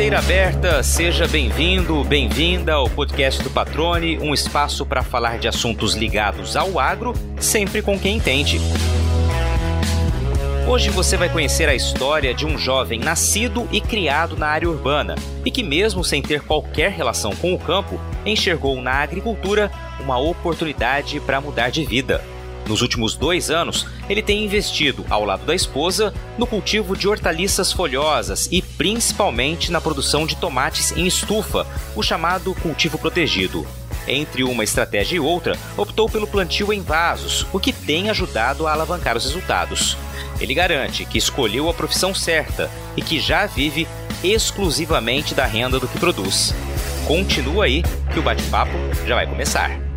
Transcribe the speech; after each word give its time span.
Porteira 0.00 0.18
aberta, 0.18 0.82
seja 0.82 1.28
bem-vindo, 1.28 2.02
bem-vinda 2.04 2.72
ao 2.72 2.88
podcast 2.88 3.42
do 3.42 3.50
Patrone, 3.50 4.18
um 4.18 4.32
espaço 4.32 4.86
para 4.86 5.02
falar 5.02 5.38
de 5.38 5.46
assuntos 5.46 5.92
ligados 5.92 6.56
ao 6.56 6.78
agro, 6.78 7.12
sempre 7.38 7.82
com 7.82 7.98
quem 7.98 8.16
entende. 8.16 8.58
Hoje 10.66 10.88
você 10.88 11.18
vai 11.18 11.28
conhecer 11.28 11.68
a 11.68 11.74
história 11.74 12.32
de 12.32 12.46
um 12.46 12.56
jovem 12.56 12.98
nascido 12.98 13.68
e 13.70 13.78
criado 13.78 14.38
na 14.38 14.46
área 14.46 14.70
urbana 14.70 15.16
e 15.44 15.50
que, 15.50 15.62
mesmo 15.62 16.02
sem 16.02 16.22
ter 16.22 16.40
qualquer 16.40 16.92
relação 16.92 17.36
com 17.36 17.52
o 17.52 17.58
campo, 17.58 18.00
enxergou 18.24 18.80
na 18.80 19.02
agricultura 19.02 19.70
uma 20.00 20.16
oportunidade 20.16 21.20
para 21.20 21.42
mudar 21.42 21.68
de 21.68 21.84
vida. 21.84 22.24
Nos 22.70 22.82
últimos 22.82 23.16
dois 23.16 23.50
anos, 23.50 23.84
ele 24.08 24.22
tem 24.22 24.44
investido, 24.44 25.04
ao 25.10 25.24
lado 25.24 25.44
da 25.44 25.56
esposa, 25.56 26.14
no 26.38 26.46
cultivo 26.46 26.96
de 26.96 27.08
hortaliças 27.08 27.72
folhosas 27.72 28.48
e 28.48 28.62
principalmente 28.62 29.72
na 29.72 29.80
produção 29.80 30.24
de 30.24 30.36
tomates 30.36 30.92
em 30.92 31.04
estufa, 31.04 31.66
o 31.96 32.02
chamado 32.02 32.54
cultivo 32.54 32.96
protegido. 32.96 33.66
Entre 34.06 34.44
uma 34.44 34.62
estratégia 34.62 35.16
e 35.16 35.20
outra, 35.20 35.58
optou 35.76 36.08
pelo 36.08 36.28
plantio 36.28 36.72
em 36.72 36.80
vasos, 36.80 37.44
o 37.52 37.58
que 37.58 37.72
tem 37.72 38.08
ajudado 38.08 38.68
a 38.68 38.72
alavancar 38.72 39.16
os 39.16 39.24
resultados. 39.24 39.96
Ele 40.40 40.54
garante 40.54 41.04
que 41.04 41.18
escolheu 41.18 41.68
a 41.68 41.74
profissão 41.74 42.14
certa 42.14 42.70
e 42.96 43.02
que 43.02 43.18
já 43.18 43.46
vive 43.46 43.88
exclusivamente 44.22 45.34
da 45.34 45.44
renda 45.44 45.80
do 45.80 45.88
que 45.88 45.98
produz. 45.98 46.54
Continua 47.04 47.64
aí 47.64 47.82
que 48.12 48.20
o 48.20 48.22
bate-papo 48.22 48.70
já 49.04 49.16
vai 49.16 49.26
começar. 49.26 49.89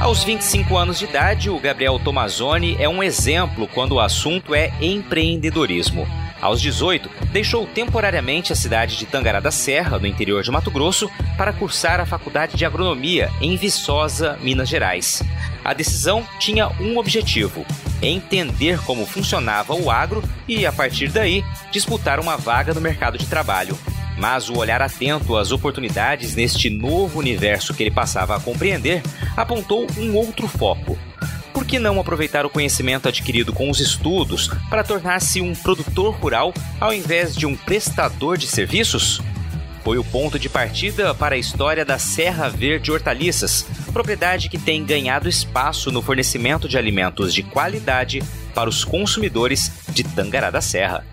Aos 0.00 0.22
25 0.22 0.76
anos 0.76 1.00
de 1.00 1.06
idade, 1.06 1.50
o 1.50 1.58
Gabriel 1.58 1.98
Tomazoni 1.98 2.76
é 2.78 2.88
um 2.88 3.02
exemplo 3.02 3.66
quando 3.66 3.92
o 3.92 4.00
assunto 4.00 4.54
é 4.54 4.72
empreendedorismo. 4.80 6.06
Aos 6.40 6.60
18, 6.62 7.10
deixou 7.32 7.66
temporariamente 7.66 8.52
a 8.52 8.56
cidade 8.56 8.96
de 8.96 9.04
Tangará 9.06 9.40
da 9.40 9.50
Serra, 9.50 9.98
no 9.98 10.06
interior 10.06 10.44
de 10.44 10.52
Mato 10.52 10.70
Grosso, 10.70 11.10
para 11.36 11.52
cursar 11.52 11.98
a 11.98 12.06
Faculdade 12.06 12.56
de 12.56 12.64
Agronomia 12.64 13.28
em 13.40 13.56
Viçosa, 13.56 14.38
Minas 14.40 14.68
Gerais. 14.68 15.20
A 15.64 15.74
decisão 15.74 16.24
tinha 16.38 16.68
um 16.80 16.96
objetivo: 16.96 17.66
entender 18.00 18.80
como 18.84 19.04
funcionava 19.04 19.74
o 19.74 19.90
agro 19.90 20.22
e, 20.46 20.64
a 20.64 20.72
partir 20.72 21.08
daí, 21.08 21.44
disputar 21.72 22.20
uma 22.20 22.36
vaga 22.36 22.72
no 22.72 22.80
mercado 22.80 23.18
de 23.18 23.26
trabalho. 23.26 23.76
Mas 24.18 24.48
o 24.50 24.56
olhar 24.56 24.82
atento 24.82 25.36
às 25.36 25.52
oportunidades 25.52 26.34
neste 26.34 26.68
novo 26.68 27.20
universo 27.20 27.72
que 27.72 27.82
ele 27.82 27.90
passava 27.90 28.36
a 28.36 28.40
compreender 28.40 29.02
apontou 29.36 29.86
um 29.96 30.14
outro 30.14 30.48
foco. 30.48 30.98
Por 31.52 31.64
que 31.64 31.78
não 31.78 32.00
aproveitar 32.00 32.44
o 32.44 32.50
conhecimento 32.50 33.08
adquirido 33.08 33.52
com 33.52 33.70
os 33.70 33.80
estudos 33.80 34.48
para 34.68 34.84
tornar-se 34.84 35.40
um 35.40 35.54
produtor 35.54 36.14
rural 36.14 36.52
ao 36.80 36.92
invés 36.92 37.34
de 37.34 37.46
um 37.46 37.56
prestador 37.56 38.36
de 38.36 38.46
serviços? 38.46 39.20
Foi 39.84 39.98
o 39.98 40.04
ponto 40.04 40.38
de 40.38 40.48
partida 40.48 41.14
para 41.14 41.34
a 41.34 41.38
história 41.38 41.84
da 41.84 41.98
Serra 41.98 42.48
Verde 42.48 42.92
Hortaliças, 42.92 43.64
propriedade 43.92 44.48
que 44.48 44.58
tem 44.58 44.84
ganhado 44.84 45.28
espaço 45.28 45.90
no 45.90 46.02
fornecimento 46.02 46.68
de 46.68 46.76
alimentos 46.76 47.32
de 47.32 47.42
qualidade 47.42 48.22
para 48.54 48.68
os 48.68 48.84
consumidores 48.84 49.72
de 49.88 50.04
Tangará 50.04 50.50
da 50.50 50.60
Serra. 50.60 51.04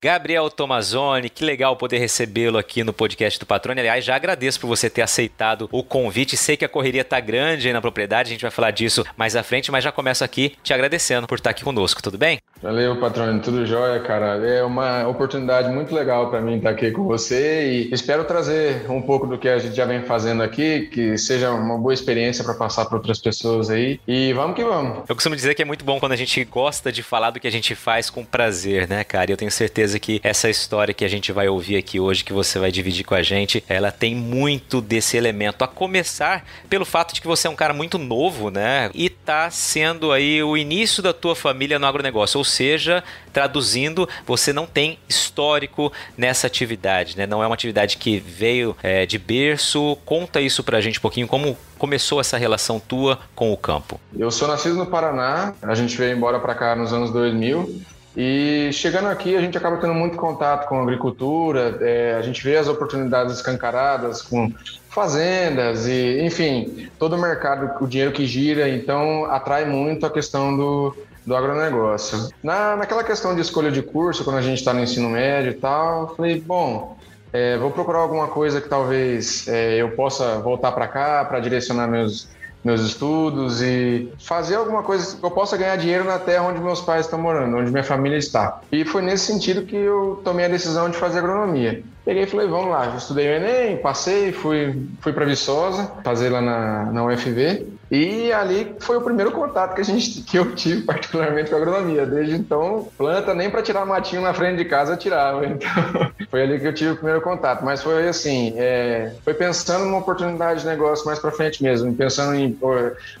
Gabriel 0.00 0.48
Tomazoni, 0.48 1.28
que 1.28 1.44
legal 1.44 1.74
poder 1.76 1.98
recebê-lo 1.98 2.56
aqui 2.56 2.84
no 2.84 2.92
podcast 2.92 3.36
do 3.36 3.44
Patrone. 3.44 3.80
Aliás, 3.80 4.04
já 4.04 4.14
agradeço 4.14 4.60
por 4.60 4.68
você 4.68 4.88
ter 4.88 5.02
aceitado 5.02 5.68
o 5.72 5.82
convite. 5.82 6.36
Sei 6.36 6.56
que 6.56 6.64
a 6.64 6.68
correria 6.68 7.00
está 7.00 7.18
grande 7.18 7.66
aí 7.66 7.72
na 7.72 7.80
propriedade, 7.80 8.28
a 8.28 8.32
gente 8.32 8.42
vai 8.42 8.50
falar 8.52 8.70
disso 8.70 9.04
mais 9.16 9.34
à 9.34 9.42
frente, 9.42 9.72
mas 9.72 9.82
já 9.82 9.90
começo 9.90 10.22
aqui 10.22 10.54
te 10.62 10.72
agradecendo 10.72 11.26
por 11.26 11.34
estar 11.34 11.50
aqui 11.50 11.64
conosco, 11.64 12.00
tudo 12.00 12.16
bem? 12.16 12.38
Valeu, 12.62 12.96
Patrone, 13.00 13.40
tudo 13.40 13.66
jóia, 13.66 13.98
cara. 14.00 14.36
É 14.46 14.62
uma 14.62 15.06
oportunidade 15.08 15.68
muito 15.68 15.92
legal 15.92 16.30
para 16.30 16.40
mim 16.40 16.58
estar 16.58 16.70
aqui 16.70 16.92
com 16.92 17.02
você 17.02 17.68
e 17.68 17.92
espero 17.92 18.24
trazer 18.24 18.88
um 18.88 19.02
pouco 19.02 19.26
do 19.26 19.36
que 19.36 19.48
a 19.48 19.58
gente 19.58 19.74
já 19.74 19.84
vem 19.84 20.02
fazendo 20.02 20.44
aqui, 20.44 20.82
que 20.92 21.18
seja 21.18 21.50
uma 21.50 21.76
boa 21.76 21.94
experiência 21.94 22.44
para 22.44 22.54
passar 22.54 22.84
para 22.86 22.96
outras 22.96 23.18
pessoas 23.18 23.68
aí. 23.68 24.00
E 24.06 24.32
vamos 24.32 24.54
que 24.54 24.62
vamos. 24.62 25.08
Eu 25.08 25.14
costumo 25.16 25.34
dizer 25.34 25.56
que 25.56 25.62
é 25.62 25.64
muito 25.64 25.84
bom 25.84 25.98
quando 25.98 26.12
a 26.12 26.16
gente 26.16 26.44
gosta 26.44 26.92
de 26.92 27.02
falar 27.02 27.30
do 27.30 27.40
que 27.40 27.48
a 27.48 27.52
gente 27.52 27.74
faz 27.74 28.10
com 28.10 28.24
prazer, 28.24 28.88
né, 28.88 29.02
cara? 29.02 29.30
E 29.30 29.32
eu 29.32 29.36
tenho 29.36 29.50
certeza 29.50 29.87
certeza 29.88 29.98
que 29.98 30.20
essa 30.22 30.50
história 30.50 30.92
que 30.92 31.04
a 31.04 31.08
gente 31.08 31.32
vai 31.32 31.48
ouvir 31.48 31.76
aqui 31.76 31.98
hoje, 31.98 32.22
que 32.22 32.32
você 32.32 32.58
vai 32.58 32.70
dividir 32.70 33.04
com 33.04 33.14
a 33.14 33.22
gente, 33.22 33.64
ela 33.68 33.90
tem 33.90 34.14
muito 34.14 34.80
desse 34.80 35.16
elemento. 35.16 35.64
A 35.64 35.68
começar 35.68 36.44
pelo 36.68 36.84
fato 36.84 37.14
de 37.14 37.20
que 37.20 37.26
você 37.26 37.46
é 37.46 37.50
um 37.50 37.56
cara 37.56 37.72
muito 37.72 37.96
novo, 37.98 38.50
né? 38.50 38.90
E 38.94 39.08
tá 39.08 39.50
sendo 39.50 40.12
aí 40.12 40.42
o 40.42 40.56
início 40.56 41.02
da 41.02 41.12
tua 41.12 41.34
família 41.34 41.78
no 41.78 41.86
agronegócio. 41.86 42.38
Ou 42.38 42.44
seja, 42.44 43.02
traduzindo, 43.32 44.08
você 44.26 44.52
não 44.52 44.66
tem 44.66 44.98
histórico 45.08 45.92
nessa 46.16 46.46
atividade, 46.46 47.16
né? 47.16 47.26
Não 47.26 47.42
é 47.42 47.46
uma 47.46 47.54
atividade 47.54 47.96
que 47.96 48.18
veio 48.18 48.76
é, 48.82 49.06
de 49.06 49.18
berço. 49.18 49.96
Conta 50.04 50.40
isso 50.40 50.62
pra 50.62 50.80
gente 50.80 50.98
um 50.98 51.02
pouquinho, 51.02 51.26
como 51.26 51.56
começou 51.78 52.20
essa 52.20 52.36
relação 52.36 52.80
tua 52.80 53.18
com 53.34 53.52
o 53.52 53.56
campo? 53.56 54.00
Eu 54.16 54.30
sou 54.30 54.48
nascido 54.48 54.74
no 54.74 54.86
Paraná, 54.86 55.54
a 55.62 55.74
gente 55.74 55.96
veio 55.96 56.16
embora 56.16 56.40
para 56.40 56.54
cá 56.54 56.74
nos 56.74 56.92
anos 56.92 57.12
2000 57.12 57.97
e 58.20 58.72
chegando 58.72 59.06
aqui, 59.06 59.36
a 59.36 59.40
gente 59.40 59.56
acaba 59.56 59.76
tendo 59.76 59.94
muito 59.94 60.16
contato 60.16 60.66
com 60.68 60.80
a 60.80 60.82
agricultura, 60.82 61.78
é, 61.80 62.16
a 62.16 62.22
gente 62.22 62.42
vê 62.42 62.56
as 62.56 62.66
oportunidades 62.66 63.36
escancaradas 63.36 64.22
com 64.22 64.52
fazendas 64.90 65.86
e, 65.86 66.20
enfim, 66.22 66.90
todo 66.98 67.14
o 67.14 67.20
mercado, 67.20 67.80
o 67.80 67.86
dinheiro 67.86 68.10
que 68.10 68.26
gira, 68.26 68.68
então 68.68 69.24
atrai 69.26 69.66
muito 69.66 70.04
a 70.04 70.10
questão 70.10 70.56
do, 70.56 70.96
do 71.24 71.36
agronegócio. 71.36 72.28
Na, 72.42 72.74
naquela 72.74 73.04
questão 73.04 73.36
de 73.36 73.40
escolha 73.40 73.70
de 73.70 73.82
curso, 73.82 74.24
quando 74.24 74.38
a 74.38 74.42
gente 74.42 74.58
está 74.58 74.74
no 74.74 74.80
ensino 74.80 75.08
médio 75.08 75.52
e 75.52 75.54
tal, 75.54 76.16
falei, 76.16 76.40
bom, 76.40 76.98
é, 77.32 77.56
vou 77.56 77.70
procurar 77.70 78.00
alguma 78.00 78.26
coisa 78.26 78.60
que 78.60 78.68
talvez 78.68 79.46
é, 79.46 79.76
eu 79.76 79.92
possa 79.92 80.40
voltar 80.40 80.72
para 80.72 80.88
cá 80.88 81.24
para 81.24 81.38
direcionar 81.38 81.86
meus, 81.86 82.26
meus 82.68 82.82
estudos 82.82 83.62
e 83.62 84.12
fazer 84.18 84.56
alguma 84.56 84.82
coisa 84.82 85.16
que 85.16 85.24
eu 85.24 85.30
possa 85.30 85.56
ganhar 85.56 85.76
dinheiro 85.76 86.04
na 86.04 86.18
terra 86.18 86.44
onde 86.44 86.60
meus 86.60 86.82
pais 86.82 87.06
estão 87.06 87.18
morando, 87.18 87.56
onde 87.56 87.70
minha 87.70 87.82
família 87.82 88.18
está. 88.18 88.60
E 88.70 88.84
foi 88.84 89.00
nesse 89.00 89.26
sentido 89.26 89.62
que 89.62 89.74
eu 89.74 90.20
tomei 90.22 90.44
a 90.44 90.48
decisão 90.48 90.90
de 90.90 90.96
fazer 90.98 91.20
agronomia. 91.20 91.82
Peguei 92.04 92.24
e 92.24 92.26
falei, 92.26 92.46
vamos 92.46 92.70
lá, 92.70 92.86
eu 92.86 92.96
estudei 92.96 93.26
o 93.28 93.32
Enem, 93.32 93.78
passei, 93.78 94.32
fui, 94.32 94.86
fui 95.00 95.12
para 95.12 95.24
Viçosa, 95.24 95.90
fazer 96.04 96.28
lá 96.28 96.40
na, 96.42 96.84
na 96.92 97.04
UFV. 97.04 97.77
E 97.90 98.32
ali 98.32 98.74
foi 98.80 98.96
o 98.96 99.00
primeiro 99.00 99.32
contato 99.32 99.74
que, 99.74 99.80
a 99.80 99.84
gente, 99.84 100.22
que 100.22 100.38
eu 100.38 100.54
tive, 100.54 100.82
particularmente 100.82 101.50
com 101.50 101.56
a 101.56 101.58
agronomia. 101.58 102.06
Desde 102.06 102.34
então, 102.34 102.88
planta 102.96 103.34
nem 103.34 103.50
para 103.50 103.62
tirar 103.62 103.86
matinho 103.86 104.22
na 104.22 104.34
frente 104.34 104.58
de 104.58 104.64
casa 104.64 104.92
eu 104.92 104.96
tirava. 104.96 105.38
Então, 105.48 106.12
foi 106.30 106.42
ali 106.42 106.60
que 106.60 106.66
eu 106.66 106.74
tive 106.74 106.90
o 106.90 106.96
primeiro 106.96 107.20
contato. 107.20 107.64
Mas 107.64 107.82
foi 107.82 108.06
assim, 108.08 108.52
é, 108.56 109.12
foi 109.24 109.34
pensando 109.34 109.84
numa 109.84 109.98
oportunidade 109.98 110.60
de 110.60 110.66
negócio 110.66 111.06
mais 111.06 111.18
para 111.18 111.30
frente 111.30 111.62
mesmo, 111.62 111.92
pensando 111.94 112.34
em 112.34 112.56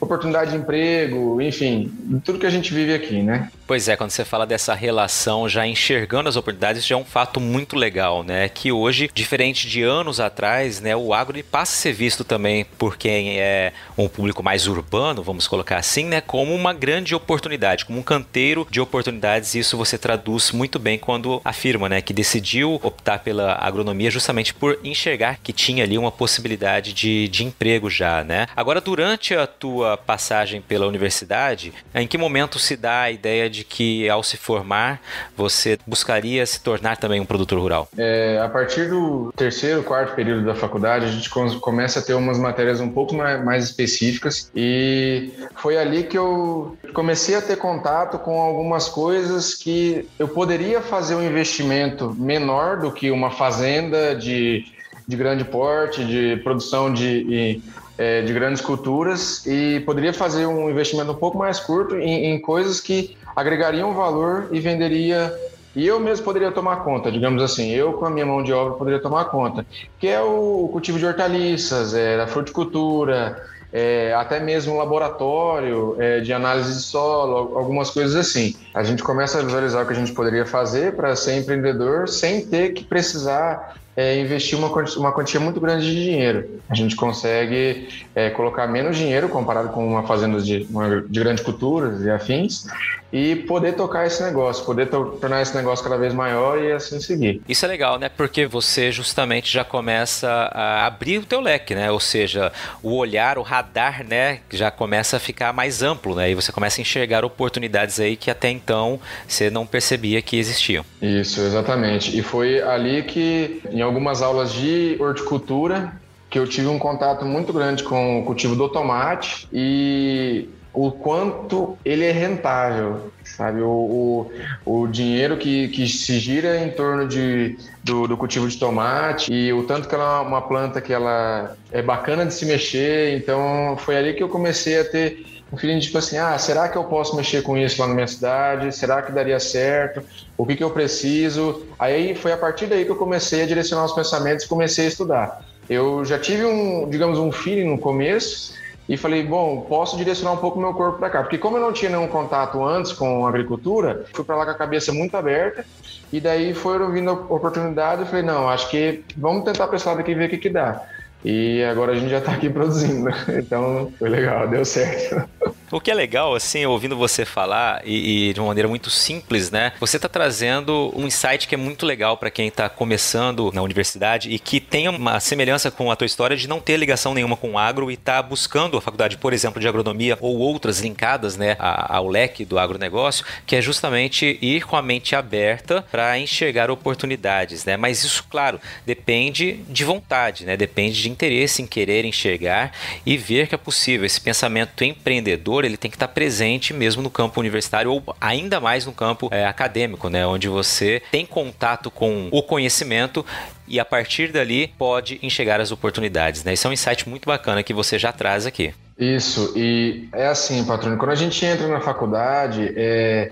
oportunidade 0.00 0.50
de 0.50 0.56
emprego, 0.56 1.40
enfim, 1.40 1.92
tudo 2.24 2.38
que 2.38 2.46
a 2.46 2.50
gente 2.50 2.72
vive 2.72 2.94
aqui, 2.94 3.22
né? 3.22 3.50
Pois 3.66 3.88
é, 3.88 3.96
quando 3.96 4.10
você 4.10 4.24
fala 4.24 4.46
dessa 4.46 4.74
relação, 4.74 5.48
já 5.48 5.66
enxergando 5.66 6.28
as 6.28 6.36
oportunidades, 6.36 6.86
já 6.86 6.94
é 6.94 6.98
um 6.98 7.04
fato 7.04 7.38
muito 7.38 7.76
legal, 7.76 8.22
né? 8.22 8.48
Que 8.48 8.72
hoje, 8.72 9.10
diferente 9.12 9.68
de 9.68 9.82
anos 9.82 10.20
atrás, 10.20 10.80
né, 10.80 10.96
o 10.96 11.12
agro 11.12 11.38
passa 11.44 11.74
a 11.74 11.76
ser 11.76 11.92
visto 11.92 12.24
também 12.24 12.64
por 12.78 12.96
quem 12.96 13.38
é 13.38 13.72
um 13.96 14.08
público 14.08 14.42
mais 14.42 14.57
urbano, 14.66 15.22
vamos 15.22 15.46
colocar 15.46 15.76
assim, 15.76 16.04
né, 16.04 16.20
como 16.20 16.54
uma 16.54 16.72
grande 16.72 17.14
oportunidade, 17.14 17.84
como 17.84 17.98
um 17.98 18.02
canteiro 18.02 18.66
de 18.70 18.80
oportunidades. 18.80 19.54
Isso 19.54 19.76
você 19.76 19.98
traduz 19.98 20.50
muito 20.50 20.78
bem 20.78 20.98
quando 20.98 21.40
afirma, 21.44 21.88
né, 21.88 22.00
que 22.00 22.14
decidiu 22.14 22.80
optar 22.82 23.18
pela 23.18 23.58
agronomia 23.60 24.10
justamente 24.10 24.54
por 24.54 24.78
enxergar 24.82 25.38
que 25.42 25.52
tinha 25.52 25.84
ali 25.84 25.98
uma 25.98 26.10
possibilidade 26.10 26.94
de, 26.94 27.28
de 27.28 27.44
emprego 27.44 27.90
já, 27.90 28.24
né? 28.24 28.46
Agora, 28.56 28.80
durante 28.80 29.34
a 29.34 29.46
tua 29.46 29.96
passagem 29.96 30.60
pela 30.60 30.86
universidade, 30.86 31.72
em 31.94 32.06
que 32.06 32.16
momento 32.16 32.58
se 32.58 32.76
dá 32.76 33.02
a 33.02 33.10
ideia 33.10 33.50
de 33.50 33.58
de 33.58 33.64
que 33.64 34.08
ao 34.08 34.22
se 34.22 34.36
formar 34.36 35.00
você 35.36 35.78
buscaria 35.86 36.46
se 36.46 36.60
tornar 36.60 36.96
também 36.96 37.20
um 37.20 37.26
produtor 37.26 37.58
rural? 37.58 37.88
É, 37.98 38.40
a 38.40 38.48
partir 38.48 38.88
do 38.88 39.32
terceiro, 39.36 39.82
quarto 39.82 40.14
período 40.14 40.44
da 40.44 40.54
faculdade, 40.54 41.06
a 41.06 41.10
gente 41.10 41.28
começa 41.60 41.98
a 41.98 42.02
ter 42.02 42.14
umas 42.14 42.38
matérias 42.38 42.80
um 42.80 42.90
pouco 42.90 43.14
mais 43.14 43.64
específicas 43.64 44.47
e 44.54 45.30
foi 45.56 45.76
ali 45.76 46.04
que 46.04 46.16
eu 46.16 46.76
comecei 46.94 47.34
a 47.34 47.42
ter 47.42 47.56
contato 47.56 48.18
com 48.18 48.40
algumas 48.40 48.88
coisas 48.88 49.54
que 49.54 50.08
eu 50.18 50.28
poderia 50.28 50.80
fazer 50.80 51.14
um 51.14 51.22
investimento 51.22 52.14
menor 52.18 52.78
do 52.78 52.90
que 52.90 53.10
uma 53.10 53.30
fazenda 53.30 54.14
de, 54.14 54.64
de 55.06 55.16
grande 55.16 55.44
porte, 55.44 56.04
de 56.04 56.36
produção 56.42 56.92
de 56.92 57.60
é, 57.98 58.22
de 58.22 58.32
grandes 58.32 58.62
culturas 58.62 59.44
e 59.44 59.80
poderia 59.80 60.12
fazer 60.12 60.46
um 60.46 60.70
investimento 60.70 61.10
um 61.10 61.16
pouco 61.16 61.36
mais 61.36 61.58
curto 61.58 61.96
em, 61.96 62.26
em 62.26 62.40
coisas 62.40 62.80
que 62.80 63.16
agregariam 63.34 63.92
valor 63.92 64.48
e 64.52 64.60
venderia 64.60 65.36
e 65.74 65.86
eu 65.86 66.00
mesmo 66.00 66.24
poderia 66.24 66.50
tomar 66.50 66.76
conta, 66.76 67.10
digamos 67.10 67.42
assim, 67.42 67.70
eu 67.70 67.92
com 67.92 68.06
a 68.06 68.10
minha 68.10 68.24
mão 68.24 68.42
de 68.42 68.52
obra 68.52 68.74
poderia 68.74 69.00
tomar 69.00 69.26
conta, 69.26 69.66
que 69.98 70.06
é 70.06 70.20
o 70.20 70.68
cultivo 70.72 70.98
de 70.98 71.06
hortaliças, 71.06 71.94
é, 71.94 72.20
a 72.20 72.26
fruticultura, 72.26 73.44
é, 73.72 74.14
até 74.14 74.40
mesmo 74.40 74.76
laboratório 74.76 75.96
é, 75.98 76.20
de 76.20 76.32
análise 76.32 76.74
de 76.74 76.82
solo, 76.82 77.56
algumas 77.58 77.90
coisas 77.90 78.16
assim. 78.16 78.54
A 78.74 78.82
gente 78.82 79.02
começa 79.02 79.38
a 79.38 79.42
visualizar 79.42 79.82
o 79.82 79.86
que 79.86 79.92
a 79.92 79.96
gente 79.96 80.12
poderia 80.12 80.46
fazer 80.46 80.94
para 80.94 81.14
ser 81.14 81.36
empreendedor 81.36 82.08
sem 82.08 82.46
ter 82.46 82.72
que 82.72 82.84
precisar 82.84 83.76
é, 83.98 84.20
investir 84.20 84.56
uma, 84.56 84.68
uma 84.68 85.10
quantia 85.10 85.40
muito 85.40 85.60
grande 85.60 85.84
de 85.84 86.04
dinheiro. 86.04 86.60
A 86.70 86.74
gente 86.76 86.94
consegue 86.94 87.88
é, 88.14 88.30
colocar 88.30 88.68
menos 88.68 88.96
dinheiro 88.96 89.28
comparado 89.28 89.70
com 89.70 89.84
uma 89.84 90.06
fazenda 90.06 90.40
de, 90.40 90.68
uma, 90.70 91.00
de 91.00 91.18
grande 91.18 91.42
culturas 91.42 92.00
e 92.02 92.08
afins 92.08 92.64
e 93.12 93.34
poder 93.34 93.72
tocar 93.72 94.06
esse 94.06 94.22
negócio, 94.22 94.64
poder 94.64 94.86
to 94.86 95.16
tornar 95.20 95.40
esse 95.40 95.54
negócio 95.56 95.82
cada 95.82 95.96
vez 95.96 96.12
maior 96.12 96.62
e 96.62 96.72
assim 96.72 97.00
seguir. 97.00 97.40
Isso 97.48 97.64
é 97.64 97.68
legal, 97.68 97.98
né? 97.98 98.08
Porque 98.08 98.46
você 98.46 98.92
justamente 98.92 99.50
já 99.50 99.64
começa 99.64 100.28
a 100.28 100.86
abrir 100.86 101.18
o 101.18 101.24
teu 101.24 101.40
leque, 101.40 101.74
né? 101.74 101.90
Ou 101.90 101.98
seja, 101.98 102.52
o 102.82 102.94
olhar, 102.96 103.38
o 103.38 103.42
radar, 103.42 104.04
né, 104.06 104.40
já 104.50 104.70
começa 104.70 105.16
a 105.16 105.20
ficar 105.20 105.52
mais 105.52 105.82
amplo, 105.82 106.14
né? 106.14 106.30
E 106.30 106.34
você 106.34 106.52
começa 106.52 106.80
a 106.80 106.82
enxergar 106.82 107.24
oportunidades 107.24 107.98
aí 107.98 108.14
que 108.14 108.30
até 108.30 108.50
então 108.50 109.00
você 109.26 109.48
não 109.48 109.66
percebia 109.66 110.20
que 110.20 110.36
existiam. 110.38 110.84
Isso, 111.00 111.40
exatamente. 111.40 112.16
E 112.16 112.22
foi 112.22 112.60
ali 112.60 113.02
que 113.02 113.62
em 113.70 113.80
algumas 113.88 114.22
aulas 114.22 114.52
de 114.52 114.96
horticultura 115.00 115.92
que 116.30 116.38
eu 116.38 116.46
tive 116.46 116.68
um 116.68 116.78
contato 116.78 117.24
muito 117.24 117.52
grande 117.52 117.82
com 117.82 118.20
o 118.20 118.24
cultivo 118.24 118.54
do 118.54 118.68
tomate 118.68 119.48
e 119.52 120.48
o 120.72 120.92
quanto 120.92 121.76
ele 121.84 122.04
é 122.04 122.12
rentável, 122.12 123.10
sabe? 123.24 123.62
O, 123.62 124.28
o, 124.64 124.80
o 124.82 124.86
dinheiro 124.86 125.36
que, 125.36 125.68
que 125.68 125.88
se 125.88 126.18
gira 126.20 126.58
em 126.58 126.70
torno 126.70 127.08
de, 127.08 127.56
do, 127.82 128.06
do, 128.06 128.16
cultivo 128.16 128.46
de 128.46 128.56
tomate 128.58 129.32
e 129.32 129.52
o 129.52 129.64
tanto 129.64 129.88
que 129.88 129.94
ela 129.94 130.18
é 130.18 130.26
uma 130.26 130.42
planta 130.42 130.80
que 130.80 130.92
ela 130.92 131.56
é 131.72 131.82
bacana 131.82 132.26
de 132.26 132.34
se 132.34 132.44
mexer. 132.44 133.16
Então, 133.16 133.76
foi 133.78 133.96
ali 133.96 134.14
que 134.14 134.22
eu 134.22 134.28
comecei 134.28 134.78
a 134.78 134.84
ter 134.84 135.37
um 135.52 135.56
feeling 135.56 135.78
tipo 135.78 135.96
assim, 135.96 136.18
ah, 136.18 136.36
será 136.38 136.68
que 136.68 136.76
eu 136.76 136.84
posso 136.84 137.16
mexer 137.16 137.42
com 137.42 137.56
isso 137.56 137.80
lá 137.80 137.88
na 137.88 137.94
minha 137.94 138.06
cidade? 138.06 138.74
Será 138.74 139.00
que 139.00 139.12
daria 139.12 139.40
certo? 139.40 140.02
O 140.36 140.44
que, 140.44 140.54
que 140.54 140.62
eu 140.62 140.70
preciso? 140.70 141.66
Aí 141.78 142.14
foi 142.14 142.32
a 142.32 142.36
partir 142.36 142.66
daí 142.66 142.84
que 142.84 142.90
eu 142.90 142.96
comecei 142.96 143.42
a 143.42 143.46
direcionar 143.46 143.84
os 143.84 143.92
pensamentos 143.92 144.44
e 144.44 144.48
comecei 144.48 144.84
a 144.84 144.88
estudar. 144.88 145.40
Eu 145.68 146.04
já 146.04 146.18
tive 146.18 146.44
um, 146.44 146.88
digamos, 146.88 147.18
um 147.18 147.32
feeling 147.32 147.70
no 147.70 147.78
começo 147.78 148.54
e 148.88 148.96
falei, 148.96 149.22
bom, 149.22 149.62
posso 149.62 149.96
direcionar 149.96 150.32
um 150.32 150.38
pouco 150.38 150.58
meu 150.58 150.72
corpo 150.72 150.98
para 150.98 151.10
cá, 151.10 151.22
porque 151.22 151.36
como 151.36 151.58
eu 151.58 151.60
não 151.60 151.72
tinha 151.72 151.90
nenhum 151.90 152.08
contato 152.08 152.64
antes 152.64 152.92
com 152.92 153.26
agricultura, 153.26 154.06
fui 154.14 154.24
para 154.24 154.36
lá 154.36 154.44
com 154.46 154.50
a 154.52 154.54
cabeça 154.54 154.92
muito 154.92 155.14
aberta 155.14 155.64
e 156.10 156.20
daí 156.20 156.54
foram 156.54 156.90
vindo 156.90 157.12
oportunidade 157.12 158.02
e 158.02 158.06
falei, 158.06 158.22
não, 158.22 158.48
acho 158.48 158.70
que 158.70 159.04
vamos 159.14 159.44
tentar 159.44 159.66
para 159.66 159.76
esse 159.76 159.86
lado 159.86 160.02
e 160.06 160.14
ver 160.14 160.26
o 160.26 160.30
que 160.30 160.38
que 160.38 160.48
dá. 160.48 160.82
E 161.24 161.62
agora 161.64 161.92
a 161.92 161.94
gente 161.96 162.10
já 162.10 162.18
está 162.18 162.32
aqui 162.32 162.48
produzindo. 162.48 163.08
Então 163.28 163.92
foi 163.98 164.08
legal, 164.08 164.48
deu 164.48 164.64
certo. 164.64 165.28
O 165.70 165.80
que 165.80 165.90
é 165.90 165.94
legal, 165.94 166.34
assim, 166.34 166.64
ouvindo 166.64 166.96
você 166.96 167.26
falar 167.26 167.82
e, 167.84 168.30
e 168.30 168.32
de 168.32 168.40
uma 168.40 168.48
maneira 168.48 168.68
muito 168.68 168.88
simples, 168.88 169.50
né? 169.50 169.72
Você 169.78 169.96
está 169.96 170.08
trazendo 170.08 170.92
um 170.96 171.06
insight 171.06 171.46
que 171.46 171.54
é 171.54 171.58
muito 171.58 171.84
legal 171.84 172.16
para 172.16 172.30
quem 172.30 172.48
está 172.48 172.70
começando 172.70 173.52
na 173.52 173.60
universidade 173.60 174.30
e 174.30 174.38
que 174.38 174.60
tem 174.60 174.88
uma 174.88 175.20
semelhança 175.20 175.70
com 175.70 175.90
a 175.90 175.96
tua 175.96 176.06
história 176.06 176.36
de 176.36 176.48
não 176.48 176.58
ter 176.58 176.78
ligação 176.78 177.12
nenhuma 177.12 177.36
com 177.36 177.52
o 177.52 177.58
agro 177.58 177.90
e 177.90 177.94
está 177.94 178.22
buscando 178.22 178.78
a 178.78 178.80
faculdade, 178.80 179.18
por 179.18 179.34
exemplo, 179.34 179.60
de 179.60 179.68
agronomia 179.68 180.16
ou 180.22 180.38
outras 180.38 180.80
linkadas, 180.80 181.36
né, 181.36 181.56
ao 181.58 182.08
leque 182.08 182.46
do 182.46 182.58
agronegócio, 182.58 183.24
que 183.46 183.54
é 183.54 183.60
justamente 183.60 184.38
ir 184.40 184.62
com 184.64 184.76
a 184.76 184.82
mente 184.82 185.14
aberta 185.14 185.84
para 185.90 186.18
enxergar 186.18 186.70
oportunidades, 186.70 187.64
né? 187.66 187.76
Mas 187.76 188.02
isso, 188.04 188.24
claro, 188.30 188.58
depende 188.86 189.60
de 189.68 189.84
vontade, 189.84 190.46
né? 190.46 190.56
Depende 190.56 191.02
de 191.02 191.10
interesse 191.10 191.60
em 191.60 191.66
querer 191.66 192.06
enxergar 192.06 192.72
e 193.04 193.18
ver 193.18 193.48
que 193.48 193.54
é 193.54 193.58
possível. 193.58 194.06
Esse 194.06 194.20
pensamento 194.20 194.82
empreendedor 194.82 195.57
ele 195.64 195.76
tem 195.76 195.90
que 195.90 195.96
estar 195.96 196.08
presente 196.08 196.72
mesmo 196.72 197.02
no 197.02 197.10
campo 197.10 197.40
universitário 197.40 197.92
ou 197.92 198.02
ainda 198.20 198.60
mais 198.60 198.86
no 198.86 198.92
campo 198.92 199.28
é, 199.30 199.46
acadêmico, 199.46 200.08
né? 200.08 200.26
Onde 200.26 200.48
você 200.48 201.02
tem 201.10 201.24
contato 201.24 201.90
com 201.90 202.28
o 202.30 202.42
conhecimento 202.42 203.24
e 203.66 203.78
a 203.78 203.84
partir 203.84 204.32
dali 204.32 204.68
pode 204.78 205.18
enxergar 205.22 205.60
as 205.60 205.70
oportunidades, 205.70 206.42
né? 206.44 206.54
Isso 206.54 206.66
é 206.66 206.70
um 206.70 206.72
insight 206.72 207.08
muito 207.08 207.26
bacana 207.26 207.62
que 207.62 207.74
você 207.74 207.98
já 207.98 208.12
traz 208.12 208.46
aqui. 208.46 208.74
Isso, 208.98 209.52
e 209.56 210.08
é 210.12 210.26
assim, 210.26 210.64
patrônio, 210.64 210.98
quando 210.98 211.12
a 211.12 211.14
gente 211.14 211.44
entra 211.44 211.68
na 211.68 211.80
faculdade, 211.80 212.72
é, 212.76 213.30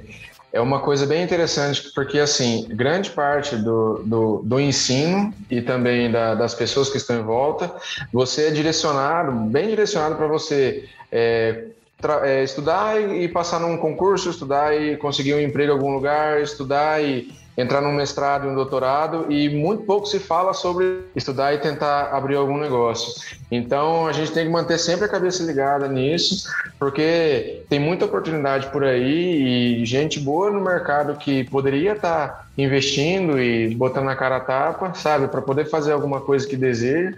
é 0.52 0.61
uma 0.61 0.81
coisa 0.81 1.05
bem 1.06 1.22
interessante, 1.22 1.90
porque, 1.94 2.19
assim, 2.19 2.67
grande 2.70 3.11
parte 3.11 3.56
do, 3.56 4.02
do, 4.05 4.43
do 4.44 4.61
ensino 4.61 5.34
e 5.50 5.61
também 5.61 6.11
da, 6.11 6.34
das 6.34 6.55
pessoas 6.55 6.88
que 6.88 6.96
estão 6.96 7.19
em 7.19 7.22
volta, 7.22 7.75
você 8.12 8.46
é 8.46 8.50
direcionado, 8.50 9.32
bem 9.32 9.69
direcionado 9.69 10.14
para 10.14 10.26
você 10.26 10.88
é, 11.11 11.64
é, 12.22 12.44
estudar 12.44 13.00
e, 13.00 13.26
passar 13.28 13.58
num 13.58 13.76
concurso, 13.76 14.28
estudar 14.28 14.75
e 14.75 14.96
conseguir 14.96 15.34
um 15.34 15.40
emprego 15.40 15.72
em 15.72 15.75
algum 15.75 15.94
lugar, 15.94 16.40
estudar 16.40 17.02
e 17.02 17.32
entrar 17.56 17.81
num 17.81 17.93
mestrado 17.93 18.46
um 18.46 18.54
doutorado 18.54 19.32
e 19.32 19.48
muito 19.48 19.84
pouco 19.84 20.06
se 20.06 20.19
fala 20.19 20.52
sobre 20.52 21.04
estudar 21.16 21.54
e 21.54 21.58
tentar 21.58 22.10
abrir 22.12 22.37
algum 22.37 22.58
negócio. 22.58 23.14
Então 23.50 24.06
a 24.06 24.12
gente 24.12 24.31
tem 24.32 24.44
que 24.44 24.52
manter 24.52 24.78
sempre 24.78 25.06
a 25.06 25.08
cabeça 25.08 25.43
ligada 25.43 25.88
nisso, 25.88 26.48
porque 26.78 27.62
tem 27.69 27.78
muita 27.78 28.04
oportunidade 28.04 28.66
por 28.69 28.84
aí 28.84 29.81
e 29.81 29.87
gente 29.87 30.20
boa 30.20 30.50
no 30.50 30.60
mercado 30.60 31.16
que 31.16 31.44
poderia 31.44 31.93
estar 31.93 32.45
investindo 32.56 33.38
e 33.41 33.75
botando 33.75 34.06
na 34.06 34.17
cara 34.17 34.37
a 34.37 34.41
tapa, 34.41 34.94
sabe, 34.94 35.29
para 35.29 35.43
poder 35.43 35.67
fazer 35.67 35.93
alguma 35.93 36.20
coisa 36.20 36.47
que 36.47 36.56
deseja. 36.56 37.14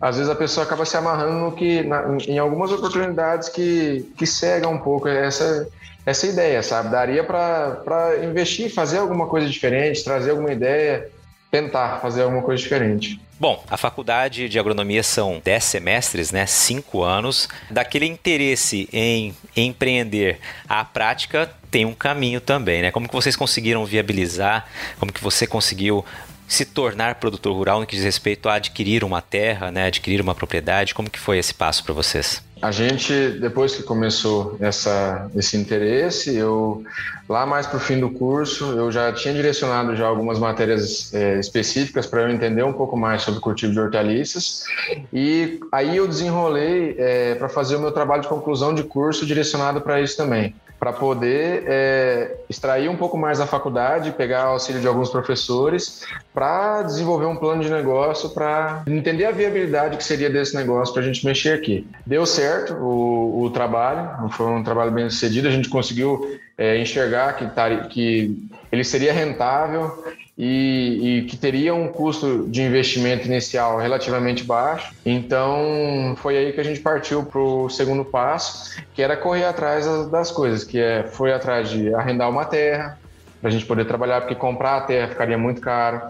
Às 0.00 0.16
vezes 0.16 0.30
a 0.30 0.34
pessoa 0.34 0.64
acaba 0.64 0.84
se 0.84 0.96
amarrando 0.96 1.40
no 1.40 1.52
que, 1.52 1.82
na, 1.82 2.16
em 2.26 2.38
algumas 2.38 2.72
oportunidades 2.72 3.48
que, 3.48 4.10
que 4.16 4.26
cega 4.26 4.68
um 4.68 4.78
pouco 4.78 5.08
essa 5.08 5.68
essa 6.08 6.26
ideia, 6.26 6.62
sabe? 6.62 6.88
Daria 6.88 7.22
para 7.22 8.24
investir, 8.24 8.72
fazer 8.72 8.96
alguma 8.96 9.26
coisa 9.26 9.46
diferente, 9.46 10.02
trazer 10.02 10.30
alguma 10.30 10.50
ideia, 10.50 11.06
tentar 11.50 12.00
fazer 12.00 12.22
alguma 12.22 12.40
coisa 12.40 12.62
diferente. 12.62 13.20
Bom, 13.40 13.64
a 13.70 13.76
faculdade 13.76 14.48
de 14.48 14.58
agronomia 14.58 15.02
são 15.02 15.40
10 15.44 15.62
semestres, 15.62 16.32
né? 16.32 16.44
5 16.44 17.02
anos. 17.04 17.48
Daquele 17.70 18.06
interesse 18.06 18.88
em 18.92 19.34
empreender 19.56 20.40
à 20.68 20.84
prática 20.84 21.48
tem 21.70 21.84
um 21.84 21.94
caminho 21.94 22.40
também, 22.40 22.82
né? 22.82 22.90
Como 22.90 23.06
que 23.08 23.14
vocês 23.14 23.36
conseguiram 23.36 23.84
viabilizar? 23.84 24.66
Como 24.98 25.12
que 25.12 25.22
você 25.22 25.46
conseguiu 25.46 26.04
se 26.48 26.64
tornar 26.64 27.16
produtor 27.16 27.54
rural 27.54 27.78
no 27.78 27.86
que 27.86 27.94
diz 27.94 28.04
respeito 28.04 28.48
a 28.48 28.54
adquirir 28.54 29.04
uma 29.04 29.22
terra, 29.22 29.70
né? 29.70 29.86
Adquirir 29.86 30.20
uma 30.20 30.34
propriedade? 30.34 30.92
Como 30.92 31.08
que 31.08 31.18
foi 31.18 31.38
esse 31.38 31.54
passo 31.54 31.84
para 31.84 31.94
vocês? 31.94 32.42
A 32.60 32.72
gente, 32.72 33.12
depois 33.40 33.76
que 33.76 33.82
começou 33.84 34.56
essa, 34.60 35.30
esse 35.36 35.56
interesse, 35.56 36.34
eu 36.34 36.82
lá 37.28 37.46
mais 37.46 37.66
para 37.66 37.76
o 37.76 37.80
fim 37.80 38.00
do 38.00 38.10
curso, 38.10 38.72
eu 38.72 38.90
já 38.90 39.12
tinha 39.12 39.32
direcionado 39.32 39.94
já 39.94 40.06
algumas 40.06 40.38
matérias 40.38 41.14
é, 41.14 41.38
específicas 41.38 42.06
para 42.06 42.22
eu 42.22 42.30
entender 42.30 42.64
um 42.64 42.72
pouco 42.72 42.96
mais 42.96 43.22
sobre 43.22 43.38
o 43.38 43.42
cultivo 43.42 43.72
de 43.72 43.78
hortaliças. 43.78 44.64
E 45.12 45.60
aí 45.70 45.96
eu 45.96 46.08
desenrolei 46.08 46.96
é, 46.98 47.34
para 47.36 47.48
fazer 47.48 47.76
o 47.76 47.80
meu 47.80 47.92
trabalho 47.92 48.22
de 48.22 48.28
conclusão 48.28 48.74
de 48.74 48.82
curso 48.82 49.24
direcionado 49.24 49.80
para 49.80 50.00
isso 50.00 50.16
também 50.16 50.54
para 50.78 50.92
poder 50.92 51.64
é, 51.66 52.36
extrair 52.48 52.88
um 52.88 52.96
pouco 52.96 53.18
mais 53.18 53.38
da 53.38 53.46
faculdade, 53.46 54.12
pegar 54.12 54.44
auxílio 54.44 54.80
de 54.80 54.86
alguns 54.86 55.10
professores, 55.10 56.06
para 56.32 56.82
desenvolver 56.82 57.26
um 57.26 57.36
plano 57.36 57.62
de 57.62 57.70
negócio, 57.70 58.30
para 58.30 58.82
entender 58.86 59.24
a 59.24 59.32
viabilidade 59.32 59.96
que 59.96 60.04
seria 60.04 60.30
desse 60.30 60.54
negócio 60.54 60.94
para 60.94 61.02
a 61.02 61.06
gente 61.06 61.24
mexer 61.26 61.52
aqui. 61.54 61.86
Deu 62.06 62.24
certo 62.24 62.74
o, 62.74 63.42
o, 63.42 63.50
trabalho, 63.50 64.30
foi 64.30 64.46
um 64.46 64.62
trabalho 64.62 64.92
bem 64.92 65.10
sucedido, 65.10 65.48
a 65.48 65.50
gente 65.50 65.68
conseguiu 65.68 66.38
é, 66.56 66.78
enxergar 66.78 67.34
que, 67.34 67.46
que 67.88 68.48
ele 68.70 68.84
seria 68.84 69.12
rentável 69.12 70.04
e, 70.36 71.00
e, 71.02 71.22
que 71.24 71.36
teria 71.36 71.74
um 71.74 71.88
custo 71.88 72.46
de 72.48 72.62
investimento 72.62 73.26
inicial 73.26 73.78
relativamente 73.78 74.44
baixo. 74.44 74.94
Então, 75.04 76.14
foi 76.18 76.36
aí 76.36 76.52
que 76.52 76.60
a 76.60 76.64
gente 76.64 76.80
partiu 76.80 77.24
para 77.24 77.40
o 77.40 77.68
segundo 77.68 78.04
passo, 78.04 78.80
que 78.94 79.02
era 79.02 79.16
correr 79.16 79.44
atrás 79.44 79.86
das 80.10 80.30
coisas, 80.30 80.62
que 80.62 80.78
é, 80.78 81.02
foi 81.02 81.32
atrás 81.32 81.70
de 81.70 81.92
arrendar 81.94 82.30
uma 82.30 82.44
terra, 82.44 82.98
para 83.40 83.48
a 83.48 83.52
gente 83.52 83.66
poder 83.66 83.84
trabalhar, 83.84 84.20
porque 84.20 84.34
comprar 84.34 84.76
a 84.76 84.80
terra 84.82 85.08
ficaria 85.08 85.38
muito 85.38 85.60
caro. 85.60 86.02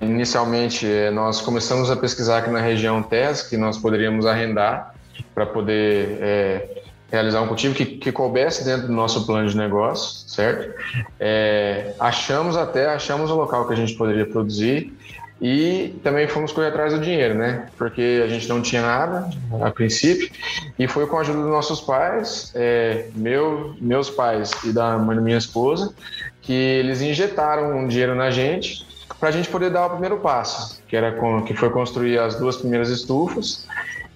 Inicialmente, 0.00 0.86
eh, 0.86 1.10
nós 1.10 1.42
começamos 1.42 1.90
a 1.90 1.96
pesquisar 1.96 2.38
aqui 2.38 2.50
na 2.50 2.60
região 2.60 3.02
terras 3.02 3.42
que 3.42 3.56
nós 3.56 3.76
poderíamos 3.76 4.24
arrendar 4.24 4.94
para 5.34 5.44
poder 5.44 6.18
é, 6.22 6.82
realizar 7.10 7.40
um 7.42 7.48
cultivo 7.48 7.74
que, 7.74 7.84
que 7.84 8.12
coubesse 8.12 8.64
dentro 8.64 8.86
do 8.86 8.92
nosso 8.92 9.26
plano 9.26 9.48
de 9.48 9.56
negócio, 9.56 10.28
certo? 10.28 10.72
É, 11.18 11.92
achamos 11.98 12.56
até, 12.56 12.86
achamos 12.86 13.30
o 13.30 13.34
local 13.34 13.66
que 13.66 13.72
a 13.72 13.76
gente 13.76 13.94
poderia 13.94 14.26
produzir 14.26 14.92
e 15.40 15.98
também 16.04 16.28
fomos 16.28 16.52
correr 16.52 16.68
atrás 16.68 16.92
do 16.92 17.00
dinheiro, 17.00 17.34
né? 17.34 17.68
Porque 17.78 18.22
a 18.22 18.28
gente 18.28 18.48
não 18.48 18.60
tinha 18.60 18.82
nada 18.82 19.28
a 19.62 19.70
princípio 19.70 20.30
e 20.78 20.86
foi 20.86 21.06
com 21.06 21.16
a 21.16 21.20
ajuda 21.22 21.40
dos 21.40 21.50
nossos 21.50 21.80
pais, 21.80 22.52
é, 22.54 23.08
meu, 23.14 23.74
meus 23.80 24.10
pais 24.10 24.52
e 24.64 24.72
da 24.72 24.98
mãe 24.98 25.16
da 25.16 25.22
minha 25.22 25.38
esposa, 25.38 25.94
que 26.42 26.52
eles 26.52 27.00
injetaram 27.00 27.76
um 27.76 27.88
dinheiro 27.88 28.14
na 28.14 28.30
gente 28.30 28.86
para 29.18 29.30
a 29.30 29.32
gente 29.32 29.48
poder 29.48 29.70
dar 29.70 29.86
o 29.86 29.90
primeiro 29.90 30.18
passo, 30.18 30.82
que 30.86 30.96
era 30.96 31.12
com, 31.12 31.42
que 31.42 31.54
foi 31.54 31.70
construir 31.70 32.18
as 32.18 32.36
duas 32.36 32.56
primeiras 32.56 32.88
estufas 32.88 33.66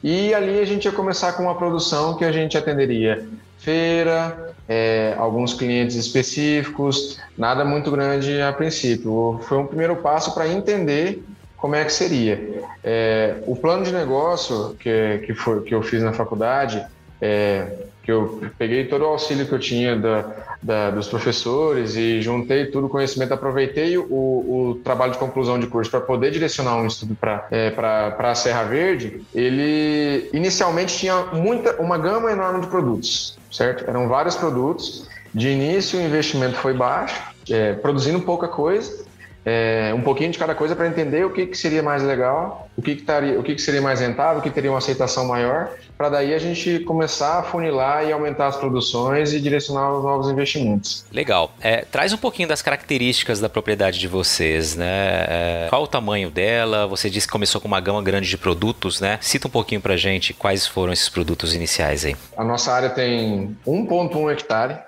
E 0.05 0.35
ali 0.35 0.61
a 0.61 0.67
gente 0.67 0.85
ia 0.85 0.93
começar 0.93 1.33
com 1.33 1.45
uma 1.45 1.55
produção 1.55 2.15
que 2.15 2.27
a 2.27 2.31
gente 2.31 2.59
atenderia 2.59 3.27
feira, 3.57 4.55
é, 4.69 5.15
alguns 5.17 5.55
clientes 5.55 5.97
específicos, 5.97 7.19
nada 7.39 7.65
muito 7.65 7.91
grande 7.91 8.39
a 8.43 8.53
princípio. 8.53 9.41
Foi 9.45 9.57
um 9.57 9.67
primeiro 9.67 9.97
passo 9.97 10.35
para 10.35 10.47
entender 10.47 11.25
como 11.57 11.75
é 11.75 11.83
que 11.87 11.91
seria. 11.91 12.39
É, 12.85 13.37
o 13.47 13.57
plano 13.57 13.83
de 13.83 13.93
negócio 13.93 14.77
que, 14.79 15.23
que, 15.25 15.33
foi, 15.33 15.63
que 15.63 15.75
eu 15.75 15.83
fiz 15.83 16.03
na 16.03 16.13
faculdade, 16.13 16.85
é, 17.21 17.87
que 18.03 18.13
eu 18.13 18.43
peguei 18.59 18.85
todo 18.85 19.03
o 19.03 19.07
auxílio 19.07 19.47
que 19.47 19.53
eu 19.53 19.59
tinha 19.59 19.97
da, 19.97 20.25
da, 20.63 20.91
dos 20.91 21.09
professores 21.09 21.97
e 21.97 22.21
juntei 22.21 22.67
todo 22.67 22.87
o 22.87 22.89
conhecimento, 22.89 23.33
aproveitei 23.33 23.97
o, 23.97 24.05
o 24.05 24.81
trabalho 24.85 25.13
de 25.13 25.19
conclusão 25.19 25.59
de 25.59 25.67
curso 25.67 25.91
para 25.91 26.01
poder 26.01 26.31
direcionar 26.31 26.77
um 26.77 26.87
estudo 26.87 27.15
para 27.15 27.47
é, 27.51 27.73
a 28.19 28.35
Serra 28.35 28.65
Verde, 28.65 29.23
ele 29.35 30.29
inicialmente 30.33 30.99
tinha 30.99 31.17
muita, 31.33 31.81
uma 31.81 31.97
gama 31.97 32.31
enorme 32.31 32.61
de 32.61 32.67
produtos, 32.67 33.39
certo? 33.51 33.89
Eram 33.89 34.09
vários 34.09 34.37
produtos. 34.37 35.09
De 35.33 35.49
início, 35.49 35.99
o 35.99 36.03
investimento 36.03 36.57
foi 36.57 36.75
baixo, 36.75 37.21
é, 37.51 37.73
produzindo 37.73 38.21
pouca 38.21 38.47
coisa, 38.47 39.05
é, 39.45 39.93
um 39.95 40.01
pouquinho 40.01 40.31
de 40.31 40.39
cada 40.39 40.55
coisa 40.55 40.75
para 40.75 40.87
entender 40.87 41.25
o 41.27 41.31
que, 41.31 41.47
que 41.47 41.57
seria 41.57 41.83
mais 41.83 42.03
legal, 42.03 42.69
o 42.77 42.83
que, 42.83 42.97
que, 42.97 43.03
taria, 43.03 43.39
o 43.39 43.43
que, 43.43 43.55
que 43.55 43.61
seria 43.61 43.83
mais 43.83 44.01
rentável, 44.01 44.39
o 44.39 44.43
que 44.43 44.51
teria 44.51 44.71
uma 44.71 44.79
aceitação 44.79 45.27
maior, 45.27 45.71
para 45.99 46.09
daí 46.09 46.35
a 46.35 46.39
gente 46.39 46.81
começar 46.81 47.39
a 47.39 47.43
funilar 47.43 48.05
e 48.05 48.13
aumentar 48.13 48.47
as 48.47 48.57
produções 48.57 49.33
e 49.33 49.41
direcionar 49.41 49.93
os 49.93 50.03
novos 50.03 50.31
investimentos. 50.31 51.05
Legal. 51.13 51.53
É, 51.61 51.85
traz 51.85 52.13
um 52.13 52.17
pouquinho 52.17 52.49
das 52.49 52.63
características 52.63 53.39
da 53.39 53.49
propriedade 53.49 53.99
de 53.99 54.09
vocês, 54.09 54.75
né? 54.75 55.25
É, 55.29 55.67
qual 55.69 55.83
o 55.83 55.87
tamanho 55.87 56.31
dela? 56.31 56.87
Você 56.87 57.11
disse 57.11 57.27
que 57.27 57.33
começou 57.33 57.61
com 57.61 57.69
uma 57.69 57.81
gama 57.81 58.03
grande 58.03 58.29
de 58.29 58.39
produtos, 58.39 59.01
né? 59.01 59.19
Cita 59.21 59.47
um 59.47 59.51
pouquinho 59.51 59.81
para 59.81 59.97
gente 59.97 60.33
quais 60.33 60.67
foram 60.67 60.93
esses 60.93 61.09
produtos 61.09 61.55
iniciais 61.55 62.05
aí. 62.05 62.17
A 62.37 62.45
nossa 62.45 62.73
área 62.73 62.91
tem 62.91 63.57
1,1 63.67 64.33
hectare, 64.33 64.79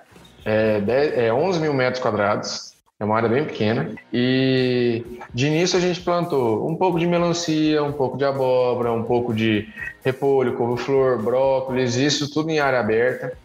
é, 0.44 0.80
10, 0.80 1.18
é 1.18 1.32
11 1.32 1.60
mil 1.60 1.75
metros 1.75 2.02
quadrados. 2.02 2.65
É 2.98 3.04
uma 3.04 3.14
área 3.14 3.28
bem 3.28 3.44
pequena. 3.44 3.90
E 4.10 5.04
de 5.34 5.46
início 5.48 5.76
a 5.76 5.80
gente 5.80 6.00
plantou 6.00 6.66
um 6.66 6.74
pouco 6.74 6.98
de 6.98 7.06
melancia, 7.06 7.82
um 7.82 7.92
pouco 7.92 8.16
de 8.16 8.24
abóbora, 8.24 8.90
um 8.90 9.02
pouco 9.02 9.34
de 9.34 9.68
repolho, 10.02 10.54
couve-flor, 10.54 11.22
brócolis, 11.22 11.96
isso 11.96 12.32
tudo 12.32 12.48
em 12.48 12.58
área 12.58 12.80
aberta. 12.80 13.36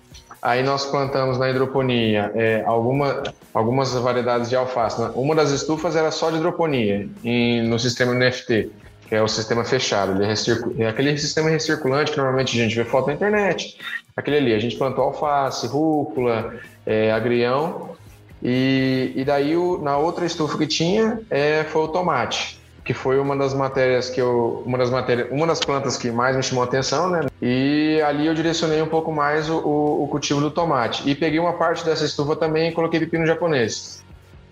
Aí 0.41 0.63
nós 0.63 0.85
plantamos 0.85 1.37
na 1.37 1.49
hidroponia 1.49 2.31
é, 2.33 2.63
alguma, 2.65 3.23
algumas 3.53 3.93
variedades 3.93 4.49
de 4.49 4.55
alface. 4.55 5.01
Uma 5.15 5.35
das 5.35 5.51
estufas 5.51 5.97
era 5.97 6.11
só 6.11 6.31
de 6.31 6.37
hidroponia, 6.37 7.09
em, 7.21 7.61
no 7.67 7.77
sistema 7.77 8.13
NFT, 8.13 8.71
que 9.09 9.15
é 9.15 9.21
o 9.21 9.27
sistema 9.27 9.65
fechado. 9.65 10.13
Ele 10.13 10.31
é, 10.31 10.83
é 10.85 10.87
aquele 10.87 11.17
sistema 11.17 11.49
recirculante 11.49 12.11
que 12.11 12.17
normalmente 12.17 12.57
a 12.57 12.63
gente 12.63 12.75
vê 12.75 12.85
foto 12.85 13.07
na 13.07 13.13
internet. 13.13 13.77
Aquele 14.15 14.37
ali, 14.37 14.53
a 14.53 14.59
gente 14.59 14.77
plantou 14.77 15.03
alface, 15.03 15.67
rúcula, 15.67 16.53
é, 16.85 17.11
agrião 17.11 17.90
e, 18.43 19.13
e 19.15 19.23
daí 19.23 19.55
o, 19.55 19.77
na 19.77 19.97
outra 19.97 20.25
estufa 20.25 20.57
que 20.57 20.67
tinha 20.67 21.19
é, 21.29 21.63
foi 21.65 21.83
o 21.83 21.87
tomate, 21.87 22.59
que 22.83 22.93
foi 22.93 23.19
uma 23.19 23.35
das 23.35 23.53
matérias 23.53 24.09
que 24.09 24.19
eu, 24.19 24.63
uma 24.65 24.77
das 24.77 24.89
matérias, 24.89 25.27
uma 25.31 25.45
das 25.45 25.59
plantas 25.59 25.97
que 25.97 26.09
mais 26.09 26.35
me 26.35 26.41
chamou 26.41 26.63
a 26.63 26.67
atenção, 26.67 27.09
né? 27.09 27.27
E 27.41 28.01
ali 28.05 28.25
eu 28.25 28.33
direcionei 28.33 28.81
um 28.81 28.87
pouco 28.87 29.11
mais 29.11 29.49
o, 29.49 29.57
o, 29.57 30.03
o 30.03 30.07
cultivo 30.07 30.41
do 30.41 30.49
tomate 30.49 31.07
e 31.07 31.13
peguei 31.13 31.39
uma 31.39 31.53
parte 31.53 31.85
dessa 31.85 32.05
estufa 32.05 32.35
também 32.35 32.69
e 32.69 32.71
coloquei 32.71 32.99
pepino 32.99 33.25
japonês. 33.25 34.03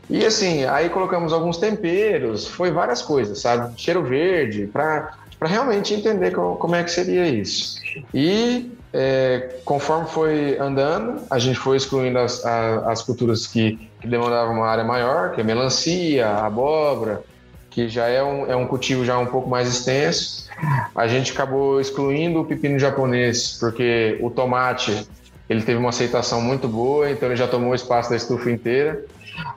E 0.10 0.25
assim, 0.25 0.65
aí 0.65 0.89
colocamos 0.89 1.31
alguns 1.31 1.58
temperos, 1.58 2.48
foi 2.48 2.72
várias 2.72 3.01
coisas, 3.01 3.39
sabe? 3.41 3.79
Cheiro 3.79 4.03
verde, 4.03 4.67
para 4.67 5.13
realmente 5.41 5.93
entender 5.93 6.31
como, 6.31 6.55
como 6.55 6.75
é 6.75 6.84
que 6.84 6.91
seria 6.91 7.27
isso. 7.27 7.79
E 8.12 8.72
é, 8.93 9.58
conforme 9.63 10.08
foi 10.08 10.58
andando, 10.58 11.22
a 11.29 11.38
gente 11.38 11.60
foi 11.60 11.77
excluindo 11.77 12.17
as, 12.17 12.43
as 12.46 13.01
culturas 13.01 13.46
que, 13.46 13.89
que, 14.01 14.08
demandavam 14.08 14.55
uma 14.55 14.67
área 14.67 14.84
maior, 14.84 15.31
que 15.31 15.41
é 15.41 15.43
melancia, 15.43 16.27
abóbora, 16.27 17.22
que 17.69 17.88
já 17.88 18.08
é 18.08 18.24
um, 18.24 18.51
é 18.51 18.55
um 18.55 18.65
cultivo 18.65 19.05
já 19.05 19.17
um 19.17 19.27
pouco 19.27 19.50
mais 19.50 19.67
extenso. 19.67 20.50
A 20.96 21.08
gente 21.08 21.31
acabou 21.31 21.79
excluindo 21.79 22.41
o 22.41 22.46
pepino 22.46 22.79
japonês, 22.79 23.58
porque 23.60 24.17
o 24.22 24.29
tomate 24.29 25.08
ele 25.48 25.62
teve 25.62 25.79
uma 25.79 25.89
aceitação 25.89 26.41
muito 26.41 26.67
boa, 26.67 27.10
então 27.10 27.29
ele 27.29 27.36
já 27.36 27.48
tomou 27.48 27.72
o 27.72 27.75
espaço 27.75 28.10
da 28.10 28.15
estufa 28.15 28.50
inteira. 28.51 29.05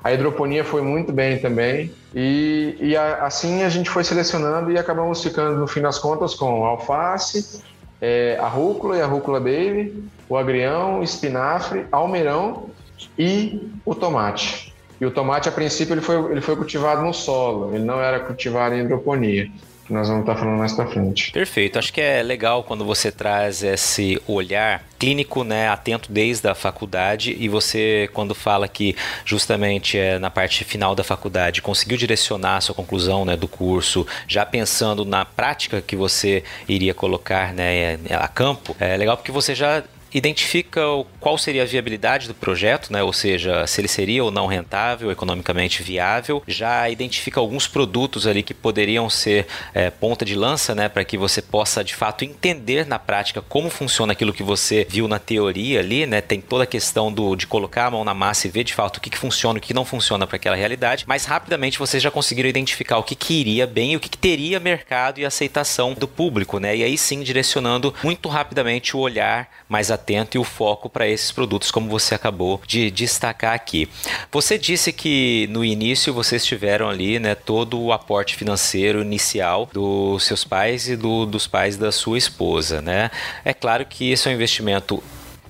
A 0.03 0.13
hidroponia 0.13 0.65
foi 0.65 0.81
muito 0.81 1.13
bem 1.13 1.39
também. 1.39 1.93
E, 2.15 2.77
e 2.81 2.97
a, 2.97 3.25
assim 3.25 3.63
a 3.63 3.69
gente 3.69 3.91
foi 3.91 4.05
selecionando 4.05 4.71
e 4.71 4.79
acabamos 4.79 5.23
ficando, 5.23 5.59
no 5.59 5.67
fim 5.67 5.81
das 5.81 5.99
contas, 5.99 6.35
com 6.35 6.65
alface, 6.65 7.63
é, 8.03 8.37
a 8.41 8.49
rúcula 8.49 8.97
e 8.97 9.01
a 9.01 9.07
rúcula 9.07 9.39
baby, 9.39 10.05
o 10.29 10.37
agrião, 10.37 11.03
espinafre, 11.03 11.87
almeirão 11.93 12.69
e 13.17 13.71
o 13.87 13.95
tomate. 13.95 14.75
E 15.01 15.07
o 15.07 15.11
tomate, 15.11 15.49
a 15.49 15.53
princípio, 15.53 15.95
ele 15.95 16.01
foi, 16.01 16.33
ele 16.33 16.41
foi 16.41 16.57
cultivado 16.57 17.03
no 17.03 17.15
solo, 17.15 17.75
ele 17.75 17.85
não 17.85 18.01
era 18.01 18.19
cultivado 18.21 18.75
em 18.75 18.81
hidroponia 18.81 19.49
que 19.93 19.95
nós 19.95 20.09
vamos 20.09 20.23
estar 20.23 20.35
falando 20.37 20.59
mais 20.59 20.73
para 20.73 20.87
frente. 20.87 21.31
Perfeito. 21.31 21.79
Acho 21.79 21.93
que 21.93 22.01
é 22.01 22.23
legal 22.23 22.65
quando 22.65 22.85
você 22.85 23.13
traz 23.13 23.63
esse 23.63 24.21
olhar 24.27 24.83
clínico, 24.99 25.45
né, 25.45 25.69
atento 25.69 26.11
desde 26.11 26.49
a 26.49 26.55
faculdade 26.55 27.37
e 27.39 27.49
você 27.49 28.09
quando 28.15 28.35
fala 28.35 28.67
que 28.67 28.97
justamente 29.25 29.99
é 29.99 30.19
na 30.19 30.31
parte 30.31 30.65
final 30.65 30.95
da 30.95 31.05
faculdade 31.05 31.61
conseguiu 31.61 31.99
direcionar 31.99 32.57
a 32.57 32.61
sua 32.61 32.75
conclusão, 32.75 33.25
né, 33.25 33.37
do 33.37 33.49
curso, 33.49 34.07
já 34.27 34.47
pensando 34.47 35.05
na 35.05 35.25
prática 35.25 35.83
que 35.83 35.97
você 35.97 36.43
iria 36.69 36.95
colocar, 36.95 37.53
né, 37.53 37.99
a 38.11 38.29
campo. 38.29 38.75
É 38.81 38.97
legal 38.97 39.17
porque 39.17 39.33
você 39.33 39.55
já 39.55 39.83
identifica 40.15 40.83
qual 41.21 41.39
seria 41.39 41.63
a 41.63 41.67
viabilidade 41.67 42.29
do 42.29 42.35
projeto, 42.35 42.93
né? 42.93 43.03
ou 43.03 43.13
seja, 43.13 43.67
se 43.67 43.81
ele 43.81 43.89
seria 43.89 44.23
ou 44.23 44.31
não 44.31 44.47
rentável, 44.47 45.11
economicamente 45.11 45.83
viável, 45.83 46.43
já 46.47 46.89
identifica 46.89 47.41
alguns 47.41 47.67
produtos 47.67 48.27
ali 48.27 48.43
que 48.43 48.53
poderiam 48.53 49.09
ser 49.09 49.47
é, 49.73 49.91
ponta 49.91 50.25
de 50.25 50.35
lança 50.35 50.75
né? 50.75 50.89
para 50.89 51.05
que 51.05 51.17
você 51.17 51.41
possa 51.41 51.83
de 51.83 51.95
fato 51.95 52.25
entender 52.25 52.87
na 52.87 52.99
prática 52.99 53.41
como 53.41 53.71
funciona 53.71 54.13
aquilo 54.13 54.33
que 54.33 54.43
você 54.43 54.87
viu 54.89 55.09
na 55.09 55.19
teoria 55.19 55.81
ali, 55.81 56.07
né? 56.07 56.21
tem 56.21 56.41
toda 56.41 56.65
a 56.65 56.67
questão 56.67 57.11
do, 57.11 57.35
de 57.35 57.47
colocar 57.47 57.87
a 57.87 57.91
mão 57.91 58.05
na 58.05 58.15
massa 58.15 58.47
e 58.47 58.51
ver 58.51 58.65
de 58.65 58.75
fato 58.75 58.99
o 58.99 59.01
que, 59.01 59.11
que 59.11 59.19
funciona 59.19 59.59
e 59.59 59.61
o 59.61 59.63
que 59.63 59.75
não 59.75 59.85
funciona 59.85 60.27
para 60.27 60.37
aquela 60.37 60.57
realidade, 60.57 61.05
mas 61.07 61.25
rapidamente 61.25 61.79
vocês 61.79 62.03
já 62.03 62.11
conseguiram 62.11 62.49
identificar 62.49 62.99
o 62.99 63.03
que, 63.03 63.15
que 63.15 63.35
iria 63.35 63.67
bem 63.67 63.93
e 63.93 63.97
o 63.97 64.01
que, 64.01 64.09
que 64.09 64.19
teria 64.19 64.61
mercado 64.61 65.21
e 65.21 65.25
aceitação 65.25 65.95
do 65.95 66.07
público, 66.07 66.59
né? 66.59 66.77
e 66.77 66.85
aí 66.85 66.99
sim 66.99 67.23
direcionando 67.23 67.95
muito 68.03 68.29
rapidamente 68.29 68.97
o 68.97 69.01
olhar 69.01 69.49
mais 69.69 69.91
atento 69.91 70.02
atento 70.03 70.37
e 70.37 70.41
o 70.41 70.45
foco 70.45 70.91
para 70.91 71.07
esses 71.07 71.31
produtos, 71.31 71.71
como 71.71 71.89
você 71.89 72.15
acabou 72.15 72.61
de 72.67 72.91
destacar 72.91 73.55
aqui. 73.55 73.89
Você 74.31 74.59
disse 74.59 74.93
que 74.93 75.49
no 75.51 75.65
início 75.65 76.13
vocês 76.13 76.45
tiveram 76.45 76.89
ali 76.89 77.19
né, 77.19 77.35
todo 77.35 77.81
o 77.81 77.93
aporte 77.93 78.35
financeiro 78.35 79.01
inicial 79.01 79.69
dos 79.73 80.25
seus 80.25 80.45
pais 80.45 80.89
e 80.89 80.97
do, 80.97 81.25
dos 81.25 81.47
pais 81.47 81.77
da 81.77 81.93
sua 81.93 82.19
esposa. 82.19 82.83
Né? 82.83 83.11
É 83.45 83.55
claro 83.55 83.87
que 83.87 84.11
esse 84.11 84.29
é 84.29 84.33
um 84.33 84.35
investimento 84.35 85.03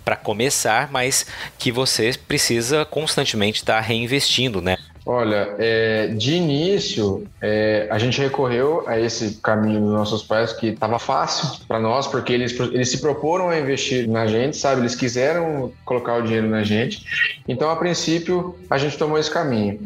para 0.05 0.17
começar, 0.17 0.91
mas 0.91 1.27
que 1.59 1.73
você 1.73 2.13
precisa 2.29 2.85
constantemente 2.85 3.61
estar 3.61 3.77
tá 3.77 3.81
reinvestindo, 3.81 4.61
né? 4.61 4.77
Olha, 5.05 5.57
é, 5.59 6.07
de 6.09 6.35
início, 6.35 7.27
é, 7.41 7.89
a 7.91 7.99
gente 7.99 8.21
recorreu 8.21 8.85
a 8.87 9.01
esse 9.01 9.41
caminho 9.43 9.81
dos 9.81 9.91
nossos 9.91 10.23
pais, 10.23 10.53
que 10.53 10.69
estava 10.69 10.97
fácil 10.99 11.67
para 11.67 11.81
nós, 11.81 12.07
porque 12.07 12.33
eles, 12.33 12.59
eles 12.59 12.89
se 12.89 13.01
proporam 13.01 13.49
a 13.49 13.59
investir 13.59 14.09
na 14.09 14.29
gente, 14.29 14.57
sabe? 14.57 14.83
Eles 14.83 14.95
quiseram 14.95 15.73
colocar 15.85 16.19
o 16.19 16.23
dinheiro 16.23 16.49
na 16.49 16.63
gente. 16.63 17.05
Então, 17.49 17.69
a 17.69 17.75
princípio, 17.75 18.57
a 18.71 18.79
gente 18.79 18.97
tomou 18.97 19.19
esse 19.19 19.31
caminho. 19.31 19.81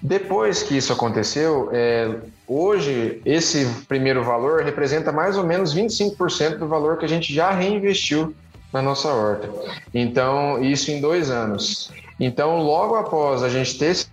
Depois 0.00 0.62
que 0.62 0.76
isso 0.76 0.92
aconteceu, 0.92 1.68
é, 1.72 2.10
hoje 2.46 3.20
esse 3.24 3.66
primeiro 3.88 4.22
valor 4.22 4.62
representa 4.62 5.10
mais 5.10 5.36
ou 5.36 5.44
menos 5.44 5.74
25% 5.74 6.58
do 6.58 6.68
valor 6.68 6.98
que 6.98 7.04
a 7.04 7.08
gente 7.08 7.34
já 7.34 7.50
reinvestiu 7.50 8.32
na 8.72 8.80
nossa 8.80 9.08
horta. 9.08 9.48
Então, 9.92 10.62
isso 10.62 10.90
em 10.90 11.00
dois 11.00 11.30
anos. 11.30 11.90
Então, 12.18 12.62
logo 12.62 12.94
após 12.94 13.42
a 13.42 13.48
gente 13.48 13.76
ter 13.76 14.06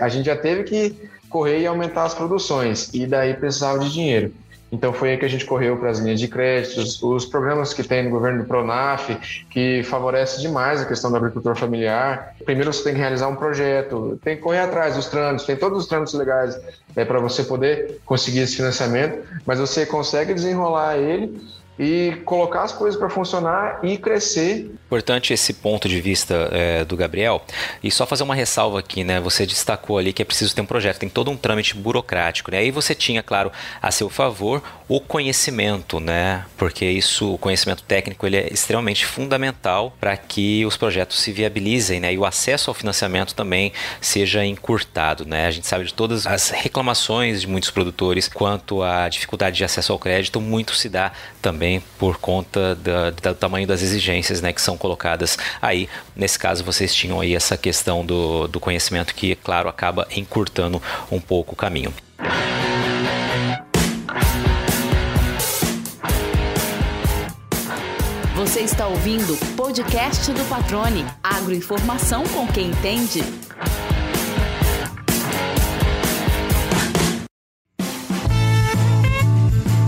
a 0.00 0.08
gente 0.08 0.26
já 0.26 0.36
teve 0.36 0.64
que 0.64 1.10
correr 1.28 1.60
e 1.60 1.66
aumentar 1.66 2.04
as 2.04 2.14
produções, 2.14 2.90
e 2.92 3.06
daí 3.06 3.34
precisava 3.34 3.78
de 3.78 3.92
dinheiro. 3.92 4.32
Então 4.72 4.90
foi 4.90 5.10
aí 5.10 5.18
que 5.18 5.24
a 5.26 5.28
gente 5.28 5.44
correu 5.44 5.76
para 5.76 5.90
as 5.90 5.98
linhas 5.98 6.18
de 6.18 6.26
créditos, 6.26 7.02
os 7.02 7.26
programas 7.26 7.74
que 7.74 7.82
tem 7.82 8.04
no 8.04 8.10
governo 8.10 8.42
do 8.42 8.48
Pronaf, 8.48 9.10
que 9.50 9.82
favorece 9.82 10.40
demais 10.40 10.80
a 10.80 10.86
questão 10.86 11.10
do 11.10 11.16
agricultor 11.18 11.54
familiar. 11.54 12.34
Primeiro 12.42 12.72
você 12.72 12.82
tem 12.82 12.94
que 12.94 12.98
realizar 12.98 13.28
um 13.28 13.36
projeto, 13.36 14.18
tem 14.24 14.34
que 14.34 14.42
correr 14.42 14.60
atrás 14.60 14.96
dos 14.96 15.08
trâmites, 15.08 15.44
tem 15.44 15.56
todos 15.56 15.78
os 15.82 15.86
trâmites 15.86 16.14
legais 16.14 16.58
é, 16.96 17.04
para 17.04 17.20
você 17.20 17.44
poder 17.44 18.00
conseguir 18.06 18.38
esse 18.40 18.56
financiamento, 18.56 19.18
mas 19.44 19.58
você 19.58 19.84
consegue 19.84 20.32
desenrolar 20.32 20.96
ele 20.96 21.38
e 21.78 22.20
colocar 22.24 22.62
as 22.62 22.72
coisas 22.72 22.98
para 22.98 23.08
funcionar 23.08 23.80
e 23.82 23.96
crescer. 23.96 24.70
Importante 24.86 25.32
esse 25.32 25.54
ponto 25.54 25.88
de 25.88 26.00
vista 26.00 26.48
é, 26.52 26.84
do 26.84 26.96
Gabriel. 26.96 27.42
E 27.82 27.90
só 27.90 28.06
fazer 28.06 28.22
uma 28.22 28.34
ressalva 28.34 28.78
aqui, 28.78 29.02
né? 29.02 29.20
Você 29.20 29.46
destacou 29.46 29.98
ali 29.98 30.12
que 30.12 30.20
é 30.20 30.24
preciso 30.24 30.54
ter 30.54 30.60
um 30.60 30.66
projeto, 30.66 30.98
tem 30.98 31.08
todo 31.08 31.30
um 31.30 31.36
trâmite 31.36 31.74
burocrático, 31.74 32.50
né? 32.50 32.58
Aí 32.58 32.70
você 32.70 32.94
tinha, 32.94 33.22
claro, 33.22 33.50
a 33.80 33.90
seu 33.90 34.08
favor 34.08 34.62
o 34.94 35.00
conhecimento, 35.00 35.98
né? 35.98 36.44
Porque 36.58 36.84
isso, 36.84 37.32
o 37.32 37.38
conhecimento 37.38 37.82
técnico, 37.82 38.26
ele 38.26 38.36
é 38.36 38.52
extremamente 38.52 39.06
fundamental 39.06 39.96
para 39.98 40.14
que 40.18 40.66
os 40.66 40.76
projetos 40.76 41.18
se 41.18 41.32
viabilizem, 41.32 41.98
né? 41.98 42.12
E 42.12 42.18
o 42.18 42.26
acesso 42.26 42.68
ao 42.68 42.74
financiamento 42.74 43.34
também 43.34 43.72
seja 44.02 44.44
encurtado, 44.44 45.24
né? 45.24 45.46
A 45.46 45.50
gente 45.50 45.66
sabe 45.66 45.86
de 45.86 45.94
todas 45.94 46.26
as 46.26 46.50
reclamações 46.50 47.40
de 47.40 47.46
muitos 47.46 47.70
produtores 47.70 48.28
quanto 48.28 48.82
à 48.82 49.08
dificuldade 49.08 49.56
de 49.56 49.64
acesso 49.64 49.94
ao 49.94 49.98
crédito, 49.98 50.42
muito 50.42 50.74
se 50.74 50.90
dá 50.90 51.10
também 51.40 51.82
por 51.98 52.18
conta 52.18 52.74
da, 52.74 53.08
do 53.08 53.34
tamanho 53.34 53.66
das 53.66 53.80
exigências, 53.80 54.42
né? 54.42 54.52
Que 54.52 54.60
são 54.60 54.76
colocadas 54.76 55.38
aí. 55.62 55.88
Nesse 56.14 56.38
caso, 56.38 56.62
vocês 56.62 56.94
tinham 56.94 57.18
aí 57.18 57.34
essa 57.34 57.56
questão 57.56 58.04
do, 58.04 58.46
do 58.46 58.60
conhecimento 58.60 59.14
que, 59.14 59.36
claro, 59.36 59.70
acaba 59.70 60.06
encurtando 60.14 60.82
um 61.10 61.18
pouco 61.18 61.54
o 61.54 61.56
caminho. 61.56 61.94
Você 68.52 68.60
está 68.60 68.86
ouvindo 68.86 69.32
o 69.32 69.56
podcast 69.56 70.30
do 70.30 70.44
Patrone. 70.46 71.06
Agroinformação 71.22 72.22
com 72.24 72.46
quem 72.46 72.68
entende. 72.68 73.22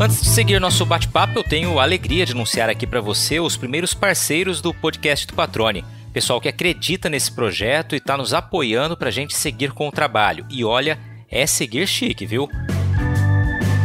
Antes 0.00 0.23
de 0.23 0.30
seguir 0.30 0.59
nosso 0.59 0.87
bate-papo, 0.87 1.40
eu 1.40 1.44
tenho 1.44 1.78
a 1.78 1.83
alegria 1.83 2.25
de 2.25 2.33
anunciar 2.33 2.71
aqui 2.71 2.87
para 2.87 3.02
você 3.02 3.38
os 3.38 3.54
primeiros 3.54 3.92
parceiros 3.92 4.62
do 4.62 4.73
podcast 4.73 5.26
do 5.26 5.35
Patrone. 5.35 5.85
Pessoal 6.14 6.40
que 6.40 6.49
acredita 6.49 7.11
nesse 7.11 7.30
projeto 7.30 7.94
e 7.94 7.99
está 7.99 8.16
nos 8.16 8.33
apoiando 8.33 8.97
para 8.97 9.09
a 9.09 9.12
gente 9.12 9.37
seguir 9.37 9.73
com 9.73 9.88
o 9.88 9.92
trabalho. 9.92 10.47
E 10.49 10.64
olha, 10.64 10.99
é 11.30 11.47
seguir 11.47 11.87
chique, 11.87 12.25
viu? 12.25 12.49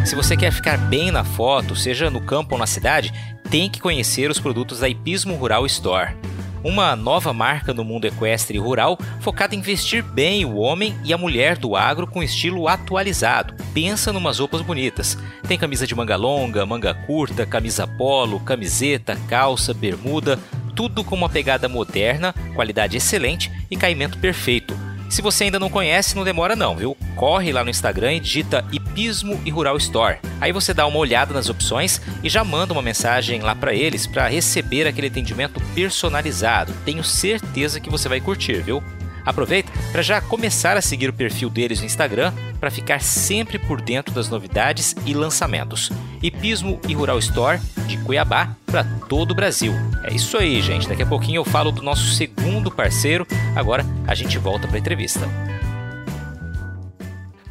Se 0.06 0.16
você 0.16 0.38
quer 0.38 0.54
ficar 0.54 0.78
bem 0.78 1.12
na 1.12 1.26
foto, 1.26 1.76
seja 1.76 2.10
no 2.10 2.22
campo 2.22 2.56
ou 2.56 2.60
na 2.60 2.66
cidade, 2.66 3.14
tem 3.50 3.70
que 3.70 3.80
conhecer 3.80 4.30
os 4.30 4.40
produtos 4.40 4.80
da 4.80 4.90
Ipismo 4.90 5.36
Rural 5.36 5.66
Store. 5.66 6.16
Uma 6.64 6.96
nova 6.96 7.34
marca 7.34 7.74
no 7.74 7.84
mundo 7.84 8.06
equestre 8.06 8.58
e 8.58 8.62
rural 8.62 8.98
focada 9.22 9.56
em 9.56 9.62
vestir 9.62 10.04
bem 10.04 10.46
o 10.46 10.58
homem 10.58 10.96
e 11.06 11.14
a 11.14 11.18
mulher 11.18 11.58
do 11.58 11.76
agro 11.76 12.06
com 12.06 12.22
estilo 12.22 12.68
atualizado. 12.68 13.56
Pensa 13.74 14.14
numas 14.14 14.40
roupas 14.40 14.62
bonitas. 14.62 15.18
Tem 15.48 15.58
camisa 15.58 15.88
de 15.88 15.96
manga 15.96 16.18
longa, 16.18 16.66
manga 16.66 16.94
curta, 16.94 17.46
camisa 17.46 17.88
polo, 17.88 18.40
camiseta, 18.42 19.18
calça, 19.28 19.74
bermuda, 19.74 20.38
tudo 20.76 21.04
com 21.04 21.16
uma 21.16 21.30
pegada 21.30 21.70
moderna, 21.70 22.36
qualidade 22.54 22.98
excelente 22.98 23.52
e 23.72 23.78
caimento 23.78 24.18
perfeito 24.18 24.89
se 25.10 25.22
você 25.22 25.46
ainda 25.46 25.60
não 25.60 25.70
conhece, 25.70 26.16
não 26.16 26.24
demora 26.24 26.56
não, 26.56 26.76
viu? 26.76 26.96
Corre 27.16 27.52
lá 27.52 27.64
no 27.64 27.70
Instagram 27.70 28.14
e 28.14 28.20
digita 28.20 28.66
Hipismo 28.72 29.40
e 29.44 29.50
Rural 29.50 29.78
Store. 29.78 30.20
Aí 30.40 30.52
você 30.52 30.74
dá 30.74 30.86
uma 30.86 31.00
olhada 31.00 31.34
nas 31.34 31.50
opções 31.50 32.00
e 32.24 32.30
já 32.30 32.44
manda 32.44 32.74
uma 32.74 32.82
mensagem 32.82 33.42
lá 33.42 33.56
para 33.56 33.74
eles 33.74 34.06
para 34.06 34.28
receber 34.28 34.88
aquele 34.88 35.08
atendimento 35.08 35.60
personalizado. 35.74 36.74
Tenho 36.86 37.04
certeza 37.04 37.80
que 37.80 37.90
você 37.90 38.08
vai 38.08 38.22
curtir, 38.22 38.62
viu? 38.62 38.84
Aproveita 39.26 39.72
para 39.92 40.02
já 40.02 40.22
começar 40.22 40.78
a 40.78 40.82
seguir 40.82 41.10
o 41.10 41.14
perfil 41.14 41.50
deles 41.50 41.80
no 41.80 41.86
Instagram 41.86 42.34
para 42.60 42.72
ficar 42.72 43.02
sempre 43.02 43.58
por 43.58 43.82
dentro 43.82 44.14
das 44.14 44.30
novidades 44.30 44.96
e 45.06 45.14
lançamentos. 45.14 45.92
Hipismo 46.22 46.80
e 46.88 46.94
Rural 46.94 47.20
Store 47.20 47.60
de 47.88 47.98
Cuiabá 47.98 48.56
para 48.66 48.84
todo 49.08 49.32
o 49.32 49.36
Brasil. 49.36 49.74
É 50.04 50.14
isso 50.14 50.38
aí, 50.38 50.62
gente. 50.62 50.88
Daqui 50.88 51.04
a 51.04 51.08
pouquinho 51.08 51.40
eu 51.40 51.46
falo 51.46 51.72
do 51.72 51.82
nosso 51.82 52.14
segundo 52.14 52.70
parceiro. 52.70 53.26
Agora 53.56 53.86
a 54.08 54.14
gente 54.14 54.38
volta 54.38 54.68
para 54.68 54.78
a 54.78 54.80
entrevista. 54.80 55.22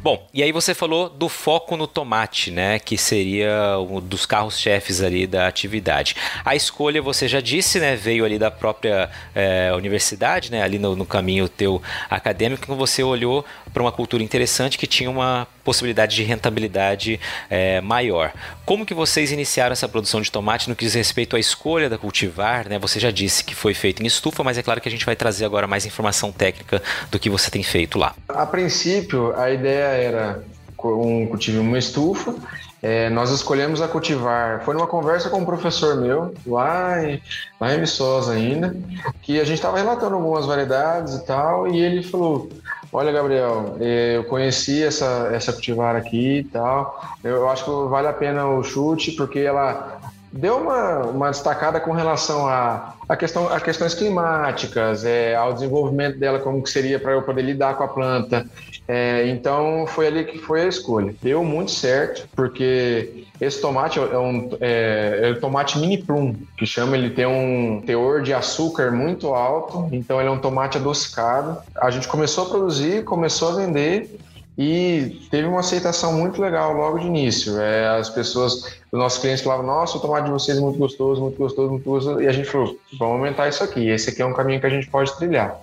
Bom, 0.01 0.29
e 0.33 0.41
aí 0.41 0.53
você 0.53 0.73
falou 0.73 1.09
do 1.09 1.27
foco 1.27 1.75
no 1.75 1.85
tomate, 1.85 2.51
né? 2.51 2.79
Que 2.79 2.97
seria 2.97 3.77
um 3.79 3.99
dos 3.99 4.25
carros-chefes 4.25 5.01
ali 5.01 5.27
da 5.27 5.45
atividade. 5.45 6.15
A 6.45 6.55
escolha, 6.55 7.01
você 7.01 7.27
já 7.27 7.41
disse, 7.41 7.81
né? 7.81 7.97
Veio 7.97 8.23
ali 8.23 8.39
da 8.39 8.49
própria 8.49 9.09
é, 9.35 9.73
universidade, 9.75 10.51
né? 10.51 10.63
Ali 10.63 10.79
no, 10.79 10.95
no 10.95 11.05
caminho 11.05 11.49
teu 11.49 11.81
acadêmico, 12.09 12.65
que 12.65 12.71
você 12.71 13.03
olhou 13.03 13.43
para 13.73 13.83
uma 13.83 13.91
cultura 13.91 14.23
interessante 14.23 14.77
que 14.77 14.87
tinha 14.87 15.09
uma 15.09 15.45
possibilidade 15.69 16.15
de 16.15 16.23
rentabilidade 16.23 17.19
é, 17.47 17.79
maior. 17.79 18.33
Como 18.65 18.87
que 18.87 18.93
vocês 18.95 19.31
iniciaram 19.31 19.71
essa 19.71 19.87
produção 19.87 20.19
de 20.19 20.31
tomate 20.31 20.67
no 20.67 20.75
que 20.75 20.83
diz 20.83 20.95
respeito 20.95 21.35
à 21.35 21.39
escolha 21.39 21.87
da 21.87 21.95
cultivar? 21.95 22.67
Né? 22.67 22.79
Você 22.79 22.99
já 22.99 23.11
disse 23.11 23.43
que 23.43 23.53
foi 23.53 23.75
feito 23.75 24.01
em 24.01 24.07
estufa, 24.07 24.43
mas 24.43 24.57
é 24.57 24.63
claro 24.63 24.81
que 24.81 24.89
a 24.89 24.91
gente 24.91 25.05
vai 25.05 25.15
trazer 25.15 25.45
agora 25.45 25.67
mais 25.67 25.85
informação 25.85 26.31
técnica 26.31 26.81
do 27.11 27.19
que 27.19 27.29
você 27.29 27.51
tem 27.51 27.61
feito 27.61 27.99
lá. 27.99 28.15
A 28.27 28.47
princípio, 28.47 29.31
a 29.39 29.51
ideia 29.51 29.83
era 29.83 30.43
um 30.83 31.27
cultivo 31.27 31.61
uma 31.61 31.77
estufa. 31.77 32.33
É, 32.81 33.07
nós 33.11 33.29
escolhemos 33.29 33.79
a 33.79 33.87
cultivar. 33.87 34.63
Foi 34.63 34.73
numa 34.73 34.87
conversa 34.87 35.29
com 35.29 35.37
um 35.37 35.45
professor 35.45 35.97
meu, 35.97 36.33
lá 36.47 37.03
em, 37.03 37.21
lá 37.61 37.75
em 37.75 37.79
Viçosa 37.79 38.31
ainda, 38.31 38.75
que 39.21 39.39
a 39.39 39.43
gente 39.43 39.57
estava 39.57 39.77
relatando 39.77 40.15
algumas 40.15 40.47
variedades 40.47 41.13
e 41.13 41.25
tal, 41.25 41.67
e 41.67 41.79
ele 41.79 42.01
falou: 42.01 42.49
Olha, 42.91 43.11
Gabriel, 43.11 43.77
eh, 43.79 44.17
eu 44.17 44.23
conheci 44.23 44.83
essa, 44.83 45.29
essa 45.31 45.53
cultivar 45.53 45.95
aqui 45.95 46.39
e 46.39 46.43
tal. 46.43 46.99
Eu 47.23 47.47
acho 47.47 47.63
que 47.63 47.71
vale 47.89 48.07
a 48.07 48.13
pena 48.13 48.47
o 48.47 48.63
chute, 48.63 49.11
porque 49.11 49.39
ela 49.39 49.99
deu 50.31 50.57
uma, 50.57 50.99
uma 51.05 51.29
destacada 51.29 51.79
com 51.79 51.91
relação 51.91 52.47
a, 52.47 52.93
a, 53.07 53.15
questão, 53.15 53.47
a 53.47 53.59
questões 53.59 53.93
climáticas, 53.93 55.05
é, 55.05 55.35
ao 55.35 55.53
desenvolvimento 55.53 56.17
dela, 56.17 56.39
como 56.39 56.63
que 56.63 56.69
seria 56.69 56.99
para 56.99 57.11
eu 57.11 57.21
poder 57.21 57.43
lidar 57.43 57.75
com 57.75 57.83
a 57.83 57.87
planta. 57.87 58.45
É, 58.91 59.27
então, 59.27 59.85
foi 59.85 60.07
ali 60.07 60.25
que 60.25 60.39
foi 60.39 60.63
a 60.63 60.67
escolha. 60.67 61.13
Deu 61.21 61.43
muito 61.43 61.69
certo, 61.69 62.27
porque 62.35 63.27
esse 63.39 63.61
tomate 63.61 63.99
é 63.99 64.17
um 64.17 64.49
é, 64.59 65.29
é 65.29 65.33
tomate 65.35 65.77
mini 65.77 65.99
plum, 65.99 66.33
que 66.57 66.65
chama, 66.65 66.97
ele 66.97 67.11
tem 67.11 67.27
um 67.27 67.83
teor 67.85 68.23
de 68.23 68.33
açúcar 68.33 68.89
muito 68.89 69.27
alto, 69.27 69.87
então 69.91 70.19
ele 70.19 70.27
é 70.27 70.31
um 70.31 70.39
tomate 70.39 70.79
adocicado. 70.79 71.59
A 71.79 71.91
gente 71.91 72.07
começou 72.07 72.47
a 72.47 72.49
produzir, 72.49 73.03
começou 73.03 73.49
a 73.49 73.55
vender 73.57 74.09
e 74.57 75.21
teve 75.29 75.47
uma 75.47 75.59
aceitação 75.59 76.11
muito 76.11 76.41
legal 76.41 76.73
logo 76.73 76.97
de 76.97 77.05
início. 77.05 77.59
É, 77.59 77.87
as 77.89 78.09
pessoas, 78.09 78.55
os 78.91 78.99
nossos 78.99 79.19
clientes 79.19 79.43
falavam, 79.43 79.67
nossa, 79.67 79.97
o 79.97 80.01
tomate 80.01 80.25
de 80.25 80.31
vocês 80.31 80.57
é 80.57 80.61
muito 80.61 80.79
gostoso, 80.79 81.21
muito 81.21 81.37
gostoso, 81.37 81.69
muito 81.69 81.87
gostoso, 81.87 82.21
e 82.21 82.27
a 82.27 82.31
gente 82.31 82.49
falou, 82.49 82.75
vamos 82.97 83.17
aumentar 83.17 83.47
isso 83.47 83.63
aqui, 83.63 83.87
esse 83.87 84.09
aqui 84.09 84.23
é 84.23 84.25
um 84.25 84.33
caminho 84.33 84.59
que 84.59 84.65
a 84.65 84.69
gente 84.69 84.89
pode 84.89 85.15
trilhar. 85.15 85.61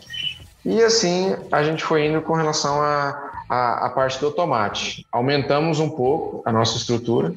E 0.66 0.82
assim 0.82 1.36
a 1.52 1.62
gente 1.62 1.84
foi 1.84 2.06
indo 2.06 2.20
com 2.20 2.32
relação 2.32 2.82
à 2.82 3.30
a, 3.48 3.54
a, 3.54 3.86
a, 3.86 3.90
parte 3.90 4.18
do 4.18 4.32
tomate. 4.32 5.06
Aumentamos 5.12 5.78
um 5.78 5.88
pouco 5.88 6.42
a 6.44 6.50
nossa 6.50 6.76
estrutura, 6.76 7.32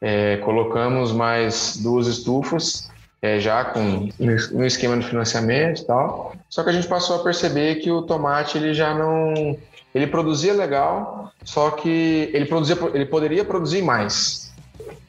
é, 0.00 0.36
colocamos 0.36 1.10
mais 1.10 1.76
duas 1.78 2.06
estufas, 2.06 2.88
é, 3.20 3.40
já 3.40 3.64
com 3.64 4.08
no 4.20 4.64
esquema 4.64 4.96
de 4.96 5.04
financiamento 5.04 5.82
e 5.82 5.84
tal. 5.84 6.32
Só 6.48 6.62
que 6.62 6.70
a 6.70 6.72
gente 6.72 6.86
passou 6.86 7.16
a 7.16 7.24
perceber 7.24 7.80
que 7.80 7.90
o 7.90 8.02
tomate 8.02 8.56
ele 8.56 8.72
já 8.72 8.94
não 8.94 9.58
ele 9.92 10.06
produzia 10.06 10.52
legal, 10.52 11.32
só 11.42 11.72
que 11.72 12.30
ele 12.32 12.44
produzia 12.44 12.78
ele 12.94 13.04
poderia 13.04 13.44
produzir 13.44 13.82
mais. 13.82 14.54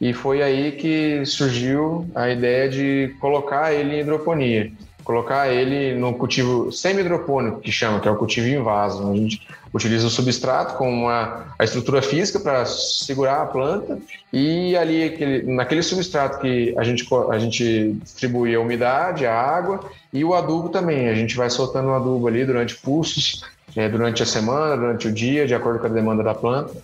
E 0.02 0.14
foi 0.14 0.42
aí 0.42 0.72
que 0.72 1.24
surgiu 1.28 2.10
a 2.16 2.28
ideia 2.28 2.68
de 2.68 3.16
colocar 3.20 3.72
ele 3.72 3.98
em 3.98 4.00
hidroponia 4.00 4.72
colocar 5.04 5.52
ele 5.52 5.98
no 5.98 6.14
cultivo 6.14 6.72
semi-hidropônico, 6.72 7.60
que 7.60 7.72
chama, 7.72 8.00
que 8.00 8.08
é 8.08 8.12
o 8.12 8.16
cultivo 8.16 8.48
em 8.48 8.62
vaso. 8.62 9.12
A 9.12 9.16
gente 9.16 9.42
utiliza 9.74 10.08
o 10.08 10.10
substrato 10.10 10.76
com 10.76 10.92
uma, 10.92 11.46
a 11.58 11.64
estrutura 11.64 12.02
física 12.02 12.40
para 12.40 12.66
segurar 12.66 13.42
a 13.42 13.46
planta 13.46 13.98
e 14.32 14.76
ali 14.76 15.04
aquele, 15.04 15.54
naquele 15.54 15.82
substrato 15.82 16.40
que 16.40 16.74
a 16.78 16.84
gente, 16.84 17.08
a 17.30 17.40
gente 17.40 17.94
distribui 18.04 18.54
a 18.54 18.60
umidade, 18.60 19.26
a 19.26 19.34
água 19.34 19.80
e 20.12 20.24
o 20.24 20.34
adubo 20.34 20.70
também. 20.70 21.10
A 21.10 21.16
gente 21.16 21.36
vai 21.36 21.50
soltando 21.50 21.90
o 21.90 21.94
adubo 21.94 22.28
ali 22.28 22.46
durante 22.46 22.76
pulsos, 22.76 23.44
é, 23.76 23.88
durante 23.88 24.22
a 24.22 24.26
semana, 24.26 24.76
durante 24.76 25.08
o 25.08 25.12
dia, 25.12 25.48
de 25.48 25.56
acordo 25.56 25.80
com 25.80 25.86
a 25.86 25.90
demanda 25.90 26.24
da 26.24 26.34
planta. 26.34 26.76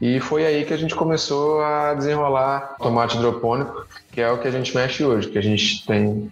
E 0.00 0.20
foi 0.20 0.44
aí 0.44 0.64
que 0.64 0.74
a 0.74 0.76
gente 0.76 0.94
começou 0.94 1.62
a 1.62 1.94
desenrolar 1.94 2.76
tomate 2.78 3.16
hidropônico, 3.16 3.86
que 4.12 4.20
é 4.20 4.30
o 4.30 4.38
que 4.38 4.48
a 4.48 4.50
gente 4.50 4.74
mexe 4.74 5.02
hoje, 5.02 5.28
que 5.28 5.38
a 5.38 5.42
gente 5.42 5.86
tem 5.86 6.30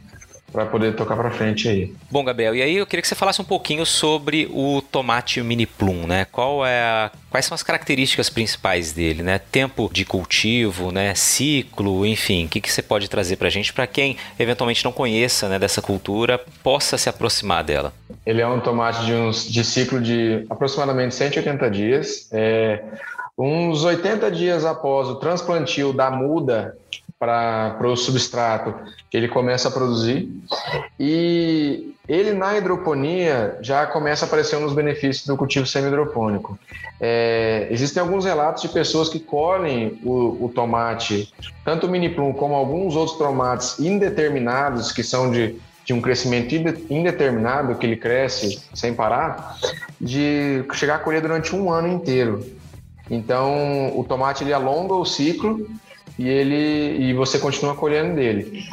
para 0.54 0.66
poder 0.66 0.94
tocar 0.94 1.16
para 1.16 1.32
frente 1.32 1.68
aí. 1.68 1.92
Bom, 2.08 2.22
Gabriel, 2.22 2.54
e 2.54 2.62
aí 2.62 2.76
eu 2.76 2.86
queria 2.86 3.02
que 3.02 3.08
você 3.08 3.16
falasse 3.16 3.42
um 3.42 3.44
pouquinho 3.44 3.84
sobre 3.84 4.48
o 4.52 4.80
tomate 4.80 5.42
mini 5.42 5.66
plum, 5.66 6.06
né? 6.06 6.26
Qual 6.30 6.64
é 6.64 6.80
a, 6.80 7.10
quais 7.28 7.44
são 7.44 7.56
as 7.56 7.62
características 7.64 8.30
principais 8.30 8.92
dele, 8.92 9.24
né? 9.24 9.40
Tempo 9.40 9.90
de 9.92 10.04
cultivo, 10.04 10.92
né? 10.92 11.12
Ciclo, 11.16 12.06
enfim, 12.06 12.44
o 12.44 12.48
que, 12.48 12.60
que 12.60 12.70
você 12.70 12.82
pode 12.82 13.10
trazer 13.10 13.34
para 13.34 13.48
a 13.48 13.50
gente 13.50 13.72
para 13.72 13.84
quem 13.84 14.16
eventualmente 14.38 14.84
não 14.84 14.92
conheça 14.92 15.48
né, 15.48 15.58
dessa 15.58 15.82
cultura 15.82 16.40
possa 16.62 16.96
se 16.96 17.08
aproximar 17.08 17.64
dela? 17.64 17.92
Ele 18.24 18.40
é 18.40 18.46
um 18.46 18.60
tomate 18.60 19.04
de, 19.04 19.12
uns, 19.12 19.50
de 19.50 19.64
ciclo 19.64 20.00
de 20.00 20.46
aproximadamente 20.48 21.16
180 21.16 21.68
dias. 21.68 22.28
É, 22.30 22.80
uns 23.36 23.82
80 23.82 24.30
dias 24.30 24.64
após 24.64 25.08
o 25.08 25.16
transplantio 25.16 25.92
da 25.92 26.12
muda 26.12 26.76
para 27.18 27.78
o 27.88 27.96
substrato, 27.96 28.74
ele 29.12 29.28
começa 29.28 29.68
a 29.68 29.70
produzir. 29.70 30.28
E 30.98 31.94
ele 32.06 32.32
na 32.32 32.56
hidroponia 32.56 33.58
já 33.62 33.86
começa 33.86 34.24
a 34.24 34.28
aparecer 34.28 34.58
nos 34.58 34.74
benefícios 34.74 35.26
do 35.26 35.36
cultivo 35.36 35.66
semi-hidropônico. 35.66 36.58
É, 37.00 37.66
existem 37.70 38.00
alguns 38.00 38.24
relatos 38.24 38.62
de 38.62 38.68
pessoas 38.68 39.08
que 39.08 39.18
colhem 39.18 39.98
o, 40.04 40.44
o, 40.44 40.52
tomate, 40.54 41.32
tanto 41.64 41.86
o 41.86 41.90
mini 41.90 42.10
plum 42.10 42.32
como 42.32 42.54
alguns 42.54 42.94
outros 42.94 43.16
tomates 43.16 43.78
indeterminados, 43.78 44.92
que 44.92 45.02
são 45.02 45.30
de, 45.30 45.56
de 45.84 45.94
um 45.94 46.00
crescimento 46.00 46.54
indeterminado, 46.90 47.74
que 47.76 47.86
ele 47.86 47.96
cresce 47.96 48.62
sem 48.74 48.92
parar, 48.92 49.56
de 49.98 50.64
chegar 50.74 50.96
a 50.96 50.98
colher 50.98 51.22
durante 51.22 51.56
um 51.56 51.70
ano 51.72 51.88
inteiro. 51.88 52.44
Então, 53.10 53.98
o 53.98 54.04
tomate 54.04 54.44
ele 54.44 54.52
alonga 54.52 54.94
o 54.94 55.04
ciclo 55.04 55.66
e 56.18 56.29
ele 56.29 57.05
e 57.05 57.12
você 57.14 57.38
continua 57.38 57.74
colhendo 57.74 58.14
dele. 58.14 58.64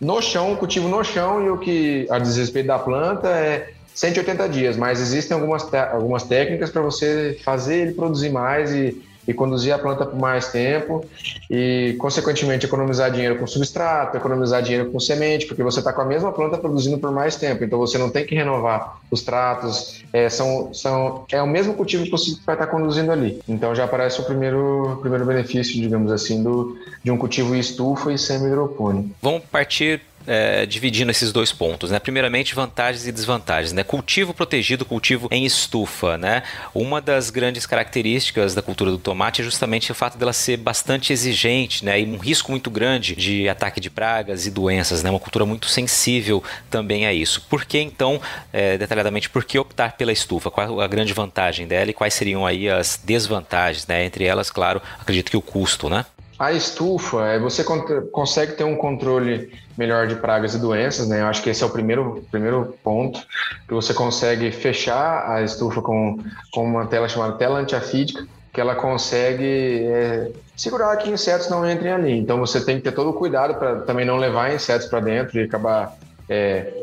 No 0.00 0.20
chão, 0.22 0.54
cultivo 0.56 0.88
no 0.88 1.02
chão 1.02 1.44
e 1.44 1.50
o 1.50 1.58
que 1.58 2.06
a 2.10 2.18
desrespeito 2.18 2.68
da 2.68 2.78
planta 2.78 3.28
é 3.28 3.72
180 3.94 4.48
dias, 4.48 4.76
mas 4.76 5.00
existem 5.00 5.34
algumas, 5.34 5.72
algumas 5.72 6.24
técnicas 6.24 6.70
para 6.70 6.82
você 6.82 7.38
fazer 7.44 7.82
ele 7.82 7.92
produzir 7.92 8.30
mais 8.30 8.72
e 8.72 9.00
e 9.26 9.34
conduzir 9.34 9.72
a 9.72 9.78
planta 9.78 10.04
por 10.04 10.18
mais 10.18 10.48
tempo 10.48 11.04
e, 11.50 11.96
consequentemente, 11.98 12.66
economizar 12.66 13.10
dinheiro 13.10 13.38
com 13.38 13.46
substrato, 13.46 14.16
economizar 14.16 14.62
dinheiro 14.62 14.90
com 14.90 15.00
semente, 15.00 15.46
porque 15.46 15.62
você 15.62 15.78
está 15.78 15.92
com 15.92 16.00
a 16.00 16.04
mesma 16.04 16.32
planta 16.32 16.58
produzindo 16.58 16.98
por 16.98 17.10
mais 17.12 17.36
tempo, 17.36 17.64
então 17.64 17.78
você 17.78 17.98
não 17.98 18.10
tem 18.10 18.24
que 18.24 18.34
renovar 18.34 18.98
os 19.10 19.22
tratos, 19.22 20.04
é, 20.12 20.28
são, 20.28 20.72
são, 20.72 21.24
é 21.30 21.40
o 21.42 21.46
mesmo 21.46 21.74
cultivo 21.74 22.04
que 22.04 22.10
você 22.10 22.32
vai 22.44 22.54
estar 22.54 22.66
tá 22.66 22.66
conduzindo 22.66 23.10
ali. 23.10 23.40
Então 23.48 23.74
já 23.74 23.84
aparece 23.84 24.20
o 24.20 24.24
primeiro, 24.24 24.98
primeiro 25.00 25.24
benefício, 25.24 25.80
digamos 25.80 26.10
assim, 26.12 26.42
do, 26.42 26.76
de 27.02 27.10
um 27.10 27.16
cultivo 27.16 27.54
estufa 27.54 28.12
e 28.12 28.18
semi-hidropônico. 28.18 29.10
Vamos 29.22 29.42
partir 29.44 30.00
é, 30.26 30.66
dividindo 30.66 31.10
esses 31.10 31.32
dois 31.32 31.52
pontos, 31.52 31.90
né? 31.90 31.98
Primeiramente, 31.98 32.54
vantagens 32.54 33.06
e 33.06 33.12
desvantagens, 33.12 33.72
né? 33.72 33.82
Cultivo 33.82 34.32
protegido, 34.32 34.84
cultivo 34.84 35.28
em 35.30 35.44
estufa, 35.44 36.16
né? 36.16 36.42
Uma 36.74 37.00
das 37.00 37.30
grandes 37.30 37.66
características 37.66 38.54
da 38.54 38.62
cultura 38.62 38.90
do 38.90 38.98
tomate 38.98 39.40
é 39.40 39.44
justamente 39.44 39.90
o 39.92 39.94
fato 39.94 40.16
dela 40.18 40.32
ser 40.32 40.56
bastante 40.56 41.12
exigente, 41.12 41.84
né? 41.84 42.00
E 42.00 42.04
um 42.04 42.18
risco 42.18 42.50
muito 42.50 42.70
grande 42.70 43.14
de 43.14 43.48
ataque 43.48 43.80
de 43.80 43.90
pragas 43.90 44.46
e 44.46 44.50
doenças, 44.50 45.02
né? 45.02 45.10
Uma 45.10 45.20
cultura 45.20 45.44
muito 45.44 45.68
sensível 45.68 46.42
também 46.70 47.06
a 47.06 47.12
isso. 47.12 47.42
Por 47.48 47.64
que 47.64 47.78
então, 47.78 48.20
é, 48.52 48.78
detalhadamente, 48.78 49.28
por 49.28 49.44
que 49.44 49.58
optar 49.58 49.96
pela 49.96 50.12
estufa? 50.12 50.50
Qual 50.50 50.80
a 50.80 50.86
grande 50.86 51.12
vantagem 51.12 51.66
dela 51.66 51.90
e 51.90 51.94
quais 51.94 52.14
seriam 52.14 52.46
aí 52.46 52.68
as 52.68 53.00
desvantagens, 53.02 53.86
né? 53.86 54.04
Entre 54.04 54.24
elas, 54.24 54.50
claro, 54.50 54.80
acredito 55.00 55.30
que 55.30 55.36
o 55.36 55.42
custo, 55.42 55.88
né? 55.88 56.06
A 56.38 56.52
estufa, 56.52 57.26
é, 57.26 57.38
você 57.38 57.64
consegue 58.10 58.52
ter 58.52 58.64
um 58.64 58.76
controle 58.76 59.52
melhor 59.76 60.06
de 60.06 60.16
pragas 60.16 60.54
e 60.54 60.58
doenças, 60.58 61.08
né? 61.08 61.20
Eu 61.20 61.26
acho 61.26 61.42
que 61.42 61.50
esse 61.50 61.62
é 61.62 61.66
o 61.66 61.70
primeiro, 61.70 62.24
primeiro 62.30 62.76
ponto, 62.82 63.20
que 63.66 63.74
você 63.74 63.92
consegue 63.92 64.50
fechar 64.50 65.30
a 65.30 65.42
estufa 65.42 65.82
com, 65.82 66.18
com 66.52 66.64
uma 66.64 66.86
tela 66.86 67.08
chamada 67.08 67.36
tela 67.36 67.58
antiafídica, 67.58 68.26
que 68.52 68.60
ela 68.60 68.74
consegue 68.76 69.84
é, 69.84 70.30
segurar 70.56 70.96
que 70.96 71.10
insetos 71.10 71.50
não 71.50 71.68
entrem 71.68 71.92
ali. 71.92 72.18
Então 72.18 72.38
você 72.38 72.64
tem 72.64 72.76
que 72.76 72.82
ter 72.82 72.92
todo 72.92 73.10
o 73.10 73.14
cuidado 73.14 73.54
para 73.54 73.80
também 73.80 74.04
não 74.06 74.16
levar 74.16 74.54
insetos 74.54 74.86
para 74.86 75.00
dentro 75.00 75.38
e 75.38 75.44
acabar 75.44 75.96
é, 76.28 76.82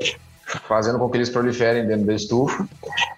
fazendo 0.67 0.99
com 0.99 1.09
que 1.09 1.17
eles 1.17 1.29
proliferem 1.29 1.85
dentro 1.85 2.05
da 2.05 2.13
estufa. 2.13 2.67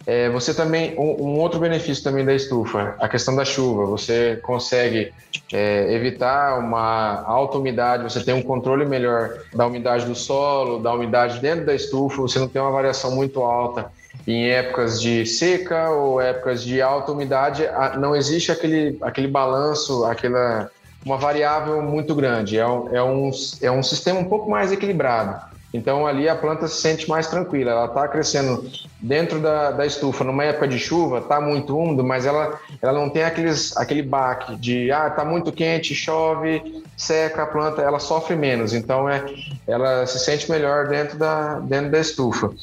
É, 0.06 0.30
você 0.30 0.54
também 0.54 0.98
um, 0.98 1.28
um, 1.28 1.40
outro 1.40 1.60
benefício 1.60 2.04
também 2.04 2.26
da 2.26 2.34
estufa, 2.34 2.96
a 3.00 3.08
questão 3.08 3.36
da 3.36 3.46
chuva. 3.46 3.86
Você 3.86 4.40
consegue 4.44 5.14
é, 5.52 5.94
evitar 5.94 6.60
uma 6.60 7.24
alta 7.26 7.58
umidade. 7.58 8.04
Você 8.04 8.24
tem 8.24 8.34
um 8.34 8.42
controle 8.42 8.86
melhor 8.86 9.38
da 9.54 9.66
umidade 9.66 10.06
do 10.06 10.16
solo, 10.16 10.80
da 10.80 10.94
umidade 10.94 11.40
dentro 11.40 11.66
da 11.66 11.74
estufa. 11.74 12.22
Você 12.22 12.40
não 12.40 12.48
tem 12.48 12.62
uma 12.62 12.72
variação 12.72 13.12
muito 13.12 13.42
alta 13.42 13.92
em 14.28 14.50
épocas 14.50 15.02
de 15.02 15.26
seca 15.26 15.90
ou 15.90 16.22
épocas 16.22 16.64
de 16.64 16.82
alta 16.82 17.12
umidade. 17.12 17.64
Não 18.00 18.16
existe 18.16 18.52
aquele 18.52 18.98
aquele 19.02 19.28
balanço, 19.28 20.06
aquela 20.06 20.70
uma 21.06 21.18
variável 21.18 21.82
muito 21.82 22.16
grande. 22.16 22.58
É 22.58 22.66
um, 22.66 22.96
é 22.96 23.04
um, 23.04 23.32
é 23.62 23.72
um 23.72 23.84
sistema 23.84 24.20
um 24.20 24.26
pouco 24.26 24.50
mais 24.50 24.72
equilibrado. 24.72 25.53
Então 25.74 26.06
ali 26.06 26.30
a 26.30 26.36
planta 26.36 26.68
se 26.68 26.80
sente 26.80 27.10
mais 27.10 27.28
tranquila. 27.28 27.72
Ela 27.72 27.86
está 27.86 28.08
crescendo 28.08 28.70
dentro 29.02 29.40
da, 29.40 29.72
da 29.72 29.86
estufa 29.86 30.24
numa 30.24 30.44
época 30.44 30.68
de 30.68 30.78
chuva, 30.78 31.18
está 31.18 31.42
muito 31.42 31.76
úmido, 31.76 32.04
mas 32.04 32.26
ela, 32.26 32.60
ela 32.82 32.94
não 32.94 33.10
tem 33.10 33.24
aqueles, 33.24 33.76
aquele 33.76 34.04
baque 34.04 34.56
de 34.56 34.92
ah, 34.92 35.08
está 35.08 35.26
muito 35.26 35.52
quente, 35.52 35.96
chove, 35.96 36.84
seca 36.96 37.44
a 37.44 37.46
planta, 37.48 37.82
ela 37.82 38.00
sofre 38.00 38.36
menos. 38.36 38.74
Então 38.74 39.10
é, 39.10 39.26
ela 39.68 40.06
se 40.06 40.20
sente 40.20 40.50
melhor 40.50 40.88
dentro 40.88 41.18
da, 41.18 41.60
dentro 41.60 41.90
da 41.90 42.00
estufa. 42.00 42.54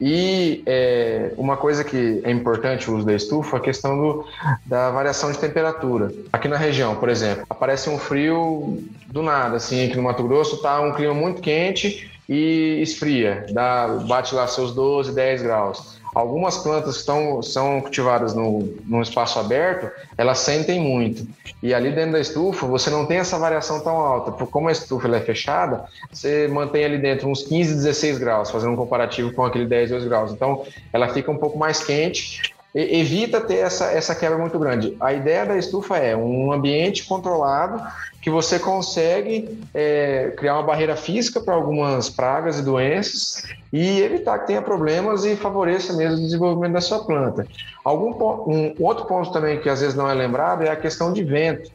E 0.00 0.62
é, 0.64 1.32
uma 1.36 1.58
coisa 1.58 1.84
que 1.84 2.22
é 2.24 2.30
importante 2.30 2.90
o 2.90 2.96
uso 2.96 3.04
da 3.04 3.14
estufa, 3.14 3.58
a 3.58 3.60
questão 3.60 3.96
do, 3.96 4.26
da 4.64 4.90
variação 4.90 5.30
de 5.30 5.38
temperatura. 5.38 6.10
Aqui 6.32 6.48
na 6.48 6.56
região, 6.56 6.96
por 6.96 7.10
exemplo, 7.10 7.44
aparece 7.50 7.90
um 7.90 7.98
frio 7.98 8.82
do 9.06 9.22
nada, 9.22 9.56
assim, 9.56 9.86
aqui 9.86 9.96
no 9.96 10.02
Mato 10.02 10.24
Grosso 10.24 10.56
está 10.56 10.80
um 10.80 10.92
clima 10.92 11.14
muito 11.14 11.40
quente 11.40 12.13
e 12.28 12.80
esfria, 12.80 13.46
dá, 13.50 13.88
bate 14.06 14.34
lá 14.34 14.46
seus 14.46 14.74
12, 14.74 15.14
10 15.14 15.42
graus. 15.42 15.94
Algumas 16.14 16.58
plantas 16.58 16.98
que 16.98 17.02
são 17.02 17.80
cultivadas 17.80 18.34
no, 18.34 18.72
num 18.86 19.02
espaço 19.02 19.38
aberto, 19.40 19.90
elas 20.16 20.38
sentem 20.38 20.80
muito. 20.80 21.26
E 21.60 21.74
ali 21.74 21.90
dentro 21.90 22.12
da 22.12 22.20
estufa, 22.20 22.66
você 22.66 22.88
não 22.88 23.04
tem 23.04 23.18
essa 23.18 23.36
variação 23.36 23.80
tão 23.82 23.96
alta. 23.96 24.30
Porque 24.30 24.52
como 24.52 24.68
a 24.68 24.72
estufa 24.72 25.08
é 25.08 25.20
fechada, 25.20 25.84
você 26.12 26.46
mantém 26.46 26.84
ali 26.84 26.98
dentro 26.98 27.28
uns 27.28 27.42
15, 27.42 27.74
16 27.74 28.18
graus, 28.18 28.50
fazendo 28.50 28.74
um 28.74 28.76
comparativo 28.76 29.32
com 29.32 29.44
aquele 29.44 29.66
10, 29.66 29.90
12 29.90 30.08
graus. 30.08 30.30
Então, 30.30 30.64
ela 30.92 31.08
fica 31.08 31.32
um 31.32 31.36
pouco 31.36 31.58
mais 31.58 31.82
quente 31.82 32.54
evita 32.74 33.40
ter 33.40 33.58
essa, 33.58 33.86
essa 33.92 34.14
quebra 34.14 34.36
muito 34.36 34.58
grande. 34.58 34.96
A 35.00 35.12
ideia 35.12 35.46
da 35.46 35.56
estufa 35.56 35.96
é 35.96 36.16
um 36.16 36.52
ambiente 36.52 37.04
controlado 37.04 37.80
que 38.20 38.30
você 38.30 38.58
consegue 38.58 39.60
é, 39.72 40.32
criar 40.36 40.54
uma 40.54 40.62
barreira 40.62 40.96
física 40.96 41.40
para 41.40 41.54
algumas 41.54 42.10
pragas 42.10 42.58
e 42.58 42.62
doenças 42.62 43.44
e 43.72 44.00
evitar 44.00 44.38
que 44.38 44.46
tenha 44.46 44.62
problemas 44.62 45.24
e 45.24 45.36
favoreça 45.36 45.92
mesmo 45.92 46.16
o 46.16 46.20
desenvolvimento 46.20 46.72
da 46.72 46.80
sua 46.80 47.04
planta. 47.04 47.46
Algum 47.84 48.10
um 48.50 48.74
outro 48.80 49.04
ponto 49.04 49.30
também 49.30 49.60
que 49.60 49.68
às 49.68 49.80
vezes 49.80 49.94
não 49.94 50.10
é 50.10 50.14
lembrado 50.14 50.62
é 50.62 50.70
a 50.70 50.76
questão 50.76 51.12
de 51.12 51.22
vento. 51.22 51.70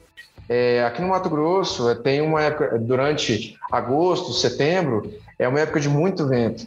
É, 0.50 0.84
aqui 0.84 1.02
no 1.02 1.10
Mato 1.10 1.30
Grosso 1.30 1.96
tem 1.98 2.20
uma 2.20 2.42
época 2.42 2.80
durante 2.80 3.56
agosto, 3.72 4.34
setembro 4.34 5.14
é 5.38 5.48
uma 5.48 5.60
época 5.60 5.80
de 5.80 5.88
muito 5.88 6.28
vento. 6.28 6.66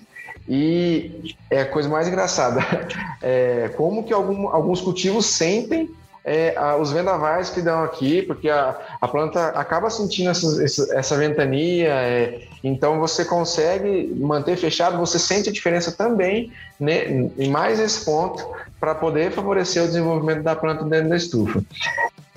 E 0.48 1.34
é 1.50 1.60
a 1.60 1.66
coisa 1.66 1.88
mais 1.88 2.08
engraçada, 2.08 2.60
é, 3.22 3.70
como 3.76 4.04
que 4.04 4.12
algum, 4.12 4.48
alguns 4.48 4.80
cultivos 4.80 5.26
sentem 5.26 5.88
é, 6.24 6.54
os 6.80 6.92
vendavais 6.92 7.50
que 7.50 7.60
dão 7.60 7.82
aqui, 7.82 8.22
porque 8.22 8.48
a, 8.48 8.76
a 9.00 9.08
planta 9.08 9.48
acaba 9.48 9.90
sentindo 9.90 10.30
essa, 10.30 10.64
essa, 10.64 10.96
essa 10.96 11.16
ventania, 11.16 11.88
é, 11.88 12.42
então 12.62 13.00
você 13.00 13.24
consegue 13.24 14.12
manter 14.16 14.56
fechado, 14.56 14.98
você 14.98 15.18
sente 15.18 15.48
a 15.48 15.52
diferença 15.52 15.90
também 15.92 16.52
né, 16.78 17.08
em 17.36 17.50
mais 17.50 17.80
esse 17.80 18.04
ponto 18.04 18.46
para 18.78 18.94
poder 18.94 19.32
favorecer 19.32 19.82
o 19.82 19.86
desenvolvimento 19.86 20.42
da 20.42 20.54
planta 20.54 20.84
dentro 20.84 21.10
da 21.10 21.16
estufa. 21.16 21.62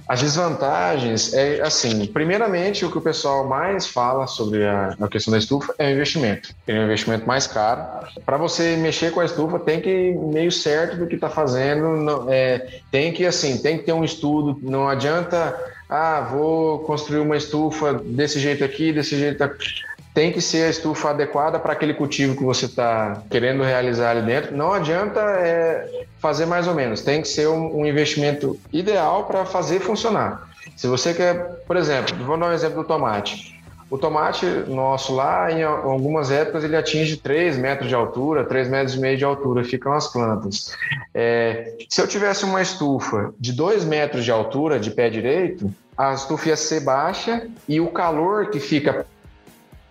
As 0.08 0.22
desvantagens 0.22 1.34
é 1.34 1.62
assim, 1.62 2.06
primeiramente 2.06 2.86
o 2.86 2.91
que 2.91 2.98
o 2.98 3.02
pessoal 3.02 3.48
mais 3.48 3.88
fala 3.88 4.28
sobre 4.28 4.65
a, 4.65 4.96
a 5.00 5.08
questão 5.08 5.32
da 5.32 5.38
estufa 5.38 5.74
é 5.80 5.88
o 5.88 5.91
investimento. 5.91 6.54
É 6.68 6.80
um 6.80 6.86
investimento 6.86 7.28
mais 7.28 7.48
caro. 7.48 8.08
Para 8.26 8.38
você 8.38 8.76
mexer 8.78 9.12
com 9.12 9.20
a 9.20 9.26
estufa, 9.26 9.60
tem 9.60 9.82
que 9.82 9.89
ir 9.89 10.15
meio 10.15 10.52
certo 10.52 10.98
do 10.98 11.08
que 11.08 11.15
está 11.15 11.30
fazendo. 11.30 11.98
Não, 11.98 12.32
é, 12.32 12.82
tem 12.91 13.12
que 13.12 13.26
assim, 13.26 13.58
tem 13.58 13.80
que 13.80 13.84
ter 13.86 13.94
um 13.94 14.04
estudo. 14.04 14.60
Não 14.62 14.88
adianta, 14.88 15.60
ah, 15.89 16.22
vou 16.22 16.80
construir 16.80 17.20
uma 17.20 17.36
estufa 17.36 17.94
desse 17.94 18.39
jeito 18.39 18.63
aqui, 18.63 18.94
desse 18.94 19.18
jeito 19.18 19.44
aqui 19.44 19.86
tem 20.15 20.32
que 20.32 20.39
ser 20.39 20.63
a 20.63 20.69
estufa 20.69 21.10
adequada 21.10 21.60
para 21.60 21.73
aquele 21.73 21.93
cultivo 21.93 22.38
que 22.38 22.43
você 22.43 22.67
está 22.67 23.21
querendo 23.30 23.62
realizar 23.63 24.12
ali 24.12 24.21
dentro. 24.21 24.56
Não 24.56 24.71
adianta 24.71 25.19
é, 25.19 26.06
fazer 26.19 26.45
mais 26.45 26.69
ou 26.69 26.73
menos, 26.73 27.01
tem 27.01 27.21
que 27.21 27.28
ser 27.28 27.49
um, 27.49 27.82
um 27.82 27.86
investimento 27.86 28.58
ideal 28.71 29.25
para 29.25 29.45
fazer 29.45 29.82
funcionar. 29.82 30.49
Se 30.78 30.88
você 30.88 31.13
quer, 31.13 31.63
por 31.67 31.75
exemplo, 31.75 32.15
vou 32.23 32.38
dar 32.38 32.47
um 32.47 32.54
exemplo 32.54 32.82
do 32.82 32.88
tomate. 32.88 33.54
O 33.89 33.97
tomate 33.97 34.45
nosso 34.67 35.13
lá, 35.13 35.51
em 35.51 35.62
algumas 35.63 36.32
épocas, 36.32 36.63
ele 36.63 36.78
atinge 36.78 37.17
3 37.17 37.58
metros 37.58 37.89
de 37.89 37.93
altura, 37.93 38.45
3 38.45 38.69
metros 38.69 38.95
e 38.95 38.99
meio 38.99 39.17
de 39.17 39.25
altura, 39.25 39.65
ficam 39.65 39.93
as 39.93 40.08
plantas. 40.08 40.73
É, 41.13 41.75
se 41.89 42.01
eu 42.01 42.08
tivesse 42.08 42.45
uma 42.45 42.62
estufa 42.62 43.34
de 43.38 43.51
2 43.51 43.84
metros 43.84 44.23
de 44.23 44.32
altura, 44.32 44.80
de 44.80 44.91
pé 44.91 45.10
direito, 45.10 45.71
a 45.97 46.13
estufa 46.13 46.49
ia 46.49 46.56
ser 46.56 46.80
baixa 46.80 47.47
e 47.67 47.80
o 47.80 47.88
calor 47.88 48.49
que 48.49 48.60
fica 48.60 49.06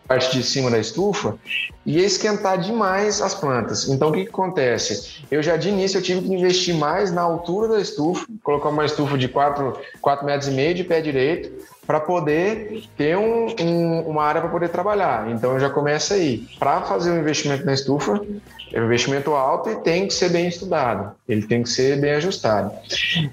parte 0.06 0.36
de 0.36 0.42
cima 0.42 0.70
da 0.70 0.78
estufa 0.78 1.36
e 1.84 1.98
esquentar 1.98 2.58
demais 2.58 3.20
as 3.20 3.34
plantas. 3.34 3.88
Então 3.88 4.10
o 4.10 4.12
que, 4.12 4.24
que, 4.24 4.28
acontece? 4.30 5.24
Eu 5.30 5.42
já 5.42 5.56
de 5.56 5.68
início 5.68 5.98
eu 5.98 6.02
tive 6.02 6.22
que 6.22 6.32
investir 6.32 6.74
mais 6.74 7.12
na 7.12 7.22
altura 7.22 7.68
da 7.68 7.80
estufa, 7.80 8.26
colocar 8.42 8.68
uma 8.68 8.84
estufa 8.84 9.16
de 9.16 9.28
4, 9.28 9.78
4 10.00 10.26
metros 10.26 10.48
e 10.48 10.52
meio 10.52 10.74
de 10.74 10.84
pé 10.84 11.00
direito 11.00 11.64
para 11.86 12.00
poder 12.00 12.84
ter 12.96 13.16
um, 13.16 13.54
um, 13.60 14.00
uma 14.00 14.24
área 14.24 14.40
para 14.40 14.50
poder 14.50 14.68
trabalhar. 14.68 15.30
Então 15.30 15.58
já 15.60 15.68
começa 15.68 16.14
aí. 16.14 16.46
Para 16.58 16.82
fazer 16.82 17.10
um 17.10 17.18
investimento 17.18 17.64
na 17.64 17.74
estufa, 17.74 18.20
é 18.74 18.80
um 18.80 18.86
investimento 18.86 19.30
alto 19.30 19.70
e 19.70 19.76
tem 19.76 20.08
que 20.08 20.12
ser 20.12 20.30
bem 20.30 20.48
estudado. 20.48 21.12
Ele 21.28 21.42
tem 21.46 21.62
que 21.62 21.68
ser 21.68 22.00
bem 22.00 22.10
ajustado. 22.14 22.72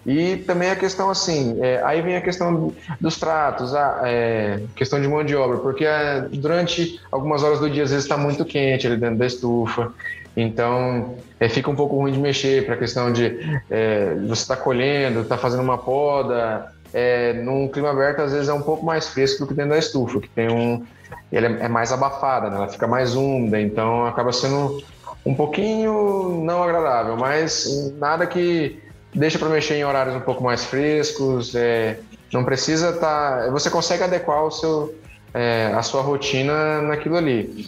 E 0.05 0.37
também 0.37 0.69
a 0.69 0.75
questão 0.75 1.09
assim, 1.09 1.57
é, 1.59 1.81
aí 1.83 1.99
vem 2.01 2.15
a 2.15 2.21
questão 2.21 2.71
dos 2.99 3.17
tratos, 3.17 3.73
a 3.73 4.01
é, 4.05 4.61
questão 4.75 5.01
de 5.01 5.07
mão 5.07 5.23
de 5.23 5.35
obra, 5.35 5.57
porque 5.57 5.83
é, 5.83 6.21
durante 6.31 7.01
algumas 7.11 7.41
horas 7.41 7.59
do 7.59 7.67
dia 7.67 7.83
às 7.83 7.89
vezes 7.89 8.05
está 8.05 8.17
muito 8.17 8.45
quente 8.45 8.85
ali 8.85 8.97
dentro 8.97 9.17
da 9.17 9.25
estufa. 9.25 9.91
Então, 10.37 11.15
é, 11.39 11.49
fica 11.49 11.71
um 11.71 11.75
pouco 11.75 11.95
ruim 11.95 12.11
de 12.11 12.19
mexer 12.19 12.63
para 12.63 12.75
a 12.75 12.77
questão 12.77 13.11
de 13.11 13.35
é, 13.69 14.13
você 14.27 14.43
está 14.43 14.55
colhendo, 14.55 15.21
está 15.21 15.39
fazendo 15.39 15.63
uma 15.63 15.77
poda, 15.79 16.71
é, 16.93 17.33
num 17.33 17.67
clima 17.67 17.89
aberto, 17.89 18.21
às 18.21 18.31
vezes 18.31 18.47
é 18.47 18.53
um 18.53 18.61
pouco 18.61 18.85
mais 18.85 19.07
fresco 19.07 19.39
do 19.39 19.47
que 19.47 19.55
dentro 19.55 19.71
da 19.71 19.79
estufa, 19.79 20.19
que 20.19 20.29
tem 20.29 20.51
um. 20.51 20.85
Ele 21.31 21.47
é, 21.47 21.65
é 21.65 21.67
mais 21.67 21.91
abafada, 21.91 22.49
né? 22.49 22.57
ela 22.57 22.67
fica 22.67 22.85
mais 22.85 23.15
úmida, 23.15 23.59
então 23.59 24.05
acaba 24.05 24.31
sendo 24.31 24.83
um 25.25 25.33
pouquinho 25.35 26.41
não 26.43 26.63
agradável, 26.63 27.15
mas 27.15 27.91
nada 27.97 28.25
que 28.25 28.79
deixa 29.13 29.37
para 29.37 29.49
mexer 29.49 29.75
em 29.75 29.85
horários 29.85 30.15
um 30.15 30.21
pouco 30.21 30.43
mais 30.43 30.65
frescos. 30.65 31.53
É, 31.55 31.99
não 32.33 32.43
precisa 32.43 32.89
estar. 32.89 33.45
Tá, 33.45 33.49
você 33.51 33.69
consegue 33.69 34.03
adequar 34.03 34.43
o 34.45 34.51
seu, 34.51 34.95
é, 35.33 35.71
a 35.75 35.81
sua 35.81 36.01
rotina 36.01 36.81
naquilo 36.81 37.17
ali. 37.17 37.67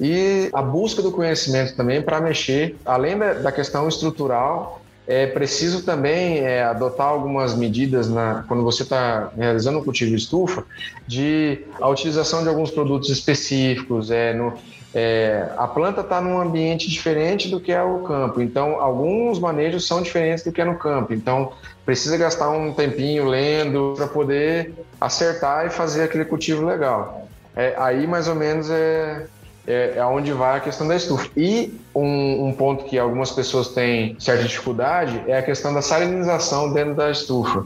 E 0.00 0.50
a 0.52 0.62
busca 0.62 1.00
do 1.00 1.12
conhecimento 1.12 1.74
também 1.76 2.02
para 2.02 2.20
mexer, 2.20 2.76
além 2.84 3.16
da, 3.16 3.34
da, 3.34 3.52
questão 3.52 3.88
estrutural, 3.88 4.82
é 5.06 5.26
preciso 5.26 5.84
também 5.84 6.38
é, 6.38 6.62
adotar 6.64 7.08
algumas 7.08 7.54
medidas 7.56 8.08
na, 8.08 8.44
quando 8.46 8.62
você 8.62 8.82
está 8.82 9.30
realizando 9.36 9.78
o 9.78 9.84
cultivo 9.84 10.10
de 10.10 10.16
estufa, 10.16 10.64
de 11.06 11.64
a 11.80 11.88
utilização 11.88 12.42
de 12.42 12.48
alguns 12.48 12.70
produtos 12.70 13.08
específicos. 13.10 14.10
É, 14.10 14.34
no, 14.34 14.54
é, 14.92 15.48
a 15.56 15.68
planta 15.68 16.00
está 16.00 16.20
num 16.20 16.40
ambiente 16.40 16.88
diferente 16.90 17.48
do 17.48 17.60
que 17.60 17.70
é 17.70 17.82
o 17.82 18.00
campo, 18.00 18.40
então 18.40 18.80
alguns 18.80 19.38
manejos 19.38 19.86
são 19.86 20.02
diferentes 20.02 20.42
do 20.44 20.50
que 20.50 20.60
é 20.60 20.64
no 20.64 20.76
campo. 20.76 21.14
Então 21.14 21.52
precisa 21.86 22.16
gastar 22.16 22.50
um 22.50 22.72
tempinho 22.72 23.26
lendo 23.26 23.94
para 23.96 24.06
poder 24.06 24.74
acertar 25.00 25.66
e 25.66 25.70
fazer 25.70 26.02
aquele 26.02 26.24
cultivo 26.24 26.64
legal. 26.64 27.28
É, 27.54 27.74
aí 27.78 28.06
mais 28.06 28.26
ou 28.26 28.34
menos 28.34 28.68
é, 28.70 29.26
é, 29.66 29.94
é 29.96 30.04
onde 30.04 30.32
vai 30.32 30.56
a 30.56 30.60
questão 30.60 30.88
da 30.88 30.96
estufa. 30.96 31.28
E 31.36 31.72
um, 31.94 32.48
um, 32.48 32.52
ponto 32.52 32.84
que 32.84 32.98
algumas 32.98 33.30
pessoas 33.30 33.68
têm 33.68 34.16
certa 34.18 34.42
dificuldade 34.42 35.22
é 35.26 35.38
a 35.38 35.42
questão 35.42 35.72
da 35.72 35.82
salinização 35.82 36.72
dentro 36.72 36.94
da 36.94 37.10
estufa. 37.10 37.64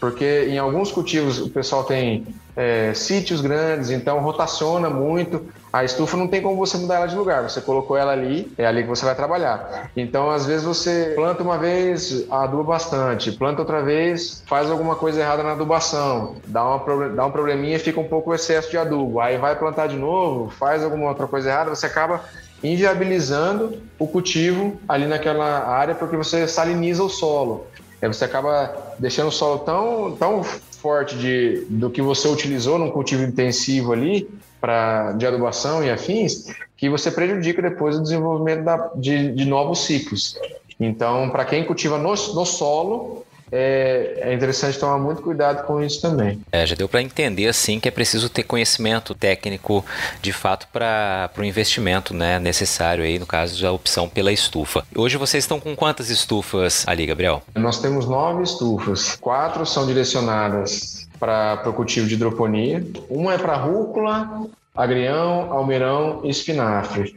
Porque 0.00 0.46
em 0.48 0.58
alguns 0.58 0.92
cultivos 0.92 1.40
o 1.40 1.50
pessoal 1.50 1.84
tem 1.84 2.26
é, 2.56 2.92
sítios 2.94 3.40
grandes, 3.40 3.90
então 3.90 4.20
rotaciona 4.20 4.88
muito. 4.88 5.46
A 5.72 5.82
estufa 5.82 6.16
não 6.16 6.28
tem 6.28 6.40
como 6.40 6.56
você 6.56 6.76
mudar 6.76 6.96
ela 6.96 7.06
de 7.06 7.16
lugar. 7.16 7.42
Você 7.42 7.60
colocou 7.60 7.96
ela 7.96 8.12
ali, 8.12 8.52
é 8.56 8.64
ali 8.64 8.82
que 8.82 8.88
você 8.88 9.04
vai 9.04 9.14
trabalhar. 9.14 9.90
Então, 9.96 10.30
às 10.30 10.46
vezes, 10.46 10.64
você 10.64 11.12
planta 11.16 11.42
uma 11.42 11.58
vez, 11.58 12.26
aduba 12.30 12.62
bastante, 12.62 13.32
planta 13.32 13.62
outra 13.62 13.82
vez, 13.82 14.44
faz 14.46 14.70
alguma 14.70 14.94
coisa 14.94 15.20
errada 15.20 15.42
na 15.42 15.52
adubação, 15.52 16.36
dá, 16.46 16.64
uma, 16.64 17.08
dá 17.08 17.26
um 17.26 17.30
probleminha 17.32 17.74
e 17.74 17.80
fica 17.80 17.98
um 17.98 18.06
pouco 18.06 18.30
o 18.30 18.34
excesso 18.34 18.70
de 18.70 18.78
adubo. 18.78 19.18
Aí 19.18 19.36
vai 19.36 19.58
plantar 19.58 19.88
de 19.88 19.96
novo, 19.96 20.48
faz 20.48 20.84
alguma 20.84 21.08
outra 21.08 21.26
coisa 21.26 21.50
errada, 21.50 21.70
você 21.70 21.86
acaba 21.86 22.20
inviabilizando 22.62 23.82
o 23.98 24.08
cultivo 24.08 24.80
ali 24.88 25.06
naquela 25.06 25.68
área 25.68 25.94
porque 25.94 26.16
você 26.16 26.48
saliniza 26.48 27.02
o 27.02 27.10
solo. 27.10 27.66
Aí 28.00 28.08
você 28.08 28.24
acaba 28.24 28.94
deixando 28.98 29.28
o 29.28 29.32
solo 29.32 29.60
tão, 29.60 30.16
tão 30.16 30.42
forte 30.44 31.16
de, 31.16 31.66
do 31.70 31.90
que 31.90 32.02
você 32.02 32.28
utilizou 32.28 32.78
num 32.78 32.90
cultivo 32.90 33.22
intensivo 33.22 33.92
ali, 33.92 34.28
pra, 34.60 35.12
de 35.12 35.26
adubação 35.26 35.84
e 35.84 35.90
afins, 35.90 36.46
que 36.76 36.88
você 36.88 37.10
prejudica 37.10 37.62
depois 37.62 37.96
o 37.96 38.02
desenvolvimento 38.02 38.64
da, 38.64 38.90
de, 38.96 39.32
de 39.32 39.44
novos 39.44 39.84
ciclos. 39.84 40.38
Então, 40.78 41.30
para 41.30 41.44
quem 41.44 41.64
cultiva 41.64 41.98
no, 41.98 42.10
no 42.10 42.44
solo, 42.44 43.24
é, 43.56 44.18
é, 44.20 44.34
interessante 44.34 44.76
tomar 44.80 44.98
muito 44.98 45.22
cuidado 45.22 45.64
com 45.64 45.80
isso 45.80 46.02
também. 46.02 46.40
É, 46.50 46.66
já 46.66 46.74
deu 46.74 46.88
para 46.88 47.00
entender 47.00 47.46
assim 47.46 47.78
que 47.78 47.86
é 47.86 47.90
preciso 47.90 48.28
ter 48.28 48.42
conhecimento 48.42 49.14
técnico 49.14 49.84
de 50.20 50.32
fato 50.32 50.66
para 50.72 51.30
o 51.38 51.44
investimento 51.44 52.12
né, 52.12 52.40
necessário 52.40 53.04
aí 53.04 53.16
no 53.16 53.26
caso 53.26 53.62
da 53.62 53.70
opção 53.70 54.08
pela 54.08 54.32
estufa. 54.32 54.84
Hoje 54.96 55.16
vocês 55.16 55.44
estão 55.44 55.60
com 55.60 55.76
quantas 55.76 56.10
estufas 56.10 56.82
ali, 56.88 57.06
Gabriel? 57.06 57.42
Nós 57.54 57.78
temos 57.78 58.06
nove 58.06 58.42
estufas, 58.42 59.14
quatro 59.20 59.64
são 59.64 59.86
direcionadas 59.86 61.06
para 61.20 61.62
o 61.66 61.72
cultivo 61.72 62.08
de 62.08 62.14
hidroponia, 62.14 62.84
uma 63.08 63.34
é 63.34 63.38
para 63.38 63.56
rúcula, 63.56 64.48
agrião, 64.74 65.52
almeirão 65.52 66.20
e 66.24 66.30
espinafre. 66.30 67.14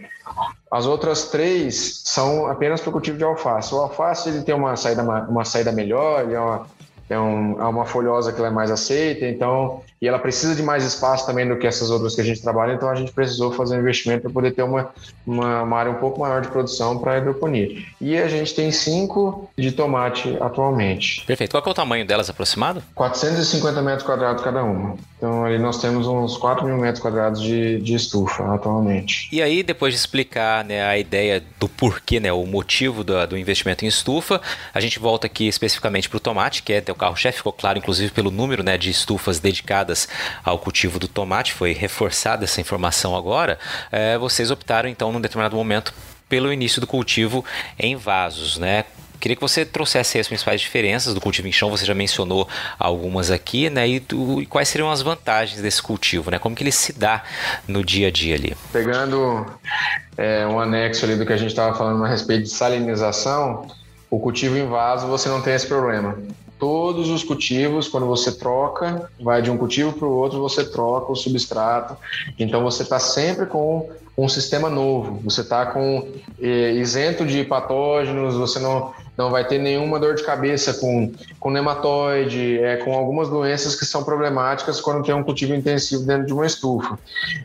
As 0.71 0.85
outras 0.85 1.29
três 1.29 2.01
são 2.03 2.47
apenas 2.47 2.81
para 2.81 2.89
o 2.89 2.93
cultivo 2.93 3.17
de 3.17 3.23
alface. 3.23 3.73
O 3.73 3.79
alface 3.79 4.29
ele 4.29 4.43
tem 4.43 4.53
uma 4.53 4.75
saída, 4.75 5.01
uma 5.01 5.45
saída 5.45 5.71
melhor, 5.71 6.23
ele 6.23 6.35
é 6.35 6.39
uma, 6.39 6.67
é, 7.09 7.19
um, 7.19 7.61
é 7.61 7.65
uma 7.65 7.85
folhosa 7.85 8.31
que 8.33 8.39
ela 8.39 8.49
é 8.49 8.51
mais 8.51 8.69
aceita, 8.69 9.25
então 9.25 9.81
e 10.01 10.07
ela 10.07 10.19
precisa 10.19 10.55
de 10.55 10.61
mais 10.61 10.83
espaço 10.83 11.25
também 11.25 11.47
do 11.47 11.57
que 11.57 11.65
essas 11.65 11.89
outras 11.89 12.13
que 12.13 12.21
a 12.21 12.23
gente 12.23 12.41
trabalha, 12.41 12.73
então 12.73 12.89
a 12.89 12.95
gente 12.95 13.11
precisou 13.11 13.51
fazer 13.51 13.77
um 13.77 13.79
investimento 13.79 14.23
para 14.23 14.31
poder 14.31 14.51
ter 14.51 14.61
uma, 14.61 14.89
uma, 15.25 15.63
uma, 15.63 15.77
área 15.77 15.91
um 15.91 15.95
pouco 15.95 16.19
maior 16.19 16.41
de 16.41 16.49
produção 16.49 16.99
para 16.99 17.13
a 17.13 17.17
hidroponia. 17.17 17.83
E 17.99 18.15
a 18.15 18.27
gente 18.27 18.53
tem 18.53 18.71
cinco 18.71 19.49
de 19.57 19.71
tomate 19.71 20.37
atualmente. 20.39 21.25
Perfeito. 21.25 21.51
Qual 21.51 21.63
é 21.65 21.69
o 21.69 21.73
tamanho 21.73 22.05
delas 22.05 22.29
aproximado? 22.29 22.83
450 22.93 23.81
metros 23.81 24.03
quadrados 24.03 24.43
cada 24.43 24.63
uma. 24.63 24.95
Então 25.17 25.43
aí 25.43 25.57
nós 25.57 25.81
temos 25.81 26.05
uns 26.05 26.37
4 26.37 26.65
mil 26.65 26.77
metros 26.77 27.01
quadrados 27.01 27.41
de, 27.41 27.79
de 27.79 27.95
estufa 27.95 28.53
atualmente. 28.53 29.27
E 29.31 29.41
aí, 29.41 29.63
depois 29.63 29.93
de 29.93 29.99
explicar 29.99 30.63
né, 30.63 30.85
a 30.85 30.97
ideia 30.97 31.43
do 31.59 31.67
porquê, 31.67 32.19
né, 32.19 32.31
o 32.31 32.45
motivo 32.45 33.03
do, 33.03 33.25
do 33.25 33.37
investimento 33.37 33.83
em 33.83 33.87
estufa, 33.87 34.39
a 34.71 34.79
gente 34.79 34.99
volta 34.99 35.25
aqui 35.25 35.47
especificamente 35.47 36.07
para 36.07 36.17
o 36.17 36.19
tomate, 36.19 36.61
que 36.61 36.71
é 36.71 36.83
o 36.89 36.95
carro-chefe, 36.95 37.39
ficou 37.39 37.53
claro 37.53 37.79
inclusive 37.79 38.11
pelo 38.11 38.29
número 38.29 38.61
né, 38.63 38.77
de 38.77 38.91
estufas 38.91 39.39
dedicadas 39.39 39.86
ao 40.43 40.59
cultivo 40.59 40.99
do 40.99 41.07
tomate, 41.07 41.53
foi 41.53 41.73
reforçada 41.73 42.43
essa 42.43 42.59
informação 42.61 43.15
agora, 43.15 43.59
é, 43.91 44.17
vocês 44.17 44.51
optaram 44.51 44.89
então 44.89 45.11
num 45.11 45.21
determinado 45.21 45.55
momento 45.55 45.93
pelo 46.29 46.51
início 46.51 46.81
do 46.81 46.87
cultivo 46.87 47.43
em 47.79 47.95
vasos, 47.95 48.57
né? 48.57 48.85
Queria 49.19 49.35
que 49.35 49.41
você 49.41 49.65
trouxesse 49.65 50.19
as 50.19 50.27
principais 50.27 50.61
diferenças 50.61 51.13
do 51.13 51.19
cultivo 51.19 51.47
em 51.47 51.51
chão, 51.51 51.71
você 51.71 51.85
já 51.85 51.95
mencionou 51.95 52.47
algumas 52.77 53.31
aqui, 53.31 53.69
né? 53.69 53.87
E, 53.87 53.99
tu, 53.99 54.41
e, 54.41 54.45
quais 54.45 54.69
seriam 54.69 54.91
as 54.91 55.01
vantagens 55.01 55.59
desse 55.59 55.81
cultivo, 55.81 56.29
né? 56.29 56.37
Como 56.37 56.55
que 56.55 56.61
ele 56.63 56.71
se 56.71 56.93
dá 56.93 57.23
no 57.67 57.83
dia 57.83 58.09
a 58.09 58.11
dia 58.11 58.35
ali? 58.35 58.55
Pegando 58.71 59.45
é, 60.15 60.45
um 60.45 60.59
anexo 60.59 61.03
ali 61.03 61.15
do 61.15 61.25
que 61.25 61.33
a 61.33 61.37
gente 61.37 61.49
estava 61.49 61.75
falando 61.75 62.03
a 62.05 62.07
respeito 62.07 62.43
de 62.43 62.49
salinização, 62.49 63.67
o 64.09 64.19
cultivo 64.19 64.55
em 64.55 64.67
vaso 64.67 65.07
você 65.07 65.27
não 65.29 65.41
tem 65.41 65.55
esse 65.55 65.67
problema 65.67 66.17
todos 66.59 67.09
os 67.09 67.23
cultivos, 67.23 67.87
quando 67.87 68.05
você 68.05 68.31
troca, 68.31 69.09
vai 69.19 69.41
de 69.41 69.49
um 69.49 69.57
cultivo 69.57 69.93
para 69.93 70.07
o 70.07 70.11
outro, 70.11 70.39
você 70.39 70.63
troca 70.63 71.11
o 71.11 71.15
substrato. 71.15 71.95
Então 72.37 72.63
você 72.63 72.83
está 72.83 72.99
sempre 72.99 73.45
com 73.45 73.89
um 74.17 74.27
sistema 74.27 74.67
novo, 74.67 75.19
você 75.23 75.41
está 75.41 75.67
com 75.67 76.07
é, 76.41 76.71
isento 76.71 77.23
de 77.23 77.43
patógenos, 77.43 78.35
você 78.35 78.57
não, 78.57 78.91
não 79.15 79.29
vai 79.29 79.45
ter 79.45 79.59
nenhuma 79.59 79.99
dor 79.99 80.15
de 80.15 80.23
cabeça 80.23 80.73
com, 80.73 81.13
com 81.39 81.51
nematóide, 81.51 82.59
é, 82.59 82.77
com 82.77 82.95
algumas 82.95 83.29
doenças 83.29 83.75
que 83.75 83.85
são 83.85 84.03
problemáticas 84.03 84.81
quando 84.81 85.05
tem 85.05 85.13
um 85.13 85.23
cultivo 85.23 85.53
intensivo 85.53 86.03
dentro 86.03 86.25
de 86.25 86.33
uma 86.33 86.47
estufa. 86.47 86.97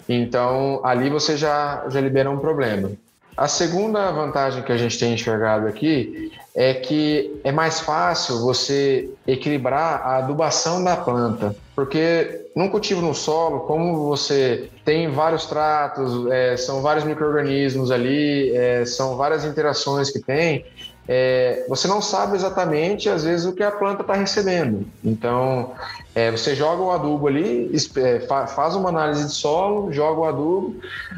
Então 0.08 0.80
ali 0.82 1.10
você 1.10 1.36
já, 1.36 1.84
já 1.90 2.00
libera 2.00 2.30
um 2.30 2.38
problema. 2.38 2.90
A 3.36 3.48
segunda 3.48 4.10
vantagem 4.10 4.62
que 4.62 4.72
a 4.72 4.76
gente 4.76 4.98
tem 4.98 5.12
enxergado 5.12 5.66
aqui 5.66 6.32
é 6.54 6.74
que 6.74 7.40
é 7.44 7.50
mais 7.50 7.80
fácil 7.80 8.40
você 8.40 9.08
equilibrar 9.26 10.02
a 10.02 10.16
adubação 10.18 10.82
da 10.84 10.96
planta, 10.96 11.56
porque 11.74 12.46
num 12.54 12.68
cultivo 12.68 13.00
no 13.00 13.14
solo, 13.14 13.60
como 13.60 14.06
você 14.06 14.68
tem 14.84 15.10
vários 15.10 15.46
tratos, 15.46 16.30
é, 16.30 16.56
são 16.56 16.82
vários 16.82 17.04
micro-organismos 17.04 17.90
ali, 17.90 18.54
é, 18.54 18.84
são 18.84 19.16
várias 19.16 19.44
interações 19.44 20.10
que 20.10 20.20
tem, 20.20 20.66
é, 21.08 21.64
você 21.68 21.88
não 21.88 22.00
sabe 22.00 22.36
exatamente, 22.36 23.08
às 23.08 23.24
vezes, 23.24 23.44
o 23.44 23.52
que 23.52 23.62
a 23.62 23.72
planta 23.72 24.02
está 24.02 24.14
recebendo. 24.14 24.86
Então, 25.02 25.72
é, 26.14 26.30
você 26.30 26.54
joga 26.54 26.82
o 26.82 26.92
adubo 26.92 27.26
ali, 27.26 27.70
é, 27.96 28.20
faz 28.46 28.76
uma 28.76 28.88
análise 28.88 29.24
de 29.24 29.32
solo, 29.32 29.92
joga 29.92 30.20
o 30.20 30.24
adubo, 30.24 30.76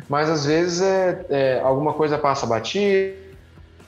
mas 0.08 0.30
às 0.30 0.46
vezes 0.46 0.80
é, 0.80 1.26
é 1.28 1.60
alguma 1.62 1.92
coisa 1.92 2.16
passa 2.16 2.46
batida, 2.46 3.23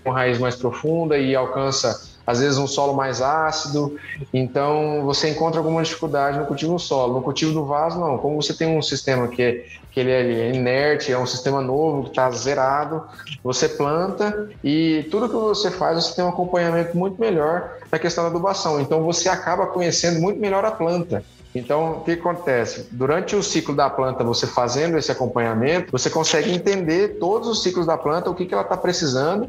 uma 0.06 0.14
raiz 0.14 0.38
mais 0.38 0.56
profunda 0.56 1.18
e 1.18 1.34
alcança 1.34 2.16
às 2.26 2.40
vezes 2.40 2.58
um 2.58 2.66
solo 2.66 2.92
mais 2.92 3.22
ácido, 3.22 3.96
então 4.34 5.02
você 5.04 5.30
encontra 5.30 5.60
alguma 5.60 5.82
dificuldade 5.82 6.38
no 6.38 6.44
cultivo 6.44 6.72
no 6.72 6.78
solo. 6.78 7.14
No 7.14 7.22
cultivo 7.22 7.52
do 7.52 7.64
vaso, 7.64 8.00
não. 8.00 8.18
Como 8.18 8.42
você 8.42 8.52
tem 8.52 8.76
um 8.76 8.82
sistema 8.82 9.28
que, 9.28 9.40
é, 9.40 9.64
que 9.92 10.00
ele 10.00 10.10
é 10.10 10.52
inerte, 10.52 11.12
é 11.12 11.18
um 11.18 11.26
sistema 11.26 11.60
novo, 11.60 12.02
que 12.02 12.08
está 12.08 12.28
zerado, 12.32 13.04
você 13.44 13.68
planta 13.68 14.50
e 14.64 15.06
tudo 15.08 15.28
que 15.28 15.36
você 15.36 15.70
faz, 15.70 16.04
você 16.04 16.16
tem 16.16 16.24
um 16.24 16.28
acompanhamento 16.28 16.96
muito 16.96 17.20
melhor 17.20 17.76
na 17.92 17.98
questão 17.98 18.24
da 18.24 18.30
adubação. 18.30 18.80
Então 18.80 19.04
você 19.04 19.28
acaba 19.28 19.66
conhecendo 19.68 20.20
muito 20.20 20.40
melhor 20.40 20.64
a 20.64 20.72
planta. 20.72 21.22
Então, 21.54 21.92
o 21.92 22.00
que 22.02 22.10
acontece? 22.10 22.86
Durante 22.90 23.34
o 23.34 23.42
ciclo 23.42 23.74
da 23.74 23.88
planta, 23.88 24.22
você 24.22 24.46
fazendo 24.46 24.98
esse 24.98 25.10
acompanhamento, 25.10 25.90
você 25.90 26.10
consegue 26.10 26.52
entender 26.52 27.16
todos 27.18 27.48
os 27.48 27.62
ciclos 27.62 27.86
da 27.86 27.96
planta, 27.96 28.28
o 28.28 28.34
que, 28.34 28.44
que 28.44 28.52
ela 28.52 28.62
está 28.62 28.76
precisando 28.76 29.48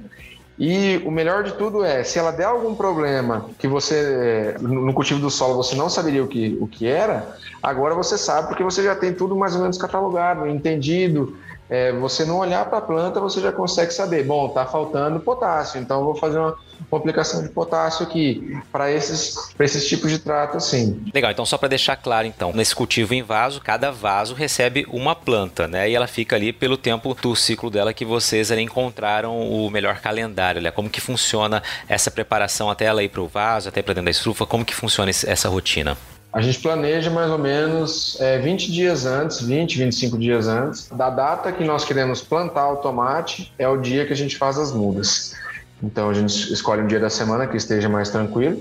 e 0.59 1.01
o 1.05 1.11
melhor 1.11 1.43
de 1.43 1.53
tudo 1.53 1.83
é, 1.83 2.03
se 2.03 2.17
ela 2.17 2.31
der 2.31 2.45
algum 2.45 2.73
problema 2.73 3.49
que 3.59 3.67
você, 3.67 4.55
no 4.59 4.91
cultivo 4.91 5.19
do 5.19 5.29
solo, 5.29 5.55
você 5.55 5.75
não 5.75 5.87
saberia 5.87 6.23
o 6.23 6.27
que, 6.27 6.57
o 6.59 6.67
que 6.67 6.87
era, 6.87 7.35
agora 7.61 7.93
você 7.93 8.17
sabe 8.17 8.47
porque 8.47 8.63
você 8.63 8.81
já 8.83 8.95
tem 8.95 9.13
tudo 9.13 9.35
mais 9.35 9.55
ou 9.55 9.61
menos 9.61 9.77
catalogado, 9.77 10.47
entendido, 10.47 11.37
é, 11.69 11.91
você 11.91 12.23
não 12.23 12.37
olhar 12.37 12.65
para 12.65 12.77
a 12.77 12.81
planta, 12.81 13.19
você 13.19 13.41
já 13.41 13.51
consegue 13.51 13.93
saber, 13.93 14.23
bom, 14.23 14.47
está 14.47 14.65
faltando 14.65 15.19
potássio, 15.19 15.79
então 15.79 16.03
vou 16.03 16.15
fazer 16.15 16.39
uma, 16.39 16.55
uma 16.89 16.97
aplicação 16.97 17.43
de 17.43 17.49
potássio 17.49 18.05
aqui 18.05 18.57
para 18.71 18.91
esses, 18.91 19.53
esses 19.59 19.87
tipos 19.87 20.09
de 20.09 20.19
trato, 20.19 20.57
assim. 20.57 21.03
Legal, 21.13 21.31
então 21.31 21.45
só 21.45 21.57
para 21.57 21.67
deixar 21.67 21.97
claro, 21.97 22.25
então, 22.25 22.53
nesse 22.53 22.73
cultivo 22.73 23.13
em 23.13 23.21
vaso, 23.21 23.59
cada 23.59 23.91
vaso 23.91 24.33
recebe 24.33 24.87
uma 24.89 25.15
planta, 25.15 25.67
né? 25.67 25.89
E 25.89 25.95
ela 25.95 26.07
fica 26.07 26.35
ali 26.35 26.53
pelo 26.53 26.77
tempo 26.77 27.13
do 27.13 27.35
ciclo 27.35 27.69
dela 27.69 27.93
que 27.93 28.05
vocês 28.05 28.51
ali 28.51 28.61
encontraram 28.61 29.37
o 29.37 29.69
melhor 29.69 29.99
calendário, 29.99 30.61
né? 30.61 30.71
Como 30.71 30.89
que 30.89 31.01
funciona 31.01 31.61
essa 31.87 32.09
preparação 32.09 32.69
até 32.69 32.85
ela 32.85 33.03
ir 33.03 33.09
para 33.09 33.21
o 33.21 33.27
vaso, 33.27 33.67
até 33.67 33.81
para 33.81 33.93
dentro 33.93 34.05
da 34.05 34.11
estufa, 34.11 34.45
como 34.45 34.63
que 34.63 34.73
funciona 34.73 35.09
essa 35.09 35.49
rotina? 35.49 35.97
A 36.31 36.41
gente 36.41 36.59
planeja 36.59 37.09
mais 37.09 37.31
ou 37.31 37.37
menos 37.37 38.19
é, 38.19 38.37
20 38.37 38.71
dias 38.71 39.05
antes, 39.05 39.41
20, 39.41 39.77
25 39.77 40.17
dias 40.17 40.47
antes, 40.47 40.89
da 40.89 41.09
data 41.09 41.51
que 41.51 41.63
nós 41.63 41.85
queremos 41.85 42.21
plantar 42.21 42.69
o 42.71 42.77
tomate, 42.77 43.51
é 43.57 43.67
o 43.67 43.77
dia 43.77 44.05
que 44.05 44.13
a 44.13 44.15
gente 44.15 44.37
faz 44.37 44.57
as 44.57 44.71
mudas. 44.71 45.35
Então 45.81 46.09
a 46.09 46.13
gente 46.13 46.51
escolhe 46.51 46.81
um 46.81 46.87
dia 46.87 46.99
da 46.99 47.09
semana 47.09 47.47
que 47.47 47.55
esteja 47.55 47.87
mais 47.87 48.09
tranquilo 48.09 48.59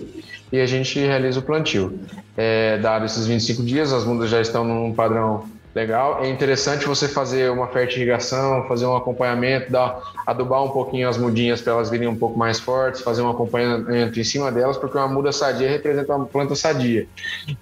e 0.52 0.61
a 0.61 0.66
gente 0.66 0.98
realiza 0.98 1.40
o 1.40 1.42
plantio. 1.42 1.98
É, 2.37 2.79
dado 2.79 3.05
esses 3.05 3.26
25 3.26 3.62
dias, 3.62 3.92
as 3.92 4.05
mudas 4.05 4.31
já 4.31 4.40
estão 4.40 4.64
num 4.64 4.94
padrão 4.94 5.44
legal. 5.77 6.25
É 6.25 6.31
interessante 6.31 6.87
você 6.87 7.07
fazer 7.07 7.51
uma 7.51 7.69
fertirrigação, 7.69 8.67
fazer 8.67 8.87
um 8.87 8.97
acompanhamento, 8.97 9.71
dar, 9.71 10.01
adubar 10.27 10.65
um 10.65 10.71
pouquinho 10.71 11.07
as 11.07 11.19
mudinhas 11.19 11.61
para 11.61 11.75
elas 11.75 11.91
virem 11.91 12.09
um 12.09 12.17
pouco 12.17 12.39
mais 12.39 12.59
fortes, 12.59 13.03
fazer 13.03 13.21
um 13.21 13.29
acompanhamento 13.29 14.19
em 14.19 14.25
cima 14.25 14.51
delas, 14.51 14.79
porque 14.79 14.97
uma 14.97 15.07
muda 15.07 15.33
sadia 15.33 15.69
representa 15.69 16.17
uma 16.17 16.25
planta 16.25 16.57
sadia. 16.57 17.07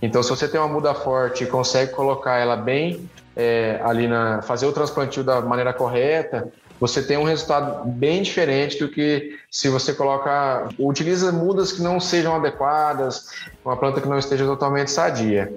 Então, 0.00 0.22
se 0.22 0.30
você 0.30 0.46
tem 0.46 0.60
uma 0.60 0.68
muda 0.68 0.94
forte 0.94 1.42
e 1.42 1.46
consegue 1.48 1.90
colocar 1.90 2.38
ela 2.38 2.54
bem 2.54 3.10
é, 3.36 3.80
ali 3.82 4.06
na. 4.06 4.42
fazer 4.42 4.66
o 4.66 4.72
transplantio 4.72 5.24
da 5.24 5.40
maneira 5.40 5.72
correta, 5.72 6.46
você 6.80 7.02
tem 7.02 7.16
um 7.16 7.24
resultado 7.24 7.86
bem 7.88 8.22
diferente 8.22 8.78
do 8.78 8.88
que 8.88 9.38
se 9.50 9.68
você 9.68 9.94
coloca, 9.94 10.68
utiliza 10.78 11.30
mudas 11.32 11.72
que 11.72 11.80
não 11.80 12.00
sejam 12.00 12.34
adequadas, 12.34 13.30
uma 13.64 13.76
planta 13.76 14.00
que 14.00 14.08
não 14.08 14.18
esteja 14.18 14.44
totalmente 14.44 14.90
sadia. 14.90 15.52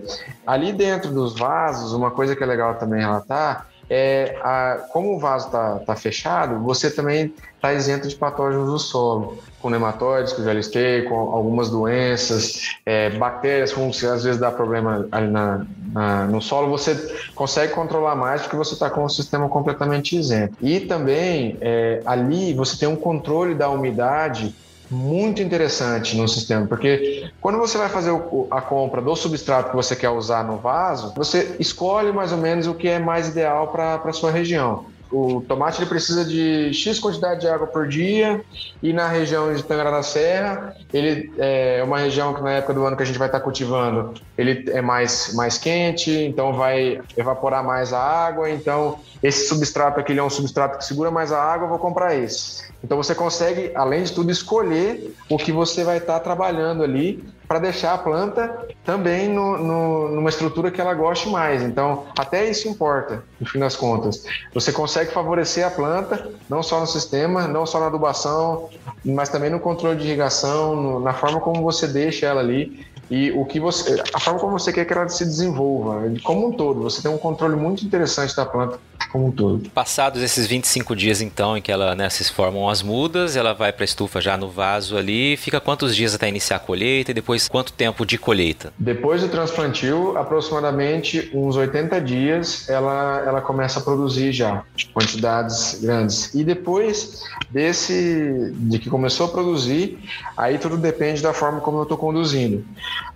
Ali 0.46 0.72
dentro 0.72 1.12
dos 1.12 1.38
vasos, 1.38 1.94
uma 1.94 2.12
coisa 2.12 2.36
que 2.36 2.44
é 2.44 2.46
legal 2.46 2.76
também 2.76 3.02
relatar 3.02 3.68
é 3.90 4.38
a, 4.42 4.86
como 4.92 5.16
o 5.16 5.20
vaso 5.20 5.48
está 5.48 5.80
tá 5.80 5.96
fechado, 5.96 6.60
você 6.60 6.92
também 6.92 7.34
está 7.56 7.74
isento 7.74 8.08
de 8.08 8.16
patógenos 8.16 8.70
do 8.70 8.78
solo, 8.78 9.40
com 9.60 9.70
nematóides, 9.70 10.34
que 10.34 10.42
eu 10.42 10.46
já 10.46 10.54
listei, 10.54 11.04
com 11.04 11.16
algumas 11.16 11.70
doenças, 11.70 12.78
é, 12.86 13.10
bactérias, 13.12 13.74
como 13.74 13.90
às 13.90 14.24
vezes 14.24 14.38
dá 14.38 14.52
problema 14.52 15.08
ali 15.12 15.30
na, 15.30 15.66
na, 15.92 16.26
no 16.26 16.42
solo, 16.42 16.70
você 16.70 16.96
consegue 17.34 17.74
controlar 17.74 18.16
mais 18.16 18.42
porque 18.42 18.56
você 18.56 18.74
está 18.74 18.90
com 18.90 19.04
o 19.04 19.10
sistema 19.10 19.50
completamente 19.50 20.16
isento. 20.16 20.56
E 20.62 20.82
também 20.82 21.58
é, 21.62 22.02
ali 22.06 22.54
você 22.54 22.78
tem 22.78 22.88
um 22.88 22.96
controle 22.96 23.56
da 23.56 23.70
umidade 23.70 24.54
muito 24.90 25.42
interessante 25.42 26.16
no 26.16 26.28
sistema, 26.28 26.66
porque 26.66 27.30
quando 27.42 27.58
você 27.58 27.78
vai 27.78 27.90
fazer 27.90 28.12
o, 28.12 28.48
a 28.52 28.62
compra 28.62 29.02
do 29.02 29.16
substrato 29.16 29.70
que 29.70 29.76
você 29.76 29.96
quer 29.96 30.10
usar 30.10 30.44
no 30.44 30.58
vaso, 30.58 31.14
você 31.16 31.56
escolhe 31.60 32.12
mais 32.12 32.32
ou 32.32 32.38
menos 32.38 32.68
o 32.68 32.74
que 32.74 32.88
é 32.88 33.00
mais 33.00 33.28
ideal 33.30 33.68
para 33.68 33.96
a 33.96 34.14
sua 34.14 34.32
região 34.32 34.86
o 35.12 35.42
tomate 35.48 35.80
ele 35.80 35.90
precisa 35.90 36.26
de 36.26 36.74
X 36.74 37.00
quantidade 37.00 37.42
de 37.42 37.48
água 37.48 37.68
por 37.68 37.88
dia. 37.88 38.42
E 38.82 38.94
na 38.94 39.08
região 39.08 39.54
de 39.54 39.64
Tangará 39.64 39.92
da 39.92 40.04
Serra, 40.04 40.76
ele 40.94 41.32
é 41.38 41.82
uma 41.84 42.00
região 42.00 42.34
que 42.34 42.42
na 42.42 42.52
época 42.52 42.74
do 42.74 42.86
ano 42.86 42.96
que 42.96 43.04
a 43.04 43.06
gente 43.06 43.20
vai 43.20 43.28
estar 43.28 43.40
cultivando, 43.40 44.14
ele 44.38 44.70
é 44.72 44.82
mais, 44.82 45.34
mais 45.34 45.58
quente, 45.58 46.12
então 46.12 46.54
vai 46.54 47.02
evaporar 47.16 47.64
mais 47.64 47.94
a 47.94 48.00
água, 48.00 48.50
então 48.50 49.00
esse 49.22 49.48
substrato 49.48 50.00
aqui 50.00 50.18
é 50.18 50.24
um 50.24 50.30
substrato 50.30 50.78
que 50.78 50.86
segura 50.86 51.10
mais 51.10 51.32
a 51.32 51.42
água, 51.42 51.66
eu 51.66 51.70
vou 51.70 51.80
comprar 51.80 52.16
esse. 52.16 52.68
Então 52.84 52.98
você 52.98 53.16
consegue, 53.16 53.72
além 53.76 54.04
de 54.04 54.14
tudo, 54.14 54.32
escolher 54.32 55.14
o 55.30 55.38
que 55.38 55.52
você 55.52 55.84
vai 55.84 55.98
estar 55.98 56.20
trabalhando 56.20 56.84
ali 56.84 57.24
para 57.48 57.60
deixar 57.60 57.94
a 57.94 57.98
planta 57.98 58.68
também 58.84 59.30
no, 59.30 59.58
no, 59.58 60.10
numa 60.10 60.30
estrutura 60.30 60.70
que 60.70 60.82
ela 60.82 60.94
goste 60.94 61.30
mais. 61.30 61.64
Então, 61.64 62.06
até 62.18 62.50
isso 62.50 62.68
importa, 62.68 63.24
no 63.40 63.48
fim 63.48 63.60
das 63.60 63.76
contas. 63.76 64.26
Você 64.54 64.72
consegue 64.72 65.12
favorecer 65.12 65.66
a 65.66 65.70
planta, 65.70 66.30
não 66.50 66.62
só 66.62 66.80
no 66.80 66.88
sistema, 66.88 67.48
não 67.48 67.66
só 67.66 67.80
na 67.80 67.88
adubação, 67.88 68.70
mas 69.04 69.30
também 69.30 69.50
no 69.50 69.60
controle 69.60 69.98
de 69.98 70.08
irrigação, 70.08 70.76
no, 70.76 71.00
na 71.00 71.14
forma 71.14 71.40
como 71.40 71.64
você 71.64 71.88
deixa 71.88 72.26
ela 72.26 72.42
ali 72.42 72.86
e 73.10 73.32
o 73.32 73.46
que 73.46 73.60
você, 73.60 74.02
a 74.14 74.20
forma 74.20 74.40
como 74.40 74.60
você 74.60 74.74
quer 74.74 74.84
que 74.84 74.92
ela 74.92 75.08
se 75.08 75.24
desenvolva, 75.24 76.02
como 76.24 76.48
um 76.48 76.52
todo. 76.52 76.84
Você 76.84 77.02
tem 77.02 77.10
um 77.10 77.18
controle 77.18 77.56
muito 77.56 77.86
interessante 77.86 78.36
da 78.36 78.46
planta 78.46 78.78
como 79.12 79.28
um 79.28 79.32
todo. 79.32 79.70
Passados 79.70 80.22
esses 80.22 80.48
25 80.48 80.96
dias, 80.96 81.22
então, 81.22 81.58
em 81.58 81.62
que 81.62 81.72
ela 81.72 81.96
né, 81.96 82.10
se 82.10 82.24
formam 82.32 82.70
as 82.70 82.82
mudas, 82.82 83.36
ela 83.36 83.54
vai 83.54 83.72
para 83.72 83.84
a 83.84 83.86
estufa 83.86 84.20
já 84.22 84.38
no 84.38 84.50
vaso 84.50 84.98
ali. 84.98 85.38
Fica 85.38 85.60
quantos 85.60 85.96
dias 85.96 86.14
até 86.14 86.28
iniciar 86.28 86.58
a 86.58 86.60
colheita 86.60 87.12
e 87.12 87.14
depois 87.14 87.48
quanto 87.48 87.74
tempo 87.74 88.06
de 88.06 88.18
colheita? 88.18 88.74
Depois 88.78 89.22
do 89.22 89.30
transplantio, 89.30 90.18
aproximadamente 90.18 91.30
uns 91.34 91.56
80 91.56 92.02
dias, 92.02 92.70
ela, 92.70 93.24
ela 93.26 93.42
começa 93.42 93.80
a 93.80 93.84
produzir 93.84 94.32
já 94.32 94.64
quantidades 94.94 95.80
grandes. 95.82 96.34
E 96.34 96.44
depois 96.44 97.22
desse, 97.50 98.52
de 98.54 98.80
que 98.80 98.90
começou 98.90 99.28
a 99.28 99.30
produzir, 99.30 100.00
aí 100.36 100.58
tudo 100.58 100.78
depende 100.78 101.22
da 101.22 101.34
forma 101.34 101.62
como 101.62 101.78
eu 101.78 101.84
estou 101.84 101.98
conduzindo. 101.98 102.66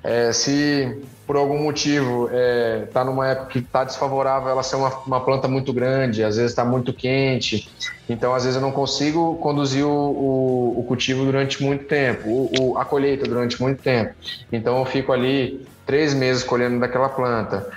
É, 0.04 0.34
se 0.34 1.00
por 1.28 1.36
algum 1.36 1.64
motivo 1.64 2.26
está 2.26 2.36
é, 2.36 2.80
tá 2.92 3.06
numa 3.06 3.28
época 3.28 3.52
que 3.52 3.60
está 3.60 3.84
desfavorável 3.84 4.50
ela 4.50 4.64
ser 4.64 4.76
uma, 4.76 4.90
uma, 5.06 5.22
planta 5.22 5.48
muito 5.48 5.72
grande, 5.72 6.24
às 6.24 6.36
vezes 6.36 6.52
está 6.52 6.66
muito 6.66 6.92
quente, 6.92 7.70
então 8.10 8.34
às 8.34 8.44
vezes 8.44 8.58
eu 8.58 8.62
não 8.62 8.72
consigo 8.72 9.36
conduzir 9.36 9.86
o, 9.86 9.90
o, 9.90 10.80
o 10.80 10.84
cultivo 10.84 11.24
durante 11.24 11.64
muito 11.64 11.86
tempo, 11.86 12.52
o, 12.60 12.78
a 12.78 12.84
colheita 12.84 13.26
durante 13.26 13.62
muito 13.62 13.82
tempo. 13.82 14.14
Então 14.52 14.80
eu 14.80 14.86
fico 14.86 15.14
ali 15.14 15.66
três 15.86 16.14
meses 16.14 16.44
colhendo 16.44 16.80
daquela 16.80 17.08
planta. 17.08 17.70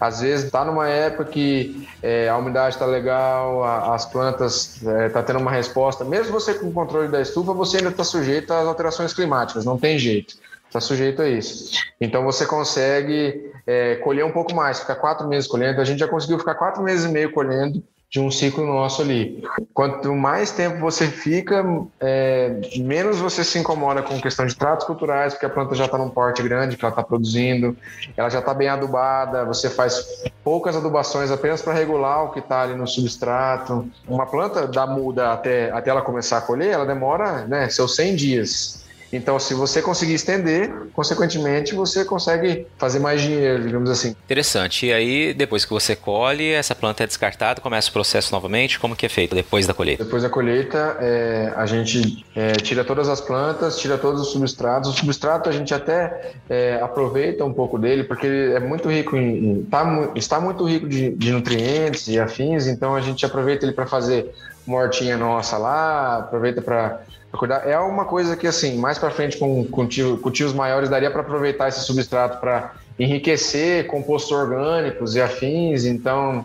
Às 0.00 0.20
vezes 0.20 0.46
está 0.46 0.64
numa 0.64 0.88
época 0.88 1.26
que 1.26 1.86
é, 2.02 2.28
a 2.28 2.36
umidade 2.36 2.76
está 2.76 2.86
legal, 2.86 3.62
a, 3.62 3.94
as 3.94 4.06
plantas 4.06 4.76
estão 4.76 4.96
é, 4.96 5.08
tá 5.08 5.22
tendo 5.22 5.38
uma 5.38 5.50
resposta. 5.50 6.04
Mesmo 6.04 6.32
você 6.32 6.54
com 6.54 6.72
controle 6.72 7.08
da 7.08 7.20
estufa, 7.20 7.52
você 7.52 7.76
ainda 7.76 7.90
está 7.90 8.02
sujeito 8.02 8.52
às 8.52 8.66
alterações 8.66 9.12
climáticas, 9.12 9.64
não 9.64 9.76
tem 9.76 9.98
jeito 9.98 10.36
está 10.72 10.80
sujeito 10.80 11.20
a 11.20 11.28
isso. 11.28 11.70
Então 12.00 12.24
você 12.24 12.46
consegue 12.46 13.52
é, 13.66 13.96
colher 13.96 14.24
um 14.24 14.32
pouco 14.32 14.54
mais, 14.54 14.80
ficar 14.80 14.96
quatro 14.96 15.28
meses 15.28 15.46
colhendo. 15.46 15.80
A 15.80 15.84
gente 15.84 15.98
já 15.98 16.08
conseguiu 16.08 16.38
ficar 16.38 16.54
quatro 16.54 16.82
meses 16.82 17.04
e 17.04 17.08
meio 17.08 17.30
colhendo 17.30 17.82
de 18.10 18.20
um 18.20 18.30
ciclo 18.30 18.66
nosso 18.66 19.00
ali. 19.00 19.42
Quanto 19.72 20.14
mais 20.14 20.50
tempo 20.50 20.78
você 20.80 21.06
fica, 21.06 21.64
é, 21.98 22.60
menos 22.76 23.18
você 23.18 23.42
se 23.42 23.58
incomoda 23.58 24.02
com 24.02 24.20
questão 24.20 24.44
de 24.44 24.54
tratos 24.54 24.86
culturais, 24.86 25.32
porque 25.32 25.46
a 25.46 25.48
planta 25.48 25.74
já 25.74 25.86
está 25.86 25.96
num 25.96 26.10
porte 26.10 26.42
grande 26.42 26.76
que 26.76 26.84
ela 26.84 26.92
está 26.92 27.02
produzindo, 27.02 27.74
ela 28.14 28.28
já 28.28 28.40
está 28.40 28.52
bem 28.52 28.68
adubada, 28.68 29.46
você 29.46 29.70
faz 29.70 30.24
poucas 30.44 30.76
adubações 30.76 31.30
apenas 31.30 31.62
para 31.62 31.72
regular 31.72 32.24
o 32.24 32.30
que 32.32 32.40
está 32.40 32.60
ali 32.60 32.74
no 32.74 32.86
substrato. 32.86 33.88
Uma 34.06 34.26
planta 34.26 34.66
da 34.66 34.86
muda 34.86 35.32
até, 35.32 35.70
até 35.70 35.88
ela 35.88 36.02
começar 36.02 36.36
a 36.36 36.42
colher, 36.42 36.72
ela 36.72 36.84
demora 36.84 37.46
né, 37.46 37.70
seus 37.70 37.96
100 37.96 38.16
dias. 38.16 38.81
Então, 39.12 39.38
se 39.38 39.52
você 39.54 39.82
conseguir 39.82 40.14
estender, 40.14 40.72
consequentemente, 40.92 41.74
você 41.74 42.04
consegue 42.04 42.66
fazer 42.78 42.98
mais 42.98 43.20
dinheiro, 43.20 43.62
digamos 43.62 43.90
assim. 43.90 44.10
Interessante. 44.24 44.86
E 44.86 44.92
aí, 44.92 45.34
depois 45.34 45.64
que 45.64 45.72
você 45.72 45.94
colhe, 45.94 46.50
essa 46.50 46.74
planta 46.74 47.04
é 47.04 47.06
descartada, 47.06 47.60
começa 47.60 47.90
o 47.90 47.92
processo 47.92 48.32
novamente. 48.32 48.78
Como 48.78 48.96
que 48.96 49.04
é 49.04 49.08
feito 49.08 49.34
depois 49.34 49.66
da 49.66 49.74
colheita? 49.74 50.04
Depois 50.04 50.22
da 50.22 50.30
colheita, 50.30 50.96
é, 51.00 51.52
a 51.54 51.66
gente 51.66 52.24
é, 52.34 52.52
tira 52.52 52.84
todas 52.84 53.08
as 53.08 53.20
plantas, 53.20 53.78
tira 53.78 53.98
todos 53.98 54.20
os 54.22 54.28
substratos. 54.28 54.90
O 54.90 54.92
substrato 54.92 55.48
a 55.48 55.52
gente 55.52 55.74
até 55.74 56.32
é, 56.48 56.80
aproveita 56.82 57.44
um 57.44 57.52
pouco 57.52 57.78
dele, 57.78 58.04
porque 58.04 58.26
ele 58.26 58.54
é 58.54 58.60
muito 58.60 58.90
rico 58.90 59.16
em, 59.16 59.50
em 59.50 59.62
tá, 59.64 60.10
está 60.14 60.40
muito 60.40 60.64
rico 60.64 60.88
de, 60.88 61.10
de 61.10 61.32
nutrientes 61.32 62.08
e 62.08 62.18
afins, 62.18 62.66
então 62.66 62.94
a 62.94 63.00
gente 63.00 63.24
aproveita 63.26 63.64
ele 63.64 63.72
para 63.72 63.86
fazer 63.86 64.32
uma 64.66 64.78
hortinha 64.78 65.16
nossa 65.16 65.58
lá, 65.58 66.18
aproveita 66.18 66.62
para 66.62 67.00
cuidar. 67.32 67.68
É 67.68 67.78
uma 67.78 68.04
coisa 68.04 68.36
que, 68.36 68.46
assim, 68.46 68.78
mais 68.78 68.98
para 68.98 69.10
frente 69.10 69.36
com 69.36 69.64
cultivo, 69.64 70.18
cultivos 70.18 70.52
maiores, 70.52 70.88
daria 70.88 71.10
para 71.10 71.22
aproveitar 71.22 71.68
esse 71.68 71.80
substrato 71.80 72.38
para 72.38 72.72
enriquecer 72.98 73.86
compostos 73.86 74.32
orgânicos 74.32 75.14
e 75.16 75.20
afins. 75.20 75.84
Então, 75.84 76.44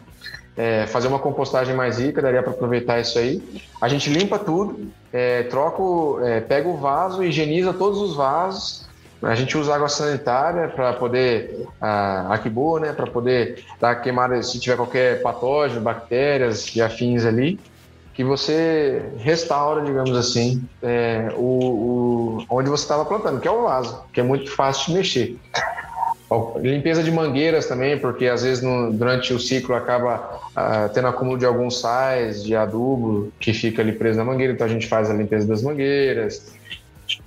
é, 0.55 0.87
fazer 0.87 1.07
uma 1.07 1.19
compostagem 1.19 1.75
mais 1.75 1.99
rica, 1.99 2.21
daria 2.21 2.41
para 2.41 2.51
aproveitar 2.51 2.99
isso 2.99 3.19
aí. 3.19 3.43
A 3.81 3.87
gente 3.87 4.09
limpa 4.09 4.39
tudo, 4.39 4.91
é, 5.13 5.43
troca, 5.43 6.25
é, 6.25 6.39
pega 6.39 6.67
o 6.67 6.77
vaso, 6.77 7.23
higieniza 7.23 7.73
todos 7.73 8.01
os 8.01 8.15
vasos. 8.15 8.87
A 9.21 9.33
gente 9.33 9.57
usa 9.57 9.73
água 9.73 9.89
sanitária 9.89 10.67
para 10.67 10.93
poder, 10.93 11.67
a 11.81 12.33
Akibu, 12.33 12.77
né, 12.79 12.93
para 12.93 13.07
poder 13.07 13.63
dar 13.79 13.95
queimada 13.95 14.41
se 14.43 14.59
tiver 14.59 14.75
qualquer 14.75 15.23
patógeno, 15.23 15.81
bactérias 15.81 16.75
e 16.75 16.81
afins 16.81 17.25
ali 17.25 17.59
que 18.17 18.23
você 18.23 19.11
restaura, 19.19 19.85
digamos 19.85 20.17
assim, 20.17 20.67
é, 20.81 21.29
o, 21.37 22.39
o, 22.39 22.45
onde 22.49 22.67
você 22.67 22.81
estava 22.81 23.05
plantando, 23.05 23.39
que 23.39 23.47
é 23.47 23.51
o 23.51 23.61
vaso, 23.61 24.03
que 24.11 24.19
é 24.19 24.23
muito 24.23 24.49
fácil 24.49 24.87
de 24.87 24.93
mexer. 24.97 25.37
Limpeza 26.59 27.03
de 27.03 27.11
mangueiras 27.11 27.67
também, 27.67 27.99
porque 27.99 28.25
às 28.25 28.41
vezes 28.41 28.63
no, 28.63 28.91
durante 28.91 29.31
o 29.35 29.39
ciclo 29.39 29.75
acaba 29.75 30.41
ah, 30.55 30.89
tendo 30.91 31.07
acúmulo 31.07 31.37
de 31.37 31.45
alguns 31.45 31.79
sais, 31.79 32.43
de 32.43 32.55
adubo 32.55 33.31
que 33.39 33.53
fica 33.53 33.83
ali 33.83 33.91
preso 33.91 34.17
na 34.17 34.25
mangueira, 34.25 34.51
então 34.51 34.65
a 34.65 34.69
gente 34.69 34.87
faz 34.87 35.11
a 35.11 35.13
limpeza 35.13 35.47
das 35.47 35.61
mangueiras, 35.61 36.53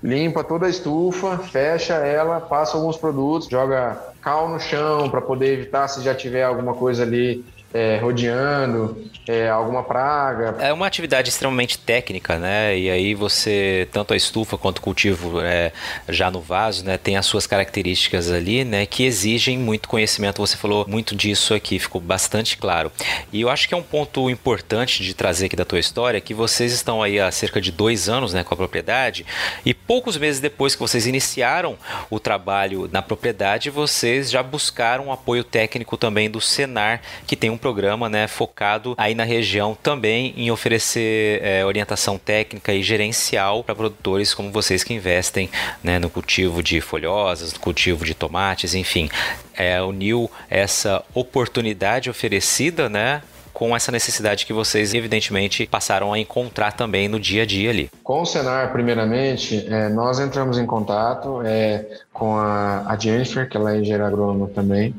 limpa 0.02 0.42
toda 0.42 0.66
a 0.66 0.68
estufa, 0.68 1.38
fecha 1.38 1.94
ela, 1.94 2.40
passa 2.40 2.76
alguns 2.76 2.96
produtos, 2.96 3.48
joga 3.48 3.96
cal 4.20 4.48
no 4.48 4.58
chão 4.58 5.08
para 5.08 5.20
poder 5.20 5.52
evitar 5.52 5.86
se 5.86 6.02
já 6.02 6.16
tiver 6.16 6.42
alguma 6.42 6.74
coisa 6.74 7.04
ali 7.04 7.44
é, 7.72 7.98
rodeando, 7.98 9.04
é, 9.28 9.48
alguma 9.48 9.82
praga. 9.82 10.56
É 10.58 10.72
uma 10.72 10.86
atividade 10.86 11.28
extremamente 11.28 11.78
técnica, 11.78 12.38
né? 12.38 12.76
E 12.76 12.90
aí 12.90 13.14
você, 13.14 13.88
tanto 13.92 14.12
a 14.12 14.16
estufa 14.16 14.58
quanto 14.58 14.78
o 14.78 14.82
cultivo 14.82 15.40
é, 15.40 15.72
já 16.08 16.30
no 16.30 16.40
vaso, 16.40 16.84
né, 16.84 16.98
tem 16.98 17.16
as 17.16 17.26
suas 17.26 17.46
características 17.46 18.30
ali, 18.30 18.64
né, 18.64 18.86
que 18.86 19.04
exigem 19.04 19.56
muito 19.56 19.88
conhecimento. 19.88 20.44
Você 20.44 20.56
falou 20.56 20.84
muito 20.88 21.14
disso 21.14 21.54
aqui, 21.54 21.78
ficou 21.78 22.00
bastante 22.00 22.56
claro. 22.56 22.90
E 23.32 23.40
eu 23.40 23.48
acho 23.48 23.68
que 23.68 23.74
é 23.74 23.76
um 23.76 23.82
ponto 23.82 24.28
importante 24.28 25.04
de 25.04 25.14
trazer 25.14 25.46
aqui 25.46 25.56
da 25.56 25.64
tua 25.64 25.78
história, 25.78 26.20
que 26.20 26.34
vocês 26.34 26.72
estão 26.72 27.02
aí 27.02 27.20
há 27.20 27.30
cerca 27.30 27.60
de 27.60 27.70
dois 27.70 28.08
anos, 28.08 28.32
né, 28.32 28.42
com 28.42 28.54
a 28.54 28.56
propriedade, 28.56 29.24
e 29.64 29.72
poucos 29.72 30.16
meses 30.16 30.40
depois 30.40 30.74
que 30.74 30.80
vocês 30.80 31.06
iniciaram 31.06 31.76
o 32.08 32.18
trabalho 32.18 32.88
na 32.92 33.02
propriedade, 33.02 33.70
vocês 33.70 34.30
já 34.30 34.42
buscaram 34.42 35.06
um 35.06 35.12
apoio 35.12 35.44
técnico 35.44 35.96
também 35.96 36.28
do 36.28 36.40
Senar, 36.40 37.00
que 37.26 37.36
tem 37.36 37.50
um 37.50 37.59
programa 37.60 38.08
né, 38.08 38.26
focado 38.26 38.94
aí 38.96 39.14
na 39.14 39.24
região 39.24 39.76
também 39.80 40.34
em 40.36 40.50
oferecer 40.50 41.40
é, 41.42 41.64
orientação 41.64 42.18
técnica 42.18 42.72
e 42.72 42.82
gerencial 42.82 43.62
para 43.62 43.74
produtores 43.74 44.34
como 44.34 44.50
vocês 44.50 44.82
que 44.82 44.94
investem 44.94 45.48
né, 45.82 45.98
no 45.98 46.10
cultivo 46.10 46.62
de 46.62 46.80
folhosas, 46.80 47.52
no 47.52 47.60
cultivo 47.60 48.04
de 48.04 48.14
tomates, 48.14 48.74
enfim. 48.74 49.08
É, 49.54 49.80
uniu 49.82 50.30
essa 50.48 51.04
oportunidade 51.14 52.08
oferecida 52.08 52.88
né, 52.88 53.22
com 53.52 53.76
essa 53.76 53.92
necessidade 53.92 54.46
que 54.46 54.52
vocês, 54.54 54.94
evidentemente, 54.94 55.66
passaram 55.66 56.12
a 56.12 56.18
encontrar 56.18 56.72
também 56.72 57.08
no 57.08 57.20
dia 57.20 57.42
a 57.42 57.46
dia 57.46 57.68
ali. 57.70 57.90
Com 58.02 58.22
o 58.22 58.24
Senar, 58.24 58.72
primeiramente, 58.72 59.66
é, 59.68 59.90
nós 59.90 60.18
entramos 60.18 60.58
em 60.58 60.64
contato 60.64 61.42
é, 61.44 61.84
com 62.12 62.36
a, 62.36 62.86
a 62.86 62.96
Jennifer, 62.98 63.48
que 63.48 63.56
ela 63.56 63.74
é 63.74 63.80
engenheira 63.80 64.06
agrônoma 64.06 64.48
também, 64.48 64.94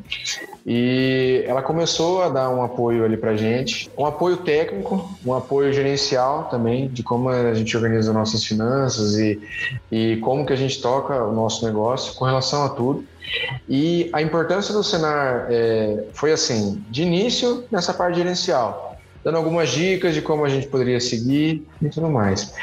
e 0.66 1.44
ela 1.48 1.62
começou 1.62 2.22
a 2.22 2.30
dar 2.30 2.50
um 2.50 2.62
apoio 2.62 3.04
ali 3.04 3.18
para 3.18 3.36
gente, 3.36 3.92
um 3.98 4.06
apoio 4.06 4.38
técnico, 4.38 5.10
um 5.26 5.34
apoio 5.34 5.74
gerencial 5.74 6.46
também, 6.46 6.88
de 6.88 7.02
como 7.02 7.30
a 7.30 7.54
gente 7.54 7.76
organiza 7.76 8.14
nossas 8.14 8.44
finanças 8.44 9.18
e, 9.18 9.42
e 9.92 10.18
como 10.18 10.46
que 10.46 10.54
a 10.54 10.56
gente 10.56 10.80
toca 10.82 11.24
o 11.24 11.34
nosso 11.34 11.66
negócio 11.66 12.14
com 12.14 12.26
relação 12.26 12.64
a 12.64 12.70
tudo. 12.70 13.04
E 13.68 14.10
a 14.14 14.22
importância 14.22 14.74
do 14.74 14.84
Senar 14.84 15.48
é, 15.50 16.04
foi 16.14 16.32
assim, 16.32 16.84
de 16.90 17.04
início 17.04 17.64
nessa 17.72 17.94
parte 17.94 18.18
gerencial, 18.18 18.91
dando 19.24 19.38
algumas 19.38 19.70
dicas 19.70 20.14
de 20.14 20.22
como 20.22 20.44
a 20.44 20.50
gente 20.50 20.68
poderia 20.68 21.00
seguir 21.00 21.66
e 21.82 21.90
tudo 21.90 22.10
mais. 22.10 22.54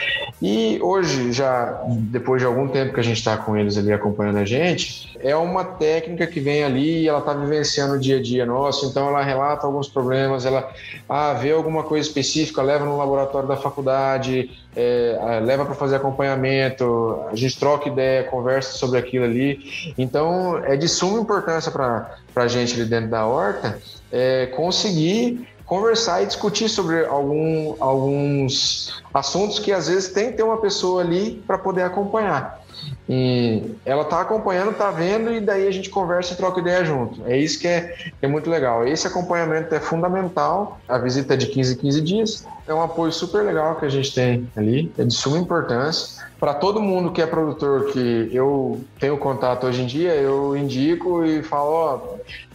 E 0.41 0.79
hoje, 0.83 1.33
já 1.33 1.83
depois 1.89 2.41
de 2.41 2.47
algum 2.47 2.69
tempo 2.69 2.95
que 2.95 3.01
a 3.01 3.03
gente 3.03 3.19
está 3.19 3.37
com 3.37 3.57
eles 3.57 3.77
ali 3.77 3.93
acompanhando 3.93 4.39
a 4.39 4.45
gente, 4.45 5.17
é 5.21 5.35
uma 5.37 5.65
técnica 5.65 6.27
que 6.27 6.41
vem 6.41 6.63
ali 6.63 7.03
e 7.03 7.09
ela 7.09 7.19
está 7.19 7.33
vivenciando 7.33 7.95
o 7.95 7.99
dia 7.99 8.19
a 8.19 8.23
dia 8.23 8.47
nosso, 8.47 8.87
então 8.87 9.09
ela 9.09 9.23
relata 9.23 9.67
alguns 9.67 9.89
problemas, 9.89 10.45
ela 10.45 10.71
ah, 11.09 11.33
vê 11.33 11.53
alguma 11.53 11.83
coisa 11.83 12.07
específica, 12.07 12.63
leva 12.63 12.85
no 12.85 12.97
laboratório 12.97 13.49
da 13.49 13.57
faculdade, 13.57 14.51
é, 14.77 15.41
leva 15.45 15.65
para 15.65 15.75
fazer 15.75 15.97
acompanhamento, 15.97 17.25
a 17.31 17.35
gente 17.35 17.59
troca 17.59 17.89
ideia, 17.89 18.25
conversa 18.25 18.73
sobre 18.79 18.99
aquilo 18.99 19.25
ali. 19.25 19.93
Então, 19.99 20.59
é 20.65 20.77
de 20.77 20.89
suma 20.89 21.21
importância 21.21 21.73
para 21.73 22.21
a 22.37 22.47
gente 22.47 22.75
ali 22.75 22.89
dentro 22.89 23.11
da 23.11 23.27
horta 23.27 23.79
é, 24.13 24.47
conseguir 24.47 25.47
conversar 25.69 26.23
e 26.23 26.27
discutir 26.27 26.69
sobre 26.69 27.05
algum, 27.05 27.77
alguns 27.79 29.03
assuntos 29.13 29.59
que 29.59 29.71
às 29.71 29.87
vezes 29.87 30.09
tem 30.09 30.31
que 30.31 30.39
ter 30.39 30.43
uma 30.43 30.57
pessoa 30.57 31.03
ali 31.03 31.43
para 31.47 31.59
poder 31.59 31.83
acompanhar. 31.83 32.65
E 33.07 33.75
ela 33.85 34.03
está 34.03 34.21
acompanhando, 34.21 34.71
está 34.71 34.91
vendo, 34.91 35.33
e 35.33 35.41
daí 35.41 35.67
a 35.67 35.71
gente 35.71 35.91
conversa 35.91 36.33
e 36.33 36.37
troca 36.37 36.61
ideia 36.61 36.85
junto. 36.85 37.23
É 37.27 37.37
isso 37.37 37.59
que 37.59 37.69
é, 37.69 37.95
é 38.23 38.27
muito 38.27 38.49
legal. 38.49 38.87
Esse 38.87 39.07
acompanhamento 39.07 39.75
é 39.75 39.81
fundamental. 39.81 40.81
A 40.89 40.97
visita 40.99 41.35
é 41.35 41.37
de 41.37 41.47
15 41.47 41.75
em 41.75 41.77
15 41.77 42.01
dias. 42.01 42.47
É 42.69 42.75
um 42.75 42.83
apoio 42.83 43.11
super 43.11 43.43
legal 43.43 43.77
que 43.77 43.87
a 43.87 43.89
gente 43.89 44.15
tem 44.15 44.47
ali, 44.55 44.93
é 44.99 45.05
de 45.05 45.15
suma 45.15 45.39
importância. 45.39 46.23
Para 46.39 46.53
todo 46.53 46.81
mundo 46.81 47.11
que 47.11 47.23
é 47.23 47.27
produtor 47.27 47.87
que 47.87 48.29
eu 48.31 48.85
tenho 49.01 49.17
contato 49.17 49.67
hoje 49.67 49.83
em 49.83 49.87
dia, 49.87 50.15
eu 50.15 50.55
indico 50.55 51.25
e 51.25 51.43
falo, 51.43 51.71
ó, 51.71 52.01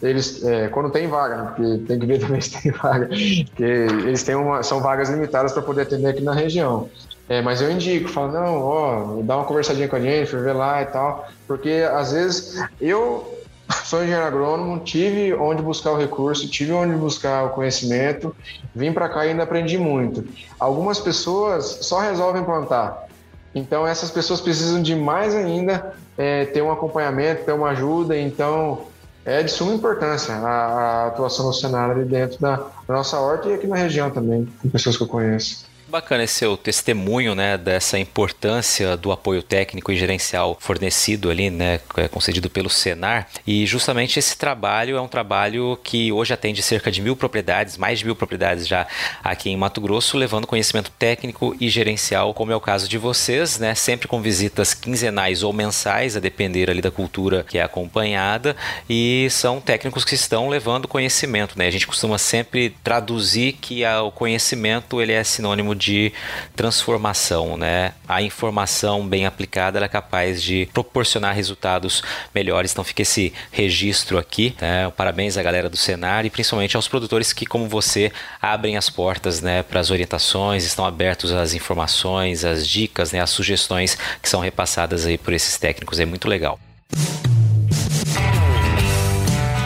eles, 0.01 0.43
é, 0.45 0.67
quando 0.67 0.91
tem 0.91 1.07
vaga, 1.07 1.35
né? 1.35 1.53
porque 1.55 1.85
tem 1.85 1.99
que 1.99 2.05
ver 2.05 2.19
também 2.21 2.39
se 2.39 2.61
tem 2.61 2.71
vaga, 2.71 3.07
porque 3.07 3.63
eles 3.63 4.23
têm 4.23 4.35
uma, 4.35 4.61
são 4.61 4.79
vagas 4.81 5.09
limitadas 5.09 5.51
para 5.51 5.63
poder 5.63 5.81
atender 5.81 6.07
aqui 6.07 6.21
na 6.21 6.33
região. 6.33 6.89
É, 7.27 7.41
mas 7.41 7.61
eu 7.61 7.71
indico, 7.71 8.07
falo, 8.07 8.31
não, 8.31 8.61
ó, 8.61 9.21
dá 9.23 9.37
uma 9.37 9.45
conversadinha 9.45 9.87
com 9.87 9.95
a 9.95 9.99
Jennifer, 9.99 10.43
vê 10.43 10.53
lá 10.53 10.81
e 10.83 10.85
tal, 10.85 11.27
porque 11.47 11.85
às 11.91 12.11
vezes 12.11 12.63
eu 12.79 13.42
sou 13.83 14.01
engenheiro 14.01 14.25
agrônomo, 14.25 14.79
tive 14.79 15.33
onde 15.33 15.61
buscar 15.61 15.91
o 15.91 15.97
recurso, 15.97 16.47
tive 16.47 16.71
onde 16.73 16.95
buscar 16.95 17.45
o 17.45 17.49
conhecimento, 17.49 18.35
vim 18.73 18.91
para 18.91 19.09
cá 19.09 19.25
e 19.25 19.29
ainda 19.29 19.43
aprendi 19.43 19.77
muito. 19.77 20.25
Algumas 20.59 20.99
pessoas 20.99 21.79
só 21.81 21.99
resolvem 21.99 22.43
plantar, 22.43 23.07
então 23.53 23.85
essas 23.85 24.11
pessoas 24.11 24.41
precisam 24.41 24.81
de 24.81 24.95
mais 24.95 25.35
ainda 25.35 25.93
é, 26.17 26.45
ter 26.45 26.61
um 26.61 26.71
acompanhamento, 26.71 27.45
ter 27.45 27.53
uma 27.53 27.69
ajuda, 27.69 28.17
então 28.17 28.81
é 29.25 29.41
de 29.41 29.51
suma 29.51 29.73
importância 29.73 30.33
a, 30.33 30.47
a 30.47 31.07
atuação 31.07 31.47
do 31.47 31.53
cenário 31.53 31.95
ali 31.95 32.05
dentro 32.05 32.39
da, 32.41 32.57
da 32.57 32.93
nossa 32.95 33.17
horta 33.19 33.47
e 33.47 33.53
aqui 33.53 33.67
na 33.67 33.77
região 33.77 34.09
também, 34.09 34.47
com 34.61 34.69
pessoas 34.69 34.97
que 34.97 35.03
eu 35.03 35.07
conheço 35.07 35.72
bacana 35.93 36.23
esse 36.23 36.33
seu 36.33 36.57
testemunho, 36.57 37.35
né, 37.35 37.55
dessa 37.55 37.99
importância 37.99 38.97
do 38.97 39.11
apoio 39.11 39.43
técnico 39.43 39.91
e 39.91 39.95
gerencial 39.95 40.57
fornecido 40.59 41.29
ali, 41.29 41.51
né, 41.51 41.79
é 41.95 42.07
concedido 42.07 42.49
pelo 42.49 42.67
Senar. 42.67 43.27
E 43.45 43.63
justamente 43.67 44.17
esse 44.17 44.35
trabalho 44.35 44.97
é 44.97 45.01
um 45.01 45.07
trabalho 45.07 45.77
que 45.83 46.11
hoje 46.11 46.33
atende 46.33 46.63
cerca 46.63 46.91
de 46.91 46.99
mil 46.99 47.15
propriedades, 47.15 47.77
mais 47.77 47.99
de 47.99 48.05
mil 48.05 48.15
propriedades 48.15 48.67
já 48.67 48.87
aqui 49.23 49.51
em 49.51 49.55
Mato 49.55 49.79
Grosso, 49.79 50.17
levando 50.17 50.47
conhecimento 50.47 50.89
técnico 50.97 51.55
e 51.59 51.69
gerencial, 51.69 52.33
como 52.33 52.51
é 52.51 52.55
o 52.55 52.59
caso 52.59 52.89
de 52.89 52.97
vocês, 52.97 53.59
né, 53.59 53.75
sempre 53.75 54.07
com 54.07 54.19
visitas 54.19 54.73
quinzenais 54.73 55.43
ou 55.43 55.53
mensais, 55.53 56.17
a 56.17 56.19
depender 56.19 56.71
ali 56.71 56.81
da 56.81 56.89
cultura 56.89 57.45
que 57.47 57.59
é 57.59 57.61
acompanhada, 57.61 58.55
e 58.89 59.27
são 59.29 59.61
técnicos 59.61 60.03
que 60.03 60.15
estão 60.15 60.49
levando 60.49 60.87
conhecimento, 60.87 61.55
né. 61.55 61.67
A 61.67 61.71
gente 61.71 61.85
costuma 61.85 62.17
sempre 62.17 62.75
traduzir 62.83 63.53
que 63.53 63.85
o 63.85 64.09
conhecimento 64.09 64.99
ele 64.99 65.11
é 65.11 65.23
sinônimo 65.23 65.75
de 65.75 65.82
de 65.83 66.13
transformação, 66.55 67.57
né? 67.57 67.93
A 68.07 68.21
informação 68.21 69.07
bem 69.07 69.25
aplicada 69.25 69.83
é 69.83 69.87
capaz 69.87 70.41
de 70.41 70.67
proporcionar 70.73 71.35
resultados 71.35 72.01
melhores. 72.33 72.71
Então 72.71 72.83
fica 72.83 73.01
esse 73.01 73.33
registro 73.51 74.17
aqui. 74.17 74.55
Né? 74.61 74.91
Parabéns 74.95 75.37
à 75.37 75.43
galera 75.43 75.69
do 75.69 75.77
Senar 75.77 76.25
e 76.25 76.29
principalmente 76.29 76.75
aos 76.75 76.87
produtores 76.87 77.33
que, 77.33 77.45
como 77.45 77.67
você, 77.67 78.11
abrem 78.41 78.77
as 78.77 78.89
portas, 78.89 79.41
né, 79.41 79.63
para 79.63 79.79
as 79.79 79.91
orientações, 79.91 80.63
estão 80.63 80.85
abertos 80.85 81.31
às 81.31 81.53
informações, 81.53 82.45
às 82.45 82.67
dicas, 82.67 83.11
né, 83.11 83.19
às 83.19 83.29
sugestões 83.29 83.97
que 84.21 84.29
são 84.29 84.39
repassadas 84.39 85.05
aí 85.05 85.17
por 85.17 85.33
esses 85.33 85.57
técnicos. 85.57 85.99
É 85.99 86.05
muito 86.05 86.27
legal. 86.27 86.59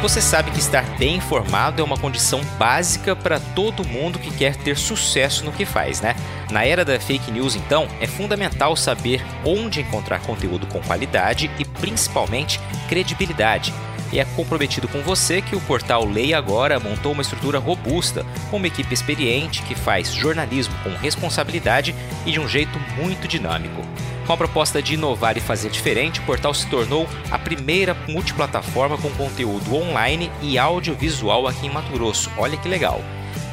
Você 0.01 0.21
sabe 0.21 0.51
que 0.51 0.59
estar 0.59 0.83
bem 0.97 1.15
informado 1.15 1.81
é 1.81 1.83
uma 1.83 1.97
condição 1.97 2.39
básica 2.59 3.15
para 3.15 3.39
todo 3.39 3.85
mundo 3.85 4.19
que 4.19 4.29
quer 4.29 4.55
ter 4.55 4.77
sucesso 4.77 5.43
no 5.43 5.51
que 5.51 5.65
faz, 5.65 6.01
né? 6.01 6.15
Na 6.51 6.63
era 6.63 6.85
da 6.85 6.99
fake 6.99 7.31
news, 7.31 7.55
então, 7.55 7.87
é 7.99 8.05
fundamental 8.05 8.75
saber 8.75 9.25
onde 9.43 9.81
encontrar 9.81 10.21
conteúdo 10.21 10.67
com 10.67 10.79
qualidade 10.81 11.49
e 11.57 11.65
principalmente 11.65 12.59
credibilidade. 12.87 13.73
e 14.13 14.19
é 14.19 14.23
comprometido 14.23 14.87
com 14.87 15.01
você 15.01 15.41
que 15.41 15.55
o 15.55 15.59
portal 15.61 16.05
Leia 16.05 16.37
Agora 16.37 16.79
montou 16.79 17.11
uma 17.11 17.21
estrutura 17.21 17.59
robusta, 17.59 18.25
com 18.49 18.55
uma 18.55 18.67
equipe 18.67 18.93
experiente 18.93 19.61
que 19.63 19.75
faz 19.75 20.13
jornalismo 20.13 20.73
com 20.83 20.91
responsabilidade 20.91 21.93
e 22.25 22.31
de 22.31 22.39
um 22.39 22.47
jeito 22.47 22.79
muito 22.95 23.27
dinâmico. 23.27 23.81
Com 24.27 24.33
a 24.33 24.37
proposta 24.37 24.81
de 24.81 24.95
inovar 24.95 25.37
e 25.37 25.41
fazer 25.41 25.69
diferente, 25.69 26.19
o 26.19 26.23
portal 26.23 26.53
se 26.53 26.69
tornou 26.69 27.07
a 27.31 27.39
primeira 27.39 27.95
multiplataforma 28.09 28.97
com 28.97 29.09
conteúdo 29.11 29.73
online 29.73 30.29
e 30.41 30.57
audiovisual 30.57 31.47
aqui 31.47 31.67
em 31.67 31.69
Mato 31.69 31.93
Grosso. 31.93 32.29
Olha 32.37 32.57
que 32.57 32.67
legal! 32.67 33.01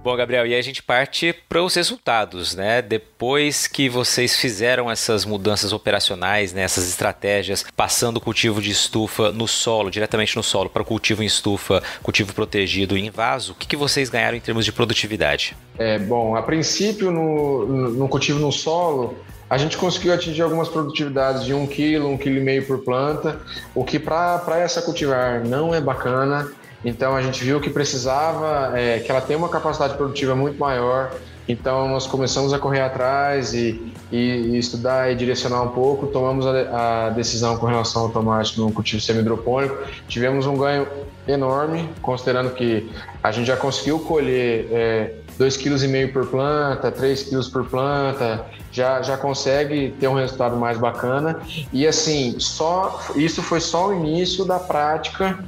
Bom, 0.03 0.17
Gabriel, 0.17 0.45
e 0.45 0.53
aí 0.53 0.59
a 0.59 0.61
gente 0.61 0.83
parte 0.83 1.33
para 1.47 1.63
os 1.63 1.75
resultados, 1.75 2.53
né? 2.53 2.81
Depois 2.81 3.67
que 3.67 3.87
vocês 3.87 4.35
fizeram 4.35 4.91
essas 4.91 5.23
mudanças 5.23 5.71
operacionais, 5.71 6.51
né, 6.51 6.61
essas 6.63 6.89
estratégias, 6.89 7.65
passando 7.73 8.17
o 8.17 8.21
cultivo 8.21 8.61
de 8.61 8.69
estufa 8.69 9.31
no 9.31 9.47
solo, 9.47 9.89
diretamente 9.89 10.35
no 10.35 10.43
solo, 10.43 10.69
para 10.69 10.81
o 10.81 10.85
cultivo 10.85 11.23
em 11.23 11.25
estufa, 11.25 11.81
cultivo 12.03 12.33
protegido 12.33 12.97
em 12.97 13.09
vaso, 13.09 13.53
o 13.53 13.55
que, 13.55 13.65
que 13.65 13.77
vocês 13.77 14.09
ganharam 14.09 14.35
em 14.35 14.41
termos 14.41 14.65
de 14.65 14.73
produtividade? 14.73 15.55
É, 15.79 15.97
bom, 15.97 16.35
a 16.35 16.41
princípio, 16.41 17.09
no, 17.09 17.89
no 17.91 18.09
cultivo 18.09 18.39
no 18.39 18.51
solo, 18.51 19.17
a 19.49 19.57
gente 19.57 19.77
conseguiu 19.77 20.13
atingir 20.13 20.41
algumas 20.41 20.67
produtividades 20.67 21.45
de 21.45 21.53
1 21.53 21.65
kg, 21.67 21.73
1,5 21.73 22.19
kg 22.19 22.67
por 22.67 22.79
planta, 22.79 23.39
o 23.73 23.85
que 23.85 23.99
para 23.99 24.57
essa 24.57 24.81
cultivar 24.81 25.45
não 25.45 25.73
é 25.73 25.79
bacana. 25.79 26.51
Então 26.83 27.15
a 27.15 27.21
gente 27.21 27.43
viu 27.43 27.61
que 27.61 27.69
precisava, 27.69 28.77
é, 28.77 28.99
que 28.99 29.09
ela 29.09 29.21
tem 29.21 29.35
uma 29.35 29.49
capacidade 29.49 29.95
produtiva 29.95 30.35
muito 30.35 30.59
maior. 30.59 31.11
Então 31.47 31.89
nós 31.89 32.07
começamos 32.07 32.53
a 32.53 32.59
correr 32.59 32.81
atrás 32.81 33.53
e, 33.53 33.93
e, 34.11 34.17
e 34.17 34.57
estudar 34.57 35.11
e 35.11 35.15
direcionar 35.15 35.61
um 35.61 35.69
pouco. 35.69 36.07
Tomamos 36.07 36.45
a, 36.45 37.07
a, 37.07 37.09
decisão 37.09 37.57
com 37.57 37.65
relação 37.65 38.03
ao 38.03 38.09
tomate 38.09 38.59
no 38.59 38.71
cultivo 38.71 39.01
semi-hidropônico. 39.01 39.77
Tivemos 40.07 40.45
um 40.45 40.57
ganho 40.57 40.87
enorme, 41.27 41.89
considerando 42.01 42.51
que 42.51 42.89
a 43.21 43.31
gente 43.31 43.47
já 43.47 43.57
conseguiu 43.57 43.99
colher 43.99 44.67
é, 44.71 45.13
2,5 45.39 45.63
kg 45.63 46.13
por 46.13 46.27
planta, 46.27 46.91
3 46.91 47.23
kg 47.23 47.49
por 47.51 47.65
planta, 47.65 48.45
já, 48.71 49.01
já 49.01 49.17
consegue 49.17 49.93
ter 49.99 50.07
um 50.07 50.15
resultado 50.15 50.55
mais 50.55 50.77
bacana. 50.77 51.39
E 51.71 51.87
assim, 51.87 52.35
só 52.39 53.01
isso 53.15 53.41
foi 53.41 53.59
só 53.59 53.89
o 53.89 53.93
início 53.93 54.45
da 54.45 54.59
prática 54.59 55.39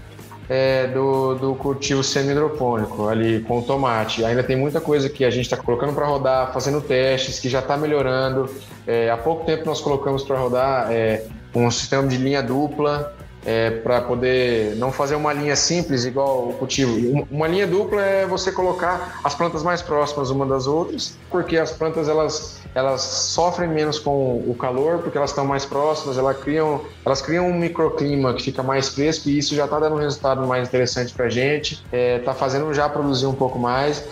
é, 0.50 0.88
do, 0.88 1.36
do 1.36 1.56
cultivo 1.56 2.04
semi-hidropônico 2.04 3.08
ali 3.08 3.42
com 3.42 3.60
o 3.60 3.62
tomate. 3.62 4.24
Ainda 4.24 4.44
tem 4.44 4.56
muita 4.56 4.80
coisa 4.80 5.10
que 5.10 5.26
a 5.26 5.30
gente 5.30 5.46
está 5.46 5.58
colocando 5.58 5.94
para 5.94 6.06
rodar, 6.06 6.54
fazendo 6.54 6.82
testes, 6.82 7.40
que 7.40 7.50
já 7.50 7.60
está 7.60 7.78
melhorando. 7.78 8.50
É, 8.86 9.10
há 9.10 9.18
pouco 9.18 9.46
tempo 9.46 9.66
nós 9.66 9.82
colocamos 9.82 10.24
para 10.24 10.38
rodar 10.38 10.92
é, 10.92 11.26
um 11.54 11.70
sistema 11.72 12.08
de 12.08 12.18
linha 12.18 12.44
dupla. 12.44 13.15
É, 13.46 13.70
para 13.70 14.02
poder 14.02 14.76
não 14.78 14.92
fazer 14.92 15.14
uma 15.14 15.32
linha 15.32 15.56
simples 15.56 16.04
igual 16.04 16.50
o 16.50 16.54
cultivo. 16.54 17.28
Uma 17.30 17.48
linha 17.48 17.68
dupla 17.68 18.02
é 18.02 18.26
você 18.26 18.52
colocar 18.52 19.20
as 19.24 19.36
plantas 19.36 19.62
mais 19.62 19.84
próximas 19.84 20.32
uma 20.32 20.46
das 20.48 20.66
outras, 20.66 21.16
porque 21.30 21.58
as 21.58 21.72
plantas 21.72 22.10
elas 22.10 22.66
elas 22.76 23.02
sofrem 23.02 23.70
menos 23.70 23.98
com 23.98 24.44
o 24.46 24.54
calor 24.54 25.00
porque 25.00 25.18
elas 25.18 25.30
estão 25.30 25.46
mais 25.46 25.66
próximas, 25.66 26.18
elas 26.18 26.38
criam, 26.38 26.82
elas 27.06 27.22
criam 27.22 27.48
um 27.48 27.58
microclima 27.58 28.34
que 28.34 28.44
fica 28.44 28.62
mais 28.62 28.90
fresco 28.90 29.30
e 29.30 29.38
isso 29.38 29.56
já 29.56 29.64
está 29.64 29.80
dando 29.80 29.96
um 29.96 30.00
resultado 30.00 30.46
mais 30.46 30.68
interessante 30.68 31.14
para 31.14 31.26
a 31.26 31.30
gente, 31.30 31.76
está 31.86 31.98
é, 31.98 32.20
tá 32.20 32.34
fazendo 32.34 32.72
já 32.74 32.90
produzir 32.90 33.28
um 33.28 33.34
pouco 33.34 33.58
mais. 33.58 34.04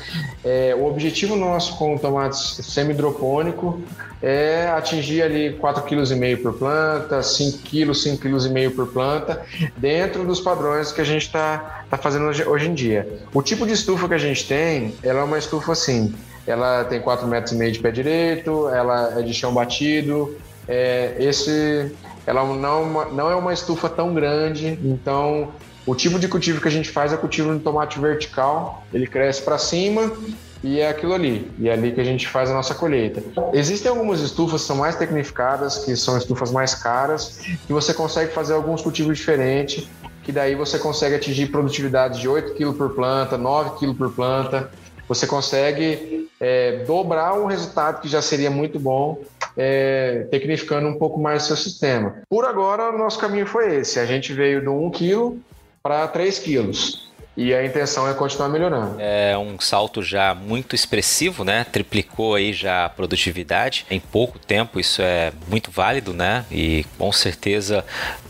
É, 0.45 0.73
o 0.79 0.86
objetivo 0.86 1.36
nosso 1.36 1.77
com 1.77 1.95
o 1.95 1.99
tomate 1.99 2.38
semi-hidropônico 2.63 3.81
é 4.21 4.69
atingir 4.69 5.21
ali 5.21 5.53
4,5 5.61 5.84
kg 5.84 6.38
por 6.38 6.53
planta, 6.53 7.21
5 7.21 7.57
kg, 7.57 7.91
5,5 7.91 8.19
kg 8.19 8.69
por 8.73 8.88
planta, 8.88 9.22
dentro 9.78 10.24
dos 10.26 10.39
padrões 10.39 10.91
que 10.91 11.01
a 11.01 11.03
gente 11.03 11.24
está 11.24 11.86
tá 11.89 11.97
fazendo 11.97 12.26
hoje, 12.26 12.43
hoje 12.43 12.67
em 12.67 12.74
dia. 12.74 13.19
O 13.34 13.41
tipo 13.41 13.65
de 13.65 13.74
estufa 13.74 14.07
que 14.07 14.13
a 14.13 14.19
gente 14.19 14.47
tem, 14.47 14.95
ela 15.03 15.19
é 15.19 15.24
uma 15.24 15.38
estufa 15.38 15.71
assim, 15.71 16.13
ela 16.45 16.84
tem 16.86 16.99
4 17.01 17.28
metros 17.28 17.53
e 17.53 17.55
meio 17.55 17.71
de 17.71 17.80
pé 17.80 17.91
direito, 17.91 18.69
ela 18.69 19.19
é 19.19 19.21
de 19.21 19.34
chão 19.34 19.53
batido. 19.53 20.36
É, 20.67 21.15
esse, 21.19 21.91
ela 22.26 22.43
não, 22.45 23.11
não 23.11 23.30
é 23.30 23.36
uma 23.36 23.53
estufa 23.53 23.89
tão 23.89 24.13
grande, 24.13 24.80
então 24.84 25.51
o 25.86 25.93
tipo 25.93 26.17
de 26.17 26.28
cultivo 26.28 26.61
que 26.61 26.67
a 26.67 26.71
gente 26.71 26.89
faz 26.89 27.11
é 27.11 27.17
cultivo 27.17 27.53
de 27.53 27.59
tomate 27.59 27.99
vertical. 27.99 28.86
Ele 28.93 29.05
cresce 29.05 29.41
para 29.41 29.57
cima 29.57 30.11
e 30.64 30.80
é 30.80 30.88
aquilo 30.88 31.14
ali. 31.14 31.51
E 31.59 31.68
é 31.68 31.74
ali 31.74 31.91
que 31.91 31.99
a 31.99 32.03
gente 32.03 32.28
faz 32.28 32.49
a 32.49 32.53
nossa 32.53 32.74
colheita. 32.74 33.22
Existem 33.53 33.89
algumas 33.89 34.22
estufas 34.22 34.61
que 34.61 34.68
são 34.68 34.78
mais 34.78 34.95
tecnificadas, 34.95 35.84
que 35.84 35.95
são 35.95 36.18
estufas 36.18 36.51
mais 36.51 36.74
caras, 36.74 37.41
que 37.68 37.74
você 37.74 37.93
consegue 37.93 38.32
fazer 38.32 38.53
alguns 38.53 38.82
cultivos 38.82 39.18
diferentes, 39.18 39.88
que 40.24 40.32
daí 40.32 40.55
você 40.55 40.80
consegue 40.80 41.16
atingir 41.16 41.47
produtividade 41.47 42.22
de 42.22 42.30
8 42.30 42.53
kg 42.53 42.74
por 42.74 42.95
planta, 42.95 43.38
9 43.38 43.72
kg 43.78 43.93
por 43.93 44.11
planta. 44.14 44.72
Você 45.09 45.28
consegue 45.28 46.30
é, 46.39 46.84
dobrar 46.86 47.34
um 47.34 47.45
resultado 47.45 48.01
que 48.01 48.07
já 48.07 48.22
seria 48.22 48.49
muito 48.49 48.80
bom, 48.80 49.22
é, 49.57 50.26
tecnificando 50.32 50.88
um 50.88 50.97
pouco 50.97 51.20
mais 51.20 51.43
o 51.43 51.47
seu 51.47 51.57
sistema. 51.57 52.22
Por 52.30 52.45
agora, 52.45 52.89
o 52.89 52.97
nosso 52.97 53.20
caminho 53.20 53.45
foi 53.45 53.76
esse. 53.76 53.99
A 53.99 54.05
gente 54.05 54.32
veio 54.32 54.64
do 54.64 54.72
1 54.72 54.91
kg 54.91 55.38
para 55.84 56.07
3 56.07 56.39
quilos. 56.39 57.12
E 57.36 57.53
a 57.53 57.65
intenção 57.65 58.07
é 58.07 58.13
continuar 58.13 58.47
melhorando. 58.47 58.95
É 58.99 59.36
um 59.38 59.59
salto 59.59 60.03
já 60.03 60.36
muito 60.36 60.75
expressivo, 60.75 61.43
né? 61.43 61.63
Triplicou 61.63 62.36
aí 62.36 62.53
já 62.53 62.86
a 62.86 62.89
produtividade 62.89 63.86
em 63.89 63.99
pouco 63.99 64.38
tempo, 64.38 64.79
isso 64.79 65.01
é 65.01 65.31
muito 65.47 65.71
válido, 65.71 66.13
né? 66.13 66.45
E 66.51 66.86
com 66.97 67.11
certeza 67.11 67.84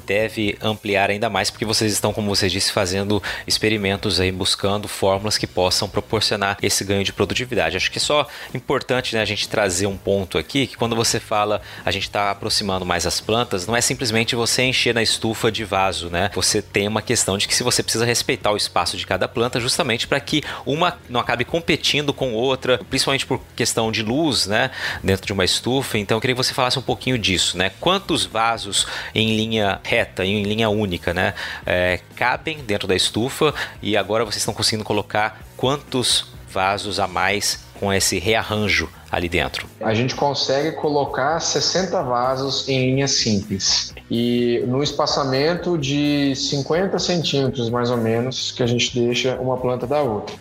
deve 0.05 0.57
ampliar 0.61 1.09
ainda 1.09 1.29
mais, 1.29 1.49
porque 1.49 1.65
vocês 1.65 1.91
estão, 1.91 2.13
como 2.13 2.33
você 2.33 2.49
disse, 2.49 2.71
fazendo 2.71 3.21
experimentos 3.47 4.19
aí, 4.19 4.31
buscando 4.31 4.87
fórmulas 4.87 5.37
que 5.37 5.47
possam 5.47 5.87
proporcionar 5.89 6.57
esse 6.61 6.83
ganho 6.83 7.03
de 7.03 7.13
produtividade. 7.13 7.77
Acho 7.77 7.91
que 7.91 7.97
é 7.97 8.01
só 8.01 8.27
importante 8.53 9.15
né, 9.15 9.21
a 9.21 9.25
gente 9.25 9.47
trazer 9.47 9.87
um 9.87 9.97
ponto 9.97 10.37
aqui, 10.37 10.67
que 10.67 10.77
quando 10.77 10.95
você 10.95 11.19
fala 11.19 11.61
a 11.85 11.91
gente 11.91 12.03
está 12.03 12.31
aproximando 12.31 12.85
mais 12.85 13.05
as 13.05 13.19
plantas, 13.19 13.65
não 13.67 13.75
é 13.75 13.81
simplesmente 13.81 14.35
você 14.35 14.63
encher 14.63 14.93
na 14.93 15.01
estufa 15.01 15.51
de 15.51 15.63
vaso, 15.63 16.09
né? 16.09 16.29
Você 16.33 16.61
tem 16.61 16.87
uma 16.87 17.01
questão 17.01 17.37
de 17.37 17.47
que 17.47 17.55
se 17.55 17.63
você 17.63 17.81
precisa 17.81 18.05
respeitar 18.05 18.51
o 18.51 18.57
espaço 18.57 18.97
de 18.97 19.05
cada 19.05 19.27
planta, 19.27 19.59
justamente 19.59 20.07
para 20.07 20.19
que 20.19 20.43
uma 20.65 20.97
não 21.09 21.19
acabe 21.19 21.45
competindo 21.45 22.13
com 22.13 22.33
outra, 22.33 22.79
principalmente 22.89 23.25
por 23.25 23.39
questão 23.55 23.91
de 23.91 24.03
luz, 24.03 24.47
né? 24.47 24.71
Dentro 25.03 25.25
de 25.25 25.33
uma 25.33 25.45
estufa. 25.45 25.97
Então 25.97 26.17
eu 26.17 26.21
queria 26.21 26.35
que 26.35 26.43
você 26.43 26.53
falasse 26.53 26.77
um 26.79 26.81
pouquinho 26.81 27.17
disso, 27.17 27.57
né? 27.57 27.71
Quantos 27.79 28.25
vasos 28.25 28.87
em 29.13 29.35
linha 29.35 29.79
reta, 29.93 30.25
em 30.25 30.41
linha 30.41 30.69
única, 30.69 31.13
né? 31.13 31.35
É, 31.65 31.99
cabem 32.15 32.57
dentro 32.63 32.87
da 32.87 32.95
estufa 32.95 33.53
e 33.81 33.95
agora 33.95 34.25
vocês 34.25 34.37
estão 34.37 34.53
conseguindo 34.53 34.83
colocar 34.83 35.39
quantos 35.55 36.25
vasos 36.49 36.99
a 36.99 37.07
mais 37.07 37.63
com 37.79 37.93
esse 37.93 38.17
rearranjo 38.17 38.89
ali 39.11 39.29
dentro? 39.29 39.67
A 39.81 39.93
gente 39.93 40.15
consegue 40.15 40.71
colocar 40.73 41.39
60 41.39 42.01
vasos 42.01 42.67
em 42.67 42.91
linha 42.91 43.07
simples 43.07 43.93
e 44.09 44.63
no 44.67 44.81
espaçamento 44.81 45.77
de 45.77 46.35
50 46.35 46.97
centímetros 46.97 47.69
mais 47.69 47.91
ou 47.91 47.97
menos 47.97 48.51
que 48.51 48.63
a 48.63 48.67
gente 48.67 48.97
deixa 48.99 49.35
uma 49.35 49.57
planta 49.57 49.85
da 49.85 50.01
outra. 50.01 50.35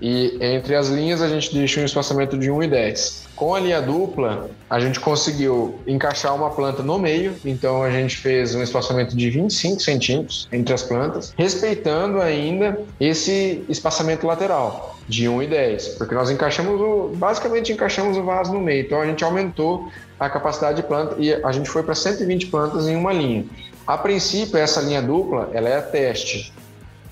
E 0.00 0.36
entre 0.40 0.74
as 0.74 0.88
linhas 0.88 1.22
a 1.22 1.28
gente 1.28 1.54
deixa 1.54 1.80
um 1.80 1.84
espaçamento 1.84 2.38
de 2.38 2.50
1,10. 2.50 3.26
Com 3.34 3.54
a 3.54 3.60
linha 3.60 3.82
dupla, 3.82 4.48
a 4.68 4.80
gente 4.80 4.98
conseguiu 4.98 5.78
encaixar 5.86 6.34
uma 6.34 6.50
planta 6.50 6.82
no 6.82 6.98
meio, 6.98 7.34
então 7.44 7.82
a 7.82 7.90
gente 7.90 8.16
fez 8.16 8.54
um 8.54 8.62
espaçamento 8.62 9.14
de 9.14 9.28
25 9.28 9.80
centímetros 9.80 10.48
entre 10.50 10.72
as 10.72 10.82
plantas, 10.82 11.34
respeitando 11.36 12.20
ainda 12.20 12.80
esse 12.98 13.62
espaçamento 13.68 14.26
lateral 14.26 14.96
de 15.06 15.26
1,10, 15.26 15.98
porque 15.98 16.14
nós 16.14 16.30
encaixamos 16.30 16.80
o, 16.80 17.12
basicamente 17.14 17.72
encaixamos 17.72 18.16
o 18.16 18.24
vaso 18.24 18.52
no 18.52 18.60
meio, 18.60 18.86
então 18.86 19.00
a 19.00 19.06
gente 19.06 19.22
aumentou 19.22 19.90
a 20.18 20.30
capacidade 20.30 20.80
de 20.80 20.88
planta 20.88 21.16
e 21.18 21.34
a 21.34 21.52
gente 21.52 21.68
foi 21.68 21.82
para 21.82 21.94
120 21.94 22.46
plantas 22.46 22.88
em 22.88 22.96
uma 22.96 23.12
linha. 23.12 23.44
A 23.86 23.96
princípio, 23.96 24.58
essa 24.58 24.80
linha 24.80 25.00
dupla, 25.00 25.50
ela 25.52 25.68
é 25.68 25.76
a 25.76 25.82
teste, 25.82 26.52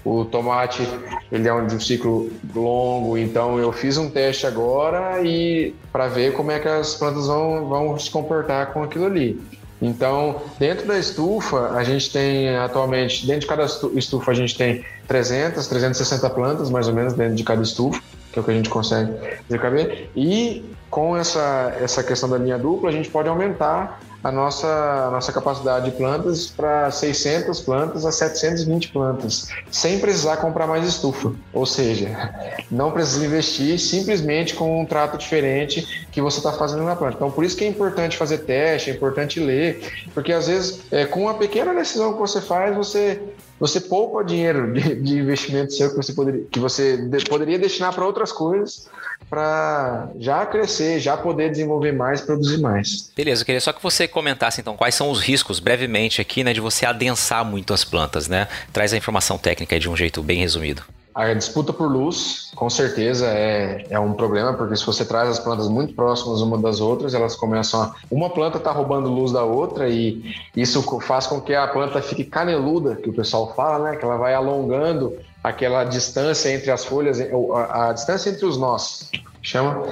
O 0.05 0.25
tomate, 0.25 0.87
ele 1.33 1.49
é 1.49 1.55
um 1.55 1.67
de 1.67 1.77
um 1.77 1.81
ciclo 1.81 2.31
longo, 2.55 3.17
então 3.17 3.59
eu 3.59 3.73
fiz 3.73 3.97
um 3.97 4.11
teste 4.11 4.47
agora 4.47 5.23
e 5.23 5.75
para 5.91 6.09
ver 6.09 6.35
como 6.35 6.51
é 6.51 6.59
que 6.59 6.69
as 6.69 6.95
plantas 6.95 7.27
vão, 7.27 7.67
vão 7.67 7.99
se 7.99 8.11
comportar 8.11 8.73
com 8.73 8.83
aquilo 8.83 9.07
ali. 9.07 9.41
Então, 9.81 10.43
dentro 10.59 10.87
da 10.87 10.99
estufa, 10.99 11.71
a 11.71 11.83
gente 11.85 12.11
tem 12.11 12.57
atualmente, 12.57 13.27
dentro 13.27 13.43
de 13.43 13.47
cada 13.47 13.65
estufa, 13.65 14.31
a 14.31 14.35
gente 14.35 14.57
tem 14.57 14.85
300, 15.09 15.67
360 15.67 16.31
plantas, 16.31 16.71
mais 16.71 16.89
ou 16.89 16.95
menos, 16.95 17.13
dentro 17.15 17.35
de 17.35 17.45
cada 17.45 17.63
estufa, 17.63 18.01
que 18.33 18.39
é 18.39 18.43
o 18.43 18.45
que 18.45 18.51
a 18.51 18.55
gente 18.55 18.69
consegue 18.69 19.13
caber. 19.61 20.11
E 20.17 20.65
com 20.91 21.17
essa, 21.17 21.77
essa 21.81 22.03
questão 22.03 22.29
da 22.29 22.39
linha 22.39 22.59
dupla, 22.59 22.89
a 22.89 22.93
gente 22.93 23.11
pode 23.11 23.29
aumentar 23.29 24.01
a 24.25 24.33
nossa, 24.33 24.67
a 24.67 25.11
nossa 25.11 25.31
capacidade 25.31 25.91
de 25.91 25.97
plantas 25.99 26.47
para 26.47 26.91
600 26.91 27.61
plantas 27.61 28.07
a 28.07 28.11
720 28.11 28.89
plantas, 28.89 29.49
sem 29.71 29.99
precisar 29.99 30.39
comprar 30.39 30.67
mais 30.67 30.89
estufa. 30.89 31.35
Ou 31.53 31.67
seja, 31.67 32.33
não 32.71 32.91
precisa 32.91 33.27
investir 33.27 33.79
simplesmente 33.79 34.55
com 34.55 34.81
um 34.81 34.87
trato 34.87 35.19
diferente 35.19 36.07
que 36.11 36.23
você 36.23 36.39
está 36.39 36.53
fazendo 36.53 36.85
na 36.85 36.97
planta. 36.97 37.17
Então, 37.17 37.31
por 37.31 37.45
isso 37.45 37.55
que 37.55 37.65
é 37.65 37.69
importante 37.69 38.17
fazer 38.17 38.39
teste, 38.39 38.91
é 38.91 38.95
importante 38.95 39.39
ler, 39.39 39.93
porque 40.15 40.33
às 40.33 40.47
vezes, 40.47 40.81
é, 40.91 41.05
com 41.05 41.21
uma 41.23 41.35
pequena 41.35 41.75
decisão 41.75 42.15
que 42.15 42.19
você 42.19 42.41
faz, 42.41 42.75
você 42.75 43.21
você 43.59 43.81
poupa 43.81 44.25
dinheiro 44.25 44.73
de, 44.73 44.95
de 44.97 45.19
investimento 45.19 45.73
seu 45.73 45.91
que 45.91 45.97
você 45.97 46.13
poderia, 46.13 46.45
que 46.51 46.59
você 46.59 46.97
de, 46.97 47.25
poderia 47.25 47.59
destinar 47.59 47.95
para 47.95 48.05
outras 48.05 48.33
coisas 48.33 48.89
para 49.31 50.11
já 50.19 50.45
crescer, 50.47 51.01
já 51.01 51.17
poder 51.17 51.51
desenvolver 51.51 51.93
mais, 51.93 52.21
produzir 52.21 52.59
mais. 52.59 53.11
Beleza, 53.17 53.43
eu 53.43 53.47
queria 53.47 53.61
só 53.61 53.73
que 53.73 53.83
você 53.83 54.07
comentasse 54.07 54.61
então 54.61 54.77
quais 54.77 54.95
são 54.95 55.11
os 55.11 55.21
riscos 55.21 55.61
brevemente 55.61 56.21
aqui, 56.21 56.45
né, 56.45 56.53
de 56.53 56.61
você 56.61 56.85
adensar 56.85 57.45
muito 57.45 57.73
as 57.73 57.85
plantas, 57.85 58.29
né? 58.29 58.49
Traz 58.73 58.93
a 58.93 58.97
informação 58.97 59.39
técnica 59.39 59.79
de 59.79 59.89
um 59.89 59.97
jeito 59.97 60.23
bem 60.23 60.39
resumido. 60.39 60.83
A 61.15 61.33
disputa 61.33 61.73
por 61.73 61.89
luz, 61.89 62.51
com 62.57 62.69
certeza, 62.69 63.29
é, 63.29 63.87
é 63.89 64.01
um 64.01 64.15
problema, 64.15 64.55
porque 64.55 64.75
se 64.75 64.85
você 64.85 65.05
traz 65.05 65.29
as 65.29 65.39
plantas 65.39 65.69
muito 65.69 65.95
próximas 65.95 66.41
uma 66.41 66.59
das 66.59 66.81
outras, 66.81 67.15
elas 67.15 67.37
começam 67.37 67.83
a. 67.83 67.95
Uma 68.11 68.31
planta 68.31 68.59
está 68.59 68.73
roubando 68.73 69.09
luz 69.09 69.31
da 69.31 69.45
outra 69.45 69.89
e 69.89 70.35
isso 70.57 70.83
faz 71.01 71.27
com 71.29 71.41
que 71.41 71.55
a 71.55 71.69
planta 71.69 72.03
fique 72.03 72.25
caneluda, 72.25 72.97
que 72.97 73.09
o 73.09 73.13
pessoal 73.13 73.55
fala, 73.55 73.91
né? 73.91 73.97
Que 73.97 74.05
ela 74.05 74.17
vai 74.17 74.35
alongando 74.35 75.17
aquela 75.43 75.85
distância 75.85 76.51
entre 76.51 76.73
as 76.73 76.85
folhas, 76.85 77.21
a, 77.21 77.91
a 77.91 77.93
distância 77.93 78.31
entre 78.31 78.45
os 78.45 78.57
nós, 78.57 79.11
chama, 79.41 79.83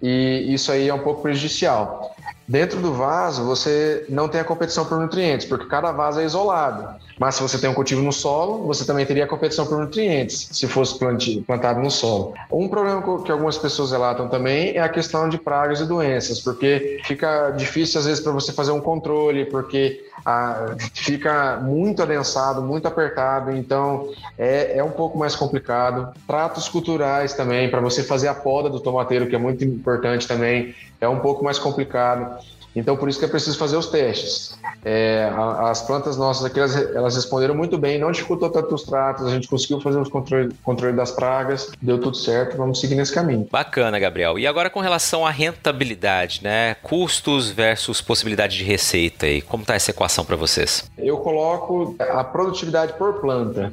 e 0.00 0.44
isso 0.48 0.70
aí 0.70 0.88
é 0.88 0.94
um 0.94 1.00
pouco 1.00 1.22
prejudicial. 1.22 2.14
Dentro 2.48 2.80
do 2.80 2.94
vaso, 2.94 3.44
você 3.44 4.06
não 4.08 4.26
tem 4.26 4.40
a 4.40 4.44
competição 4.44 4.86
por 4.86 4.98
nutrientes, 4.98 5.46
porque 5.46 5.66
cada 5.66 5.92
vaso 5.92 6.18
é 6.18 6.24
isolado. 6.24 6.98
Mas 7.18 7.34
se 7.34 7.42
você 7.42 7.58
tem 7.58 7.68
um 7.68 7.74
cultivo 7.74 8.00
no 8.00 8.12
solo, 8.12 8.66
você 8.66 8.86
também 8.86 9.04
teria 9.04 9.24
a 9.24 9.26
competição 9.26 9.66
por 9.66 9.78
nutrientes, 9.78 10.48
se 10.52 10.66
fosse 10.66 10.98
plantado 11.46 11.80
no 11.80 11.90
solo. 11.90 12.32
Um 12.50 12.68
problema 12.68 13.02
que 13.22 13.30
algumas 13.30 13.58
pessoas 13.58 13.90
relatam 13.90 14.28
também 14.28 14.76
é 14.76 14.80
a 14.80 14.88
questão 14.88 15.28
de 15.28 15.36
pragas 15.36 15.80
e 15.80 15.84
doenças, 15.84 16.40
porque 16.40 17.00
fica 17.04 17.50
difícil 17.50 18.00
às 18.00 18.06
vezes 18.06 18.22
para 18.22 18.32
você 18.32 18.52
fazer 18.52 18.70
um 18.70 18.80
controle, 18.80 19.44
porque 19.44 20.00
ah, 20.24 20.76
fica 20.94 21.56
muito 21.56 22.02
adensado, 22.02 22.62
muito 22.62 22.86
apertado, 22.86 23.50
então 23.50 24.08
é, 24.38 24.78
é 24.78 24.84
um 24.84 24.90
pouco 24.90 25.18
mais 25.18 25.34
complicado. 25.34 26.12
Tratos 26.26 26.68
culturais 26.68 27.34
também, 27.34 27.70
para 27.70 27.80
você 27.80 28.02
fazer 28.02 28.28
a 28.28 28.34
poda 28.34 28.70
do 28.70 28.80
tomateiro, 28.80 29.26
que 29.26 29.34
é 29.34 29.38
muito 29.38 29.64
importante 29.64 30.26
também, 30.26 30.74
é 31.00 31.08
um 31.08 31.20
pouco 31.20 31.44
mais 31.44 31.58
complicado. 31.58 32.37
Então, 32.74 32.96
por 32.96 33.08
isso 33.08 33.18
que 33.18 33.24
é 33.24 33.28
preciso 33.28 33.58
fazer 33.58 33.76
os 33.76 33.86
testes. 33.86 34.56
É, 34.84 35.30
as 35.60 35.82
plantas 35.82 36.16
nossas 36.16 36.44
aqui, 36.44 36.58
elas, 36.58 36.76
elas, 36.76 37.16
responderam 37.16 37.54
muito 37.54 37.76
bem, 37.76 37.98
não 37.98 38.12
dificultou 38.12 38.48
tanto 38.50 38.74
os 38.74 38.84
tratos, 38.84 39.26
a 39.26 39.30
gente 39.30 39.48
conseguiu 39.48 39.80
fazer 39.80 39.98
os 39.98 40.08
controle, 40.08 40.54
controle 40.62 40.94
das 40.94 41.10
pragas, 41.10 41.70
deu 41.82 41.98
tudo 41.98 42.16
certo, 42.16 42.56
vamos 42.56 42.80
seguir 42.80 42.94
nesse 42.94 43.12
caminho. 43.12 43.48
Bacana, 43.50 43.98
Gabriel. 43.98 44.38
E 44.38 44.46
agora 44.46 44.70
com 44.70 44.80
relação 44.80 45.26
à 45.26 45.30
rentabilidade, 45.30 46.40
né? 46.42 46.76
Custos 46.82 47.50
versus 47.50 48.00
possibilidade 48.00 48.56
de 48.56 48.64
receita, 48.64 49.26
e 49.26 49.40
como 49.40 49.62
está 49.62 49.74
essa 49.74 49.90
equação 49.90 50.24
para 50.24 50.36
vocês? 50.36 50.88
Eu 50.96 51.16
coloco 51.18 51.96
a 51.98 52.22
produtividade 52.22 52.92
por 52.92 53.14
planta. 53.20 53.72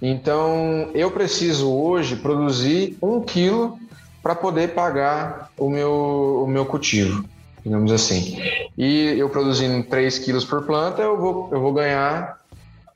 Então, 0.00 0.90
eu 0.94 1.10
preciso 1.12 1.72
hoje 1.72 2.16
produzir 2.16 2.98
um 3.00 3.20
quilo 3.20 3.78
para 4.22 4.34
poder 4.34 4.74
pagar 4.74 5.50
o 5.58 5.68
meu, 5.68 6.42
o 6.44 6.46
meu 6.46 6.64
cultivo, 6.64 7.24
digamos 7.64 7.92
assim. 7.92 8.40
E 8.76 9.18
eu 9.18 9.28
produzindo 9.28 9.82
3 9.84 10.18
quilos 10.18 10.44
por 10.44 10.64
planta, 10.64 11.02
eu 11.02 11.16
vou, 11.16 11.48
eu 11.52 11.60
vou 11.60 11.72
ganhar 11.72 12.40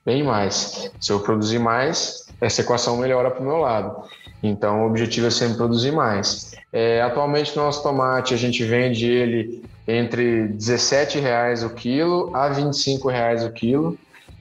bem 0.05 0.23
mais. 0.23 0.91
Se 0.99 1.11
eu 1.11 1.19
produzir 1.19 1.59
mais, 1.59 2.27
essa 2.39 2.61
equação 2.61 2.97
melhora 2.97 3.31
para 3.31 3.41
o 3.41 3.45
meu 3.45 3.57
lado. 3.57 4.03
Então, 4.41 4.83
o 4.83 4.87
objetivo 4.87 5.27
é 5.27 5.31
sempre 5.31 5.57
produzir 5.57 5.91
mais. 5.91 6.51
É, 6.71 7.01
atualmente, 7.01 7.55
nosso 7.55 7.81
tomate, 7.81 8.33
a 8.33 8.37
gente 8.37 8.63
vende 8.63 9.09
ele 9.09 9.63
entre 9.87 10.41
R$17,00 10.41 11.65
o 11.65 11.69
quilo 11.71 12.35
a 12.35 12.47
R$25,00 12.47 13.47
o 13.47 13.51
quilo. 13.51 13.97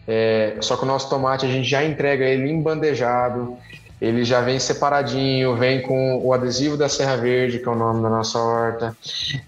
É, 0.07 0.57
só 0.61 0.77
que 0.77 0.85
o 0.85 0.87
nosso 0.87 1.09
tomate, 1.09 1.47
a 1.47 1.49
gente 1.49 1.69
já 1.69 1.85
entrega 1.85 2.25
ele 2.25 2.51
embandejado, 2.51 3.57
ele 4.01 4.25
já 4.25 4.41
vem 4.41 4.59
separadinho, 4.59 5.57
vem 5.57 5.81
com 5.81 6.21
o 6.23 6.33
adesivo 6.33 6.77
da 6.77 6.89
Serra 6.89 7.17
Verde, 7.17 7.59
que 7.59 7.69
é 7.69 7.73
o 7.73 7.75
nome 7.75 8.03
da 8.03 8.11
nossa 8.11 8.39
horta, 8.39 8.97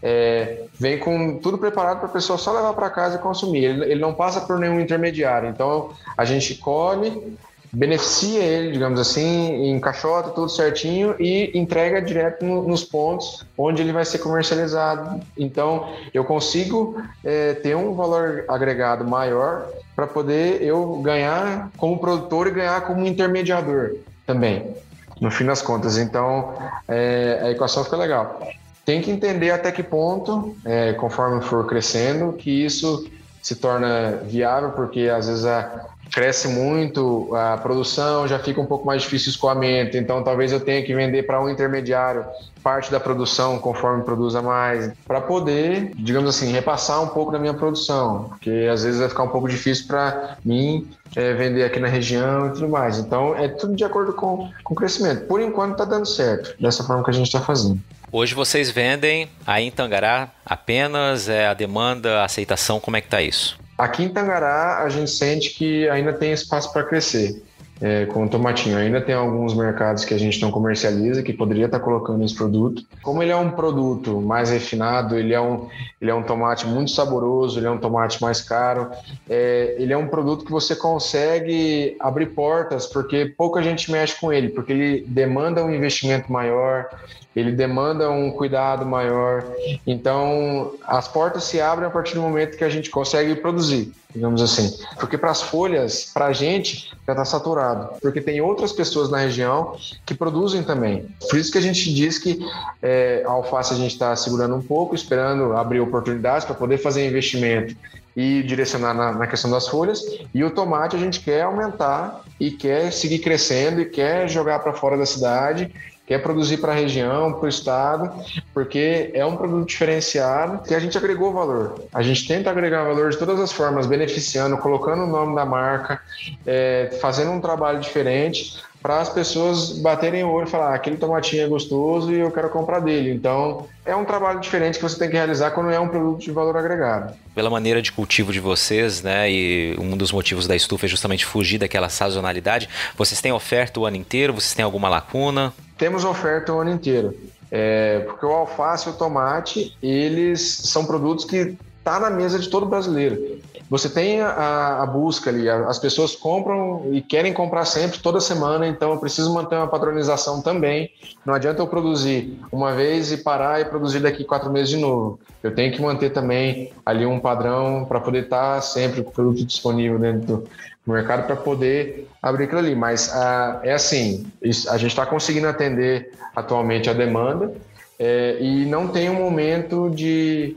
é, 0.02 0.64
vem 0.78 0.98
com 0.98 1.38
tudo 1.38 1.58
preparado 1.58 1.98
para 1.98 2.08
a 2.08 2.12
pessoa 2.12 2.38
só 2.38 2.52
levar 2.52 2.72
para 2.72 2.88
casa 2.88 3.16
e 3.16 3.18
consumir. 3.18 3.64
Ele, 3.64 3.84
ele, 3.84 4.00
não 4.00 4.14
passa 4.14 4.40
por 4.40 4.58
nenhum 4.58 4.80
intermediário. 4.80 5.50
Então 5.50 5.90
a 6.16 6.24
gente 6.24 6.54
colhe, 6.54 7.36
beneficia 7.70 8.42
ele, 8.42 8.72
digamos 8.72 8.98
assim, 8.98 9.70
encaixota 9.70 10.30
tudo 10.30 10.48
certinho 10.48 11.14
e 11.18 11.50
entrega 11.54 12.00
direto 12.00 12.42
no, 12.42 12.62
nos 12.62 12.82
pontos 12.82 13.44
onde 13.56 13.82
ele 13.82 13.92
vai 13.92 14.06
ser 14.06 14.18
comercializado. 14.18 15.20
Então 15.36 15.90
eu 16.14 16.24
consigo 16.24 16.96
é, 17.22 17.52
ter 17.52 17.76
um 17.76 17.94
valor 17.94 18.46
agregado 18.48 19.04
maior 19.04 19.66
para 19.94 20.06
poder 20.06 20.62
eu 20.62 20.96
ganhar 21.02 21.70
como 21.76 21.98
produtor 21.98 22.46
e 22.46 22.52
ganhar 22.52 22.80
como 22.86 23.06
intermediador 23.06 23.96
também, 24.28 24.76
no 25.22 25.30
fim 25.30 25.46
das 25.46 25.62
contas. 25.62 25.96
Então, 25.96 26.54
é, 26.86 27.40
a 27.42 27.50
equação 27.50 27.82
fica 27.82 27.96
legal. 27.96 28.46
Tem 28.84 29.00
que 29.00 29.10
entender 29.10 29.50
até 29.50 29.72
que 29.72 29.82
ponto, 29.82 30.54
é, 30.66 30.92
conforme 30.92 31.42
for 31.42 31.66
crescendo, 31.66 32.34
que 32.34 32.50
isso 32.50 33.10
se 33.42 33.56
torna 33.56 34.18
viável, 34.24 34.72
porque 34.72 35.08
às 35.08 35.26
vezes 35.26 35.46
a, 35.46 35.86
cresce 36.12 36.48
muito 36.48 37.34
a 37.34 37.56
produção, 37.58 38.26
já 38.26 38.38
fica 38.38 38.60
um 38.60 38.66
pouco 38.66 38.86
mais 38.86 39.02
difícil 39.02 39.28
o 39.28 39.30
escoamento, 39.30 39.96
então 39.96 40.22
talvez 40.22 40.52
eu 40.52 40.60
tenha 40.60 40.82
que 40.82 40.94
vender 40.94 41.24
para 41.24 41.42
um 41.42 41.48
intermediário 41.48 42.24
parte 42.62 42.90
da 42.90 43.00
produção 43.00 43.58
conforme 43.58 44.02
produza 44.04 44.42
mais, 44.42 44.92
para 45.06 45.20
poder, 45.20 45.92
digamos 45.94 46.28
assim, 46.28 46.52
repassar 46.52 47.02
um 47.02 47.08
pouco 47.08 47.32
da 47.32 47.38
minha 47.38 47.54
produção, 47.54 48.24
porque 48.28 48.68
às 48.70 48.82
vezes 48.84 49.00
vai 49.00 49.08
ficar 49.08 49.22
um 49.22 49.28
pouco 49.28 49.48
difícil 49.48 49.86
para 49.86 50.36
mim 50.44 50.86
é, 51.16 51.32
vender 51.34 51.64
aqui 51.64 51.80
na 51.80 51.88
região 51.88 52.48
e 52.48 52.50
tudo 52.50 52.68
mais. 52.68 52.98
Então 52.98 53.34
é 53.36 53.48
tudo 53.48 53.74
de 53.74 53.84
acordo 53.84 54.12
com, 54.12 54.50
com 54.62 54.74
o 54.74 54.76
crescimento. 54.76 55.26
Por 55.26 55.40
enquanto 55.40 55.72
está 55.72 55.84
dando 55.84 56.06
certo, 56.06 56.54
dessa 56.60 56.84
forma 56.84 57.02
que 57.02 57.10
a 57.10 57.14
gente 57.14 57.26
está 57.26 57.40
fazendo. 57.40 57.80
Hoje 58.10 58.34
vocês 58.34 58.70
vendem 58.70 59.28
aí 59.46 59.64
em 59.64 59.70
Tangará 59.70 60.28
apenas 60.44 61.28
é, 61.28 61.46
a 61.46 61.54
demanda, 61.54 62.20
a 62.20 62.24
aceitação, 62.24 62.80
como 62.80 62.96
é 62.96 63.00
que 63.00 63.06
está 63.06 63.20
isso? 63.20 63.58
Aqui 63.78 64.02
em 64.02 64.08
Tangará, 64.08 64.82
a 64.82 64.88
gente 64.88 65.10
sente 65.10 65.50
que 65.50 65.88
ainda 65.88 66.12
tem 66.12 66.32
espaço 66.32 66.72
para 66.72 66.82
crescer 66.82 67.40
é, 67.80 68.06
com 68.06 68.24
o 68.24 68.28
tomatinho. 68.28 68.76
Ainda 68.76 69.00
tem 69.00 69.14
alguns 69.14 69.54
mercados 69.54 70.04
que 70.04 70.14
a 70.14 70.18
gente 70.18 70.40
não 70.40 70.50
comercializa, 70.50 71.22
que 71.22 71.32
poderia 71.32 71.66
estar 71.66 71.78
tá 71.78 71.84
colocando 71.84 72.24
esse 72.24 72.34
produto. 72.34 72.82
Como 73.02 73.22
ele 73.22 73.32
é 73.32 73.36
um 73.36 73.50
produto 73.50 74.20
mais 74.20 74.50
refinado, 74.50 75.16
ele 75.16 75.32
é 75.32 75.40
um, 75.40 75.68
ele 76.00 76.10
é 76.10 76.14
um 76.14 76.22
tomate 76.22 76.66
muito 76.66 76.90
saboroso, 76.90 77.58
ele 77.58 77.66
é 77.66 77.70
um 77.70 77.78
tomate 77.78 78.20
mais 78.20 78.40
caro, 78.40 78.90
é, 79.28 79.76
ele 79.78 79.92
é 79.92 79.96
um 79.96 80.08
produto 80.08 80.44
que 80.44 80.50
você 80.50 80.74
consegue 80.74 81.96
abrir 82.00 82.26
portas, 82.26 82.86
porque 82.86 83.26
pouca 83.36 83.62
gente 83.62 83.90
mexe 83.90 84.18
com 84.20 84.32
ele, 84.32 84.48
porque 84.48 84.72
ele 84.72 85.04
demanda 85.06 85.64
um 85.64 85.72
investimento 85.72 86.32
maior, 86.32 86.88
ele 87.34 87.52
demanda 87.52 88.10
um 88.10 88.30
cuidado 88.30 88.84
maior. 88.84 89.44
Então, 89.86 90.72
as 90.84 91.06
portas 91.06 91.44
se 91.44 91.60
abrem 91.60 91.86
a 91.86 91.90
partir 91.90 92.14
do 92.14 92.22
momento 92.22 92.56
que 92.56 92.64
a 92.64 92.68
gente 92.68 92.90
consegue 92.90 93.36
produzir, 93.36 93.92
digamos 94.18 94.42
assim. 94.42 94.76
Porque 94.98 95.16
para 95.16 95.30
as 95.30 95.40
folhas, 95.40 96.10
para 96.12 96.26
a 96.26 96.32
gente, 96.32 96.90
já 97.06 97.12
está 97.12 97.24
saturado. 97.24 97.98
Porque 98.02 98.20
tem 98.20 98.40
outras 98.40 98.72
pessoas 98.72 99.08
na 99.08 99.18
região 99.18 99.76
que 100.04 100.12
produzem 100.14 100.62
também. 100.62 101.06
Por 101.30 101.38
isso 101.38 101.52
que 101.52 101.58
a 101.58 101.62
gente 101.62 101.94
diz 101.94 102.18
que 102.18 102.44
é, 102.82 103.22
a 103.24 103.30
alface 103.30 103.72
a 103.72 103.76
gente 103.76 103.92
está 103.92 104.14
segurando 104.16 104.56
um 104.56 104.62
pouco, 104.62 104.94
esperando 104.94 105.56
abrir 105.56 105.80
oportunidades 105.80 106.44
para 106.44 106.54
poder 106.54 106.78
fazer 106.78 107.06
investimento 107.06 107.76
e 108.16 108.42
direcionar 108.42 108.92
na, 108.92 109.12
na, 109.12 109.26
questão 109.28 109.50
das 109.50 109.68
folhas. 109.68 110.02
E 110.34 110.42
o 110.42 110.50
tomate 110.50 110.96
a 110.96 110.98
gente 110.98 111.20
quer 111.20 111.42
aumentar 111.42 112.24
e 112.40 112.50
quer 112.50 112.92
seguir 112.92 113.20
crescendo 113.20 113.80
e 113.80 113.84
quer 113.84 114.28
jogar 114.28 114.58
para 114.58 114.72
fora 114.72 114.96
da 114.96 115.06
cidade 115.06 115.72
quer 116.08 116.22
produzir 116.22 116.56
para 116.56 116.72
a 116.72 116.74
região, 116.74 117.34
para 117.34 117.44
o 117.44 117.48
estado, 117.48 118.10
porque 118.54 119.10
é 119.12 119.24
um 119.26 119.36
produto 119.36 119.68
diferenciado 119.68 120.62
que 120.66 120.74
a 120.74 120.80
gente 120.80 120.96
agregou 120.96 121.34
valor. 121.34 121.84
A 121.92 122.00
gente 122.02 122.26
tenta 122.26 122.50
agregar 122.50 122.82
valor 122.82 123.10
de 123.10 123.18
todas 123.18 123.38
as 123.38 123.52
formas, 123.52 123.86
beneficiando, 123.86 124.56
colocando 124.56 125.02
o 125.02 125.06
nome 125.06 125.36
da 125.36 125.44
marca, 125.44 126.00
é, 126.46 126.96
fazendo 126.98 127.30
um 127.30 127.40
trabalho 127.42 127.78
diferente 127.78 128.56
para 128.80 129.00
as 129.00 129.08
pessoas 129.10 129.80
baterem 129.80 130.24
o 130.24 130.30
olho 130.30 130.46
e 130.46 130.50
falar: 130.50 130.70
ah, 130.70 130.74
aquele 130.74 130.96
tomatinho 130.96 131.42
é 131.42 131.46
gostoso 131.46 132.10
e 132.10 132.20
eu 132.20 132.30
quero 132.30 132.48
comprar 132.48 132.80
dele. 132.80 133.10
Então, 133.12 133.66
é 133.84 133.94
um 133.94 134.04
trabalho 134.04 134.40
diferente 134.40 134.76
que 134.76 134.82
você 134.82 134.98
tem 134.98 135.10
que 135.10 135.16
realizar 135.16 135.50
quando 135.50 135.70
é 135.70 135.78
um 135.78 135.88
produto 135.88 136.20
de 136.20 136.30
valor 136.30 136.56
agregado. 136.56 137.12
Pela 137.34 137.50
maneira 137.50 137.82
de 137.82 137.92
cultivo 137.92 138.32
de 138.32 138.40
vocês, 138.40 139.02
né, 139.02 139.30
e 139.30 139.76
um 139.78 139.94
dos 139.94 140.10
motivos 140.10 140.46
da 140.46 140.56
estufa 140.56 140.86
é 140.86 140.88
justamente 140.88 141.26
fugir 141.26 141.58
daquela 141.58 141.90
sazonalidade, 141.90 142.66
vocês 142.96 143.20
têm 143.20 143.32
oferta 143.32 143.78
o 143.78 143.84
ano 143.84 143.96
inteiro? 143.96 144.32
Vocês 144.32 144.54
têm 144.54 144.64
alguma 144.64 144.88
lacuna? 144.88 145.52
Temos 145.78 146.04
oferta 146.04 146.52
o 146.52 146.58
ano 146.58 146.70
inteiro. 146.70 147.14
É, 147.50 148.00
porque 148.00 148.26
o 148.26 148.32
alface 148.32 148.88
e 148.88 148.92
o 148.92 148.94
tomate, 148.94 149.74
eles 149.82 150.42
são 150.64 150.84
produtos 150.84 151.24
que 151.24 151.56
tá 151.82 151.98
na 151.98 152.10
mesa 152.10 152.38
de 152.38 152.50
todo 152.50 152.66
brasileiro 152.66 153.40
você 153.70 153.88
tem 153.88 154.20
a, 154.20 154.82
a, 154.82 154.86
busca 154.86 155.28
ali, 155.28 155.48
as 155.48 155.78
pessoas 155.78 156.16
compram 156.16 156.86
e 156.90 157.02
querem 157.02 157.34
comprar 157.34 157.66
sempre, 157.66 157.98
toda 157.98 158.18
semana, 158.18 158.66
então 158.66 158.92
eu 158.92 158.98
preciso 158.98 159.32
manter 159.32 159.56
uma 159.56 159.68
padronização 159.68 160.40
também. 160.40 160.90
Não 161.24 161.34
adianta 161.34 161.60
eu 161.60 161.66
produzir 161.66 162.38
uma 162.50 162.72
vez 162.72 163.12
e 163.12 163.18
parar 163.18 163.60
e 163.60 163.66
produzir 163.66 164.00
daqui 164.00 164.24
quatro 164.24 164.50
meses 164.50 164.70
de 164.70 164.78
novo. 164.78 165.20
Eu 165.42 165.54
tenho 165.54 165.72
que 165.72 165.82
manter 165.82 166.10
também 166.10 166.72
ali 166.84 167.04
um 167.04 167.20
padrão 167.20 167.84
para 167.86 168.00
poder 168.00 168.24
estar 168.24 168.54
tá 168.54 168.60
sempre 168.62 169.02
com 169.02 169.10
o 169.10 169.12
produto 169.12 169.44
disponível 169.44 169.98
dentro 169.98 170.26
do 170.26 170.48
mercado 170.92 171.26
para 171.26 171.36
poder 171.36 172.08
abrir 172.22 172.44
aquilo 172.44 172.60
ali. 172.60 172.74
Mas 172.74 173.12
ah, 173.12 173.60
é 173.62 173.72
assim, 173.72 174.26
a 174.68 174.76
gente 174.76 174.90
está 174.90 175.04
conseguindo 175.06 175.48
atender 175.48 176.12
atualmente 176.34 176.88
a 176.88 176.92
demanda 176.92 177.52
é, 177.98 178.38
e 178.40 178.64
não 178.66 178.88
tem 178.88 179.10
um 179.10 179.14
momento 179.14 179.90
de 179.90 180.56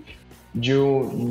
de, 0.54 0.74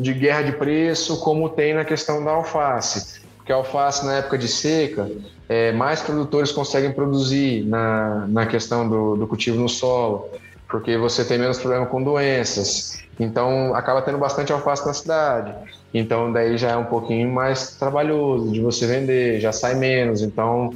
de 0.00 0.12
guerra 0.14 0.42
de 0.42 0.52
preço 0.52 1.20
como 1.20 1.48
tem 1.48 1.74
na 1.74 1.84
questão 1.84 2.24
da 2.24 2.30
alface. 2.30 3.20
Porque 3.36 3.52
a 3.52 3.56
alface, 3.56 4.04
na 4.04 4.14
época 4.16 4.38
de 4.38 4.48
seca, 4.48 5.10
é, 5.48 5.72
mais 5.72 6.00
produtores 6.00 6.52
conseguem 6.52 6.92
produzir 6.92 7.64
na, 7.66 8.26
na 8.28 8.46
questão 8.46 8.88
do, 8.88 9.16
do 9.16 9.26
cultivo 9.26 9.58
no 9.58 9.68
solo, 9.68 10.28
porque 10.68 10.96
você 10.96 11.24
tem 11.24 11.38
menos 11.38 11.58
problema 11.58 11.86
com 11.86 12.02
doenças. 12.02 13.02
Então, 13.18 13.74
acaba 13.74 14.00
tendo 14.02 14.18
bastante 14.18 14.52
alface 14.52 14.86
na 14.86 14.94
cidade. 14.94 15.54
Então, 15.92 16.32
daí 16.32 16.56
já 16.56 16.70
é 16.70 16.76
um 16.76 16.84
pouquinho 16.84 17.30
mais 17.30 17.76
trabalhoso 17.76 18.52
de 18.52 18.60
você 18.60 18.86
vender, 18.86 19.40
já 19.40 19.52
sai 19.52 19.74
menos. 19.74 20.22
Então, 20.22 20.72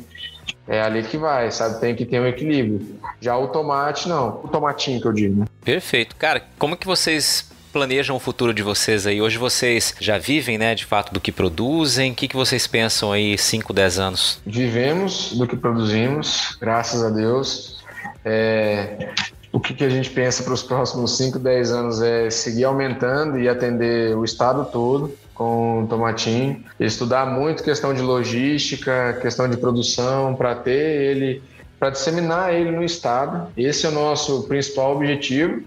é 0.67 0.81
ali 0.81 1.03
que 1.03 1.17
vai, 1.17 1.51
sabe? 1.51 1.81
Tem 1.81 1.95
que 1.95 2.05
ter 2.05 2.21
um 2.21 2.27
equilíbrio. 2.27 2.99
Já 3.21 3.37
o 3.37 3.49
tomate, 3.49 4.09
não. 4.09 4.41
O 4.43 4.49
tomatinho 4.49 5.01
que 5.01 5.07
eu 5.07 5.13
digo, 5.13 5.41
né? 5.41 5.47
Perfeito. 5.65 6.17
Cara, 6.17 6.43
como 6.59 6.77
que 6.77 6.87
vocês 6.87 7.51
planejam 7.73 8.17
o 8.17 8.21
futuro 8.21 8.55
de 8.55 8.63
vocês 8.63 9.07
aí? 9.07 9.21
Hoje 9.21 9.37
vocês 9.37 9.95
já 10.01 10.17
vivem, 10.17 10.57
né, 10.57 10.75
de 10.75 10.85
fato, 10.85 11.13
do 11.13 11.21
que 11.21 11.31
produzem? 11.31 12.13
O 12.13 12.15
que, 12.15 12.29
que 12.29 12.37
vocês 12.37 12.67
pensam 12.67 13.13
aí 13.13 13.37
5, 13.37 13.73
10 13.73 13.99
anos? 13.99 14.41
Vivemos 14.47 15.37
do 15.37 15.47
que 15.47 15.57
produzimos, 15.57 16.57
graças 16.61 17.03
a 17.03 17.11
Deus. 17.11 17.83
É, 18.25 19.13
o 19.55 19.61
que, 19.61 19.73
que 19.73 19.85
a 19.85 19.89
gente 19.89 20.11
pensa 20.11 20.43
para 20.43 20.53
os 20.53 20.65
próximos 20.65 21.17
5, 21.17 21.39
10 21.39 21.71
anos 21.71 22.03
é 22.03 22.29
seguir 22.29 22.65
aumentando 22.65 23.39
e 23.39 23.49
atender 23.49 24.17
o 24.17 24.25
estado 24.25 24.69
todo 24.73 25.15
com 25.33 25.85
o 25.85 25.87
Tomatinho, 25.87 26.65
estudar 26.81 27.25
muito 27.25 27.63
questão 27.63 27.95
de 27.95 28.03
logística, 28.03 29.17
questão 29.23 29.49
de 29.49 29.57
produção, 29.57 30.35
para 30.35 30.57
ter 30.57 30.73
ele 30.73 31.41
para 31.79 31.91
disseminar 31.91 32.53
ele 32.53 32.73
no 32.73 32.83
estado. 32.83 33.47
Esse 33.57 33.87
é 33.87 33.91
o 33.91 33.93
nosso 33.93 34.43
principal 34.45 34.97
objetivo. 34.97 35.63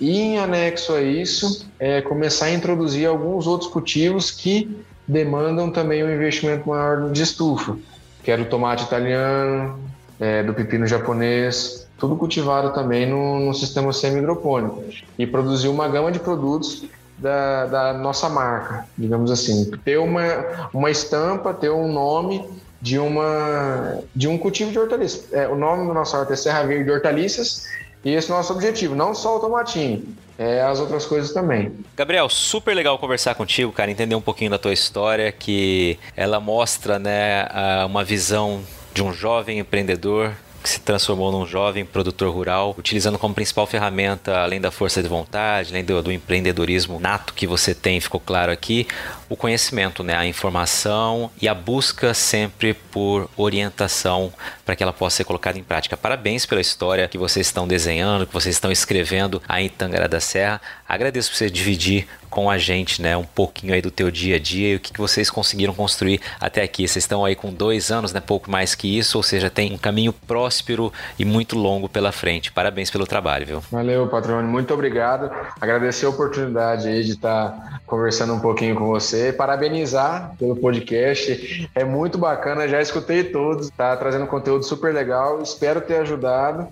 E 0.00 0.18
em 0.18 0.38
anexo 0.38 0.94
a 0.94 1.00
isso, 1.00 1.64
é 1.78 2.00
começar 2.00 2.46
a 2.46 2.52
introduzir 2.52 3.06
alguns 3.06 3.46
outros 3.46 3.70
cultivos 3.70 4.32
que 4.32 4.84
demandam 5.06 5.70
também 5.70 6.02
um 6.02 6.12
investimento 6.12 6.68
maior 6.68 7.12
de 7.12 7.22
estufa, 7.22 7.76
que 8.24 8.32
era 8.32 8.42
o 8.42 8.46
tomate 8.46 8.82
italiano, 8.82 9.78
é, 10.18 10.42
do 10.42 10.52
pepino 10.52 10.88
japonês, 10.88 11.87
tudo 11.98 12.16
cultivado 12.16 12.72
também 12.72 13.06
no, 13.06 13.40
no 13.40 13.54
sistema 13.54 13.92
semi-hidropônico. 13.92 14.84
E 15.18 15.26
produzir 15.26 15.68
uma 15.68 15.88
gama 15.88 16.12
de 16.12 16.20
produtos 16.20 16.84
da, 17.18 17.66
da, 17.66 17.92
nossa 17.92 18.28
marca, 18.28 18.86
digamos 18.96 19.30
assim. 19.30 19.70
Ter 19.84 19.98
uma, 19.98 20.70
uma 20.72 20.90
estampa, 20.90 21.52
ter 21.52 21.70
um 21.70 21.92
nome 21.92 22.44
de 22.80 22.98
uma 22.98 23.98
de 24.14 24.28
um 24.28 24.38
cultivo 24.38 24.70
de 24.70 24.78
hortaliças. 24.78 25.32
É, 25.32 25.48
o 25.48 25.56
nome 25.56 25.86
do 25.86 25.92
nosso 25.92 26.16
horta 26.16 26.34
é 26.34 26.36
Serra 26.36 26.62
Verde 26.62 26.90
Hortaliças 26.90 27.66
e 28.04 28.14
esse 28.14 28.30
é 28.30 28.34
o 28.34 28.36
nosso 28.36 28.52
objetivo, 28.52 28.94
não 28.94 29.12
só 29.12 29.36
o 29.36 29.40
tomatinho, 29.40 30.04
é 30.38 30.62
as 30.62 30.78
outras 30.78 31.04
coisas 31.04 31.32
também. 31.32 31.72
Gabriel, 31.96 32.28
super 32.28 32.74
legal 32.74 32.96
conversar 32.98 33.34
contigo, 33.34 33.72
cara, 33.72 33.90
entender 33.90 34.14
um 34.14 34.20
pouquinho 34.20 34.52
da 34.52 34.58
tua 34.58 34.72
história, 34.72 35.32
que 35.32 35.98
ela 36.16 36.38
mostra, 36.38 36.98
né, 36.98 37.48
uma 37.84 38.04
visão 38.04 38.60
de 38.94 39.02
um 39.02 39.12
jovem 39.12 39.58
empreendedor 39.58 40.32
que 40.62 40.68
se 40.68 40.80
transformou 40.80 41.30
num 41.30 41.46
jovem 41.46 41.84
produtor 41.84 42.32
rural, 42.32 42.74
utilizando 42.78 43.18
como 43.18 43.34
principal 43.34 43.66
ferramenta, 43.66 44.38
além 44.38 44.60
da 44.60 44.70
força 44.70 45.02
de 45.02 45.08
vontade, 45.08 45.70
além 45.70 45.84
do, 45.84 46.02
do 46.02 46.12
empreendedorismo 46.12 46.98
nato 47.00 47.34
que 47.34 47.46
você 47.46 47.74
tem, 47.74 48.00
ficou 48.00 48.20
claro 48.20 48.50
aqui, 48.50 48.86
o 49.28 49.36
conhecimento, 49.36 50.02
né, 50.02 50.16
a 50.16 50.26
informação 50.26 51.30
e 51.40 51.48
a 51.48 51.54
busca 51.54 52.14
sempre 52.14 52.74
por 52.74 53.28
orientação 53.36 54.32
para 54.64 54.74
que 54.74 54.82
ela 54.82 54.92
possa 54.92 55.18
ser 55.18 55.24
colocada 55.24 55.58
em 55.58 55.62
prática. 55.62 55.96
Parabéns 55.96 56.46
pela 56.46 56.60
história 56.60 57.08
que 57.08 57.18
vocês 57.18 57.46
estão 57.46 57.66
desenhando, 57.66 58.26
que 58.26 58.32
vocês 58.32 58.54
estão 58.54 58.72
escrevendo 58.72 59.42
aí 59.48 59.66
em 59.66 59.68
Tangará 59.68 60.06
da 60.06 60.20
Serra. 60.20 60.60
Agradeço 60.88 61.30
por 61.30 61.36
você 61.36 61.50
dividir 61.50 62.06
com 62.38 62.48
a 62.48 62.56
gente, 62.56 63.02
né, 63.02 63.16
um 63.16 63.24
pouquinho 63.24 63.74
aí 63.74 63.82
do 63.82 63.90
teu 63.90 64.12
dia 64.12 64.36
a 64.36 64.38
dia 64.38 64.74
e 64.74 64.76
o 64.76 64.80
que, 64.80 64.92
que 64.92 65.00
vocês 65.00 65.28
conseguiram 65.28 65.74
construir 65.74 66.20
até 66.40 66.62
aqui. 66.62 66.86
Vocês 66.86 67.02
estão 67.02 67.24
aí 67.24 67.34
com 67.34 67.52
dois 67.52 67.90
anos, 67.90 68.12
né, 68.12 68.20
pouco 68.20 68.48
mais 68.48 68.76
que 68.76 68.96
isso, 68.96 69.18
ou 69.18 69.24
seja, 69.24 69.50
tem 69.50 69.72
um 69.72 69.76
caminho 69.76 70.12
próspero 70.12 70.92
e 71.18 71.24
muito 71.24 71.58
longo 71.58 71.88
pela 71.88 72.12
frente. 72.12 72.52
Parabéns 72.52 72.92
pelo 72.92 73.08
trabalho, 73.08 73.44
viu? 73.44 73.62
Valeu, 73.72 74.06
patrônio, 74.06 74.48
muito 74.48 74.72
obrigado. 74.72 75.28
Agradecer 75.60 76.06
a 76.06 76.10
oportunidade 76.10 76.86
aí 76.86 77.02
de 77.02 77.10
estar 77.10 77.80
conversando 77.84 78.34
um 78.34 78.40
pouquinho 78.40 78.76
com 78.76 78.86
você, 78.86 79.32
parabenizar 79.32 80.36
pelo 80.38 80.54
podcast. 80.54 81.68
É 81.74 81.82
muito 81.82 82.18
bacana, 82.18 82.68
já 82.68 82.80
escutei 82.80 83.24
todos, 83.24 83.68
tá 83.70 83.96
trazendo 83.96 84.28
conteúdo 84.28 84.62
super 84.62 84.94
legal, 84.94 85.42
espero 85.42 85.80
ter 85.80 85.96
ajudado. 85.96 86.68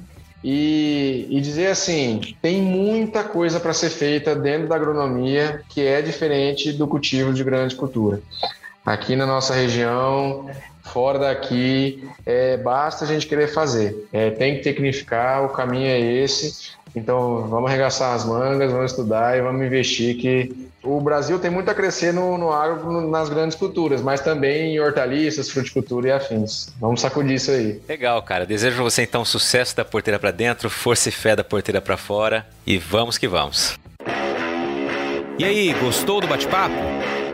E, 0.49 1.27
e 1.29 1.41
dizer 1.41 1.67
assim, 1.67 2.21
tem 2.41 2.63
muita 2.63 3.25
coisa 3.25 3.59
para 3.59 3.73
ser 3.73 3.91
feita 3.91 4.33
dentro 4.33 4.69
da 4.69 4.77
agronomia 4.77 5.61
que 5.69 5.85
é 5.85 6.01
diferente 6.01 6.73
do 6.73 6.87
cultivo 6.87 7.35
de 7.35 7.43
grande 7.43 7.75
cultura. 7.75 8.23
Aqui 8.85 9.17
na 9.17 9.27
nossa 9.27 9.53
região, 9.53 10.49
fora 10.85 11.19
daqui, 11.19 12.09
é, 12.25 12.57
basta 12.59 13.05
a 13.05 13.09
gente 13.09 13.27
querer 13.27 13.49
fazer. 13.49 14.07
É, 14.13 14.31
tem 14.31 14.55
que 14.55 14.63
tecnificar, 14.63 15.45
o 15.45 15.49
caminho 15.49 15.89
é 15.89 15.99
esse. 15.99 16.71
Então 16.97 17.47
vamos 17.49 17.71
arregaçar 17.71 18.15
as 18.15 18.25
mangas, 18.25 18.73
vamos 18.73 18.91
estudar 18.91 19.37
e 19.37 19.43
vamos 19.43 19.65
investir 19.65 20.17
que 20.17 20.67
o 20.83 21.01
Brasil 21.01 21.39
tem 21.39 21.51
muito 21.51 21.71
a 21.71 21.75
crescer 21.75 22.13
no, 22.13 22.39
no 22.39 22.53
agro, 22.53 23.09
nas 23.09 23.29
grandes 23.29 23.57
culturas, 23.57 24.01
mas 24.01 24.21
também 24.21 24.75
em 24.75 24.81
hortaliças, 24.81 25.51
fruticultura 25.51 26.09
e 26.09 26.13
afins. 26.13 26.73
Vamos 26.81 27.01
sacudir 27.01 27.35
isso 27.35 27.51
aí. 27.51 27.83
Legal, 27.87 28.23
cara. 28.23 28.47
Desejo 28.47 28.83
você 28.83 29.03
então 29.03 29.25
sucesso 29.25 29.77
da 29.77 29.85
porteira 29.85 30.19
para 30.19 30.31
dentro, 30.31 30.71
força 30.71 31.09
e 31.11 31.13
fé 31.13 31.37
da 31.37 31.45
porteira 31.45 31.81
para 31.81 31.97
fora 31.97 32.47
e 32.67 32.79
vamos 32.79 33.19
que 33.19 33.29
vamos. 33.29 33.77
E 35.39 35.45
aí, 35.45 35.75
gostou 35.75 36.21
do 36.23 36.27
bate-papo? 36.27 36.75